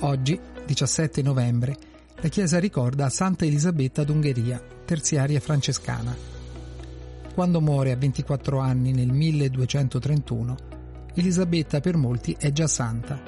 [0.06, 1.76] Oggi, 17 novembre,
[2.18, 6.16] la Chiesa ricorda Santa Elisabetta d'Ungheria, terziaria francescana.
[7.34, 10.58] Quando muore a 24 anni nel 1231,
[11.16, 13.20] Elisabetta per molti è già santa.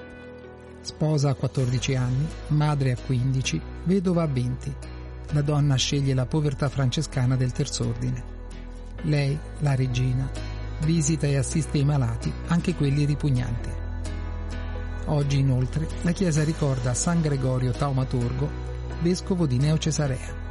[0.82, 4.76] Sposa a 14 anni, madre a 15, vedova a 20.
[5.32, 8.24] La donna sceglie la povertà francescana del terz'ordine.
[9.02, 10.30] Lei, la regina,
[10.84, 13.86] visita e assiste i malati, anche quelli ripugnanti.
[15.10, 18.50] Oggi inoltre la chiesa ricorda San Gregorio Taumaturgo,
[19.02, 20.47] vescovo di Neocesarea.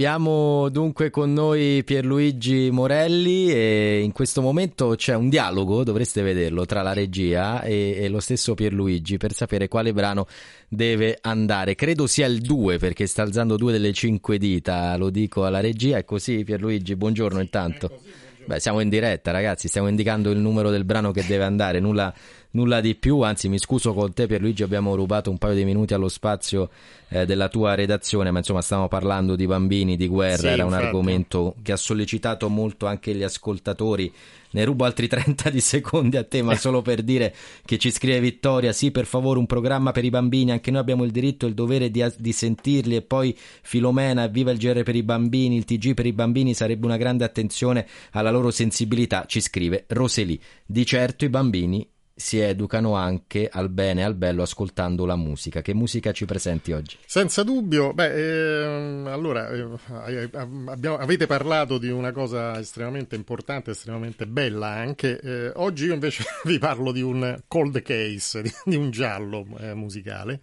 [0.00, 6.64] Abbiamo dunque con noi Pierluigi Morelli e in questo momento c'è un dialogo, dovreste vederlo,
[6.64, 10.26] tra la regia e, e, lo stesso Pierluigi per sapere quale brano
[10.68, 11.74] deve andare.
[11.74, 15.98] Credo sia il 2 perché sta alzando due delle cinque dita, lo dico alla regia.
[15.98, 18.00] È così Pierluigi, buongiorno intanto.
[18.46, 22.12] Beh, siamo in diretta ragazzi, stiamo indicando il numero del brano che deve andare, nulla
[22.52, 25.94] nulla di più, anzi mi scuso con te Pierluigi, abbiamo rubato un paio di minuti
[25.94, 26.70] allo spazio
[27.08, 30.70] eh, della tua redazione, ma insomma stavamo parlando di bambini, di guerra, Sì, era un
[30.70, 30.84] infatti.
[30.86, 34.12] argomento che ha sollecitato molto anche gli ascoltatori.
[34.52, 37.32] Ne rubo altri 30 di secondi a te, ma solo per dire
[37.64, 41.04] che ci scrive Vittoria, sì per favore un programma per i bambini, anche noi abbiamo
[41.04, 44.96] il diritto e il dovere di, di sentirli e poi Filomena, viva il GR per
[44.96, 49.40] i bambini, il TG per i bambini, sarebbe una grande attenzione alla loro sensibilità, ci
[49.40, 50.40] scrive Roseli.
[50.66, 51.86] Di certo i bambini
[52.20, 55.62] si educano anche al bene e al bello ascoltando la musica.
[55.62, 56.98] Che musica ci presenti oggi?
[57.06, 64.26] Senza dubbio, beh, ehm, allora eh, abbiamo- avete parlato di una cosa estremamente importante, estremamente
[64.26, 65.18] bella anche.
[65.18, 69.74] Eh, oggi io invece vi parlo di un cold case, di, di un giallo eh,
[69.74, 70.40] musicale.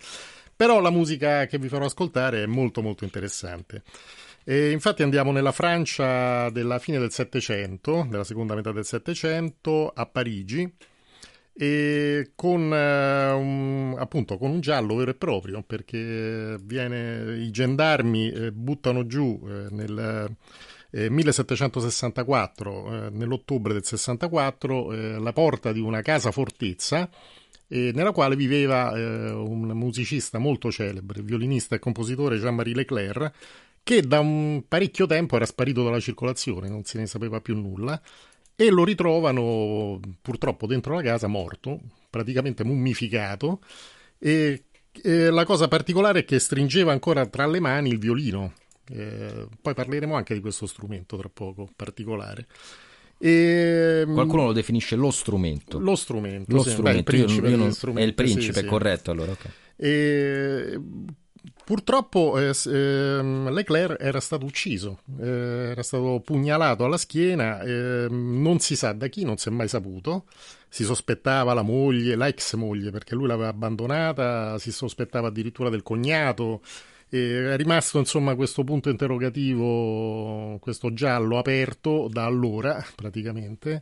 [0.55, 3.83] Però la musica che vi farò ascoltare è molto molto interessante.
[4.43, 10.07] E infatti andiamo nella Francia della fine del Settecento, della seconda metà del Settecento, a
[10.07, 10.73] Parigi
[11.59, 18.29] e con eh, un, appunto con un giallo vero e proprio perché viene, i gendarmi
[18.29, 20.35] eh, buttano giù eh, nel
[20.91, 27.09] eh, 1764 eh, nell'ottobre del 64 eh, la porta di una casa fortezza
[27.69, 33.31] eh, nella quale viveva eh, un musicista molto celebre, violinista e compositore Jean-Marie Leclerc
[33.81, 34.23] che da
[34.67, 37.99] parecchio tempo era sparito dalla circolazione, non se ne sapeva più nulla
[38.59, 41.79] e lo ritrovano purtroppo dentro la casa morto,
[42.09, 43.61] praticamente mummificato
[44.17, 44.63] e,
[44.99, 48.53] e la cosa particolare è che stringeva ancora tra le mani il violino.
[48.89, 52.47] Eh, poi parleremo anche di questo strumento tra poco, particolare.
[53.19, 55.77] E, Qualcuno lo definisce lo strumento.
[55.77, 56.71] Lo strumento, Lo sì.
[56.71, 57.03] strumento.
[57.11, 58.65] Beh, il Io- principe io non- degli strumenti, è il principe, sì, sì.
[58.65, 59.31] corretto allora.
[59.33, 59.49] ok.
[59.75, 60.79] E
[61.63, 68.59] purtroppo eh, ehm, Leclerc era stato ucciso, eh, era stato pugnalato alla schiena, ehm, non
[68.59, 70.25] si sa da chi, non si è mai saputo.
[70.69, 75.83] Si sospettava la moglie, la ex moglie, perché lui l'aveva abbandonata, si sospettava addirittura del
[75.83, 76.61] cognato.
[77.09, 83.81] È rimasto insomma questo punto interrogativo, questo giallo aperto da allora praticamente.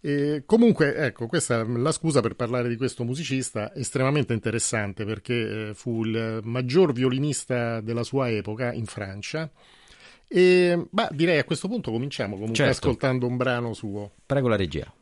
[0.00, 5.68] E comunque, ecco, questa è la scusa per parlare di questo musicista estremamente interessante perché
[5.68, 9.50] eh, fu il maggior violinista della sua epoca in Francia.
[10.28, 12.72] E bah, direi a questo punto cominciamo comunque Certo.
[12.72, 14.12] ascoltando un brano suo.
[14.26, 14.92] Prego la regia.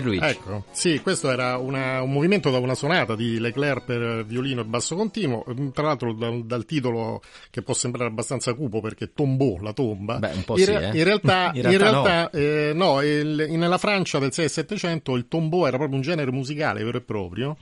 [0.00, 0.24] Pierluigi.
[0.24, 4.64] Ecco, sì, questo era una- un movimento da una sonata di Leclerc per violino e
[4.64, 7.20] basso continuo, tra l'altro dal, dal titolo
[7.50, 10.18] che può sembrare abbastanza cupo perché tombò la tomba.
[10.18, 10.90] Beh, un po' in, sì, eh.
[10.96, 15.16] in realtà, In in realtà realtà, eh, no, il- nella Francia del 6 e 700
[15.16, 17.56] il tombò era proprio un genere musicale vero e proprio.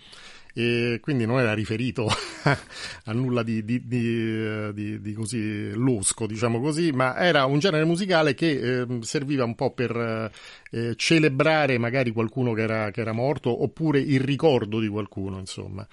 [0.58, 2.06] E quindi non era riferito
[3.04, 7.84] a nulla di, di- eh, di- di così losco, diciamo così, ma era un genere
[7.84, 10.30] musicale che eh, serviva un po' per eh,
[10.70, 15.86] eh, celebrare magari qualcuno che era, che era morto oppure il ricordo di qualcuno, insomma.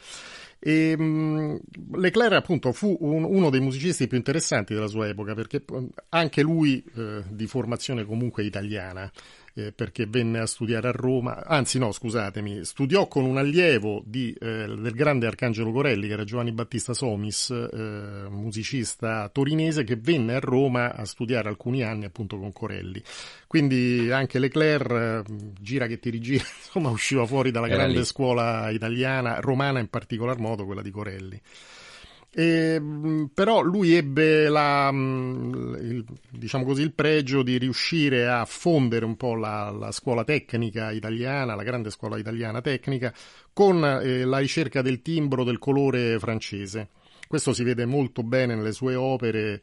[0.65, 1.60] E, mh,
[1.98, 6.41] Leclerc appunto fu un- uno dei musicisti più interessanti della sua epoca perché eh, anche
[6.41, 9.11] lui eh, di formazione comunque italiana
[9.55, 14.34] eh, perché venne a studiare a Roma, anzi no, scusatemi, studiò con un allievo di,
[14.39, 20.35] eh, del grande Arcangelo Corelli, che era Giovanni Battista Somis, eh, musicista torinese, che venne
[20.35, 23.01] a Roma a studiare alcuni anni appunto con Corelli.
[23.45, 25.23] Quindi anche Leclerc, eh,
[25.59, 28.05] gira che ti rigira, insomma, usciva fuori dalla Era grande lì.
[28.05, 31.39] scuola italiana, romana in particolar modo, quella di Corelli.
[32.35, 38.43] E, mh, però lui ebbe la, mh, il, diciamo così, il pregio di riuscire a
[38.45, 43.14] fondere un po' la, la scuola tecnica italiana, la grande scuola italiana tecnica,
[43.53, 46.89] con eh, la ricerca del timbro del colore francese.
[47.27, 49.61] Questo si vede molto bene nelle sue opere,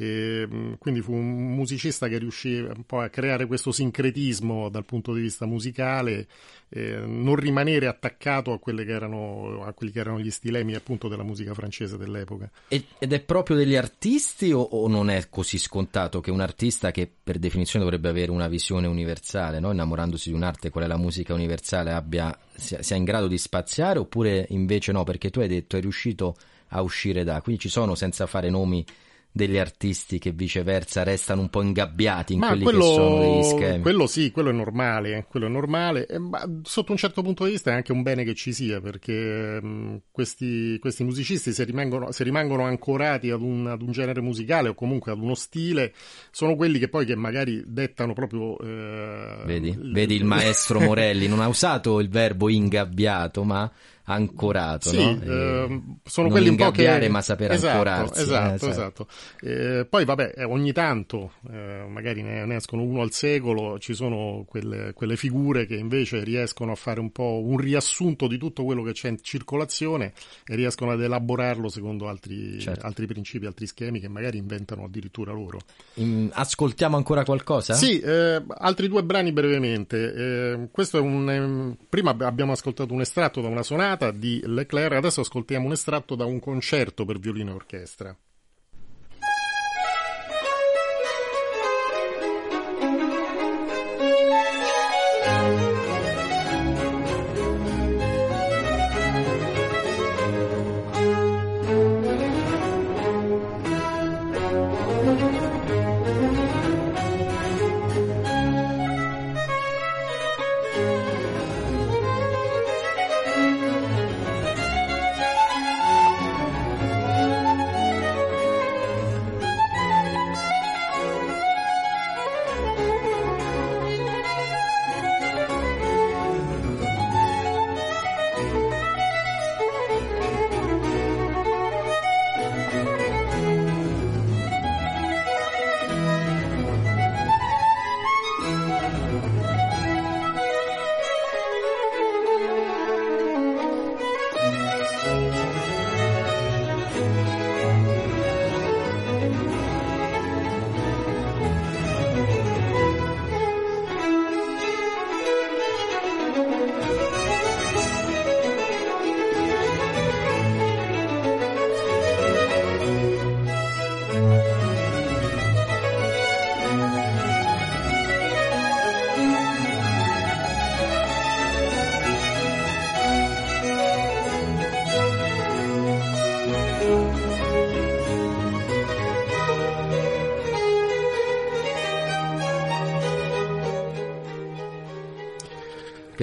[0.00, 4.84] e, mh, quindi fu un musicista che riuscì un po' a creare questo sincretismo dal
[4.84, 6.28] punto di vista musicale,
[6.68, 11.08] eh, non rimanere attaccato a, quelle che erano, a quelli che erano gli stilemi appunto
[11.08, 12.48] della musica francese dell'epoca.
[12.68, 17.10] Ed è proprio degli artisti o, o non è così scontato che un artista che
[17.20, 19.72] per definizione dovrebbe avere una visione universale, no?
[19.72, 23.98] innamorandosi di un'arte qual è la musica universale, abbia, sia, sia in grado di spaziare
[23.98, 25.02] oppure invece no?
[25.02, 26.36] Perché tu hai detto è riuscito
[26.68, 27.40] a uscire da...
[27.42, 28.86] Quindi ci sono, senza fare nomi,
[29.30, 33.42] degli artisti che viceversa restano un po' ingabbiati in Ma quelli quello, che sono degli
[33.42, 33.82] schemi.
[33.82, 37.44] quello sì, quello è normale, eh, quello è normale, e, ma sotto un certo punto
[37.44, 41.64] di vista è anche un bene che ci sia, perché mh, questi, questi musicisti se
[41.64, 45.92] rimangono, se rimangono ancorati ad un, ad un genere musicale o comunque ad uno stile,
[46.32, 48.58] sono quelli che poi che magari dettano proprio...
[48.58, 49.72] eh, Vedi?
[49.72, 53.70] l- Vedi il maestro Morelli, non ha usato il verbo ingabbiato, ma
[54.08, 55.20] ancorato, Sì, no?
[55.22, 58.20] ehm, sono non quelli un po' che ma saper esatto, ancorarsi.
[58.22, 59.06] Esatto, eh, esatto.
[59.42, 63.94] Eh, poi vabbè, eh, ogni tanto eh, magari ne, ne escono uno al secolo, ci
[63.94, 68.64] sono quelle, quelle figure che invece riescono a fare un po' un riassunto di tutto
[68.64, 70.12] quello che c'è in circolazione
[70.46, 72.86] e riescono ad elaborarlo secondo altri, Certo.
[72.86, 75.58] altri principi, altri schemi che magari inventano addirittura loro.
[75.94, 77.74] In- ascoltiamo ancora qualcosa?
[77.74, 80.14] Sì, eh, altri due brani brevemente.
[80.14, 81.30] Eh, questo è un.
[81.30, 85.72] ehm, prima ab- abbiamo ascoltato un estratto da una sonata di Leclerc, adesso ascoltiamo un
[85.72, 88.16] estratto da un concerto per violino e orchestra.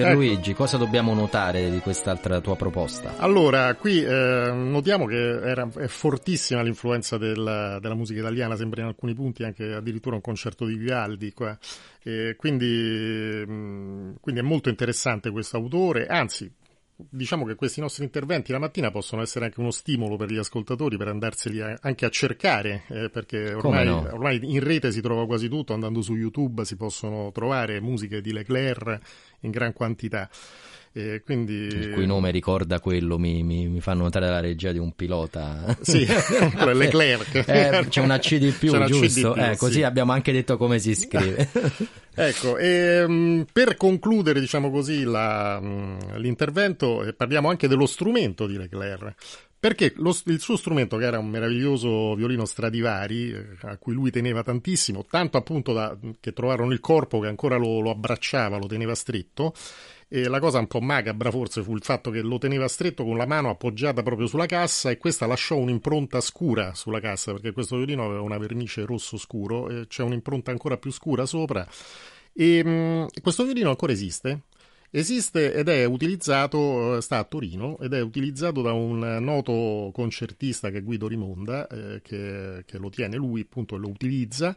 [0.06, 3.16] Pierluigi, cosa dobbiamo notare di quest'altra tua proposta?
[3.18, 8.88] Allora, qui eh, notiamo che era, è fortissima l'influenza del- della musica italiana, sembra in
[8.88, 11.56] alcuni punti anche addirittura un concerto di Vivaldi qua.
[12.02, 16.50] E quindi, mh, quindi è molto interessante questo autore, anzi,
[16.96, 20.96] diciamo che questi nostri interventi la mattina possono essere anche uno stimolo per gli ascoltatori
[20.96, 24.08] per andarseli a- anche a cercare, eh, perché ormai, no?
[24.12, 28.32] ormai in rete si trova quasi tutto, andando su YouTube si possono trovare musiche di
[28.32, 28.98] Leclerc
[29.40, 30.28] in gran quantità.
[30.96, 31.52] E quindi...
[31.52, 35.76] Il cui nome ricorda quello, mi, mi, mi fanno notare la regia di un pilota.
[35.82, 36.06] Sì,
[36.72, 37.44] Leclerc.
[37.46, 39.32] Eh, c'è una C di più, C'è giusto?
[39.32, 39.82] più, eh, così sì.
[39.82, 41.48] abbiamo anche detto come si scrive.
[42.18, 48.56] Ecco, ehm, per concludere, diciamo così, la, mh, l'intervento, eh, parliamo anche dello strumento di
[48.56, 49.14] Leclerc.
[49.58, 54.10] Perché lo- il suo strumento, che era un meraviglioso violino Stradivari, eh, a cui lui
[54.10, 58.66] teneva tantissimo, tanto appunto da, che trovarono il corpo che ancora lo, lo abbracciava, lo
[58.66, 59.54] teneva stretto,
[60.08, 63.16] e la cosa un po' macabra forse fu il fatto che lo teneva stretto con
[63.16, 67.76] la mano appoggiata proprio sulla cassa e questa lasciò un'impronta scura sulla cassa perché questo
[67.76, 71.66] violino aveva una vernice rosso scuro e c'è un'impronta ancora più scura sopra
[72.32, 74.42] E mh, questo violino ancora esiste?
[74.96, 80.70] Esiste ed è utilizzato, eh, sta a Torino ed è utilizzato da un noto concertista
[80.70, 84.56] che è Guido Rimonda, eh, che, che lo tiene lui, appunto, e lo utilizza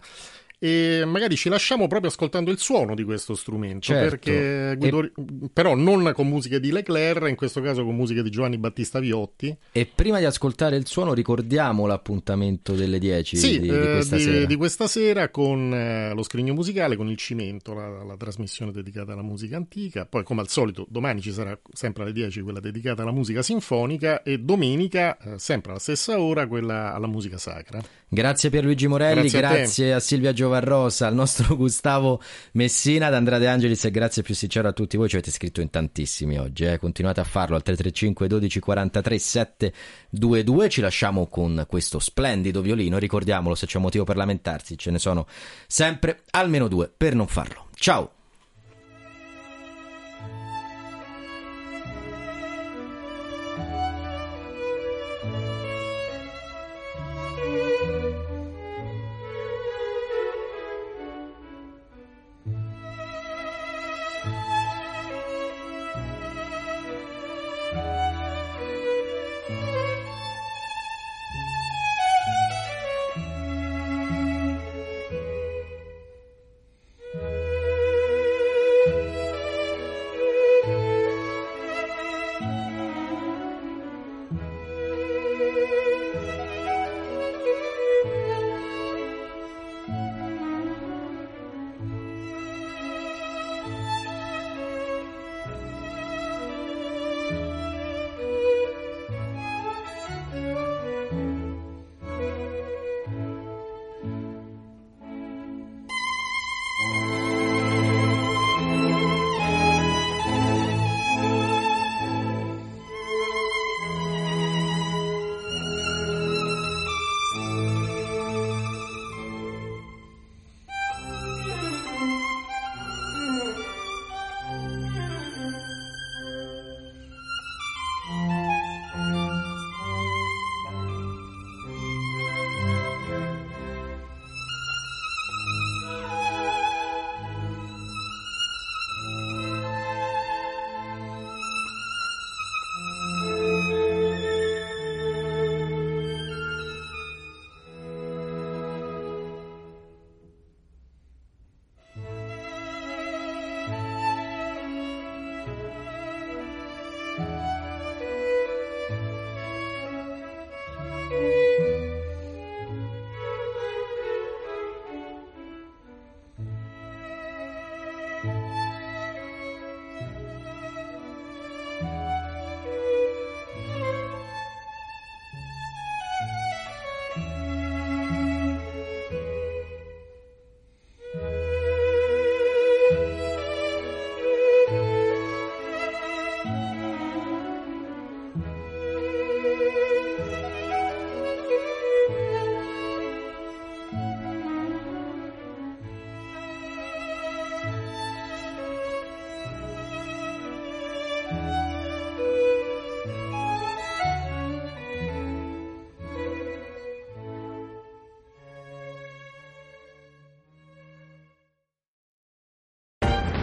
[0.62, 4.10] e magari ci lasciamo proprio ascoltando il suono di questo strumento Certo.
[4.10, 5.12] perché Guido, E-
[5.54, 9.56] però non con musiche di Leclerc in questo caso con musiche di Giovanni Battista Viotti
[9.72, 14.16] E prima di ascoltare il suono ricordiamo l'appuntamento delle 10 sì, di, di eh, questa
[14.18, 14.46] di- sera.
[14.46, 19.14] di questa sera con eh, lo scrigno musicale con il Cimento la, la trasmissione dedicata
[19.14, 23.04] alla musica antica poi come al solito domani ci sarà sempre alle 10 quella dedicata
[23.04, 27.82] alla musica sinfonica e domenica eh, sempre alla stessa ora quella alla musica sacra
[28.12, 32.20] Grazie Pierluigi Morelli, Grazie a grazie a, Silvia Giovarrosa, al nostro Gustavo
[32.54, 35.62] Messina, ad Andrea De Angelis e grazie più sincero a tutti voi, ci avete scritto
[35.62, 36.80] in tantissimi oggi, eh.
[36.80, 43.54] continuate a farlo al 335 12 43 722, ci lasciamo con questo splendido violino, ricordiamolo
[43.54, 45.28] se c'è motivo per lamentarsi, ce ne sono
[45.68, 47.68] sempre almeno due per non farlo.
[47.76, 48.19] Ciao!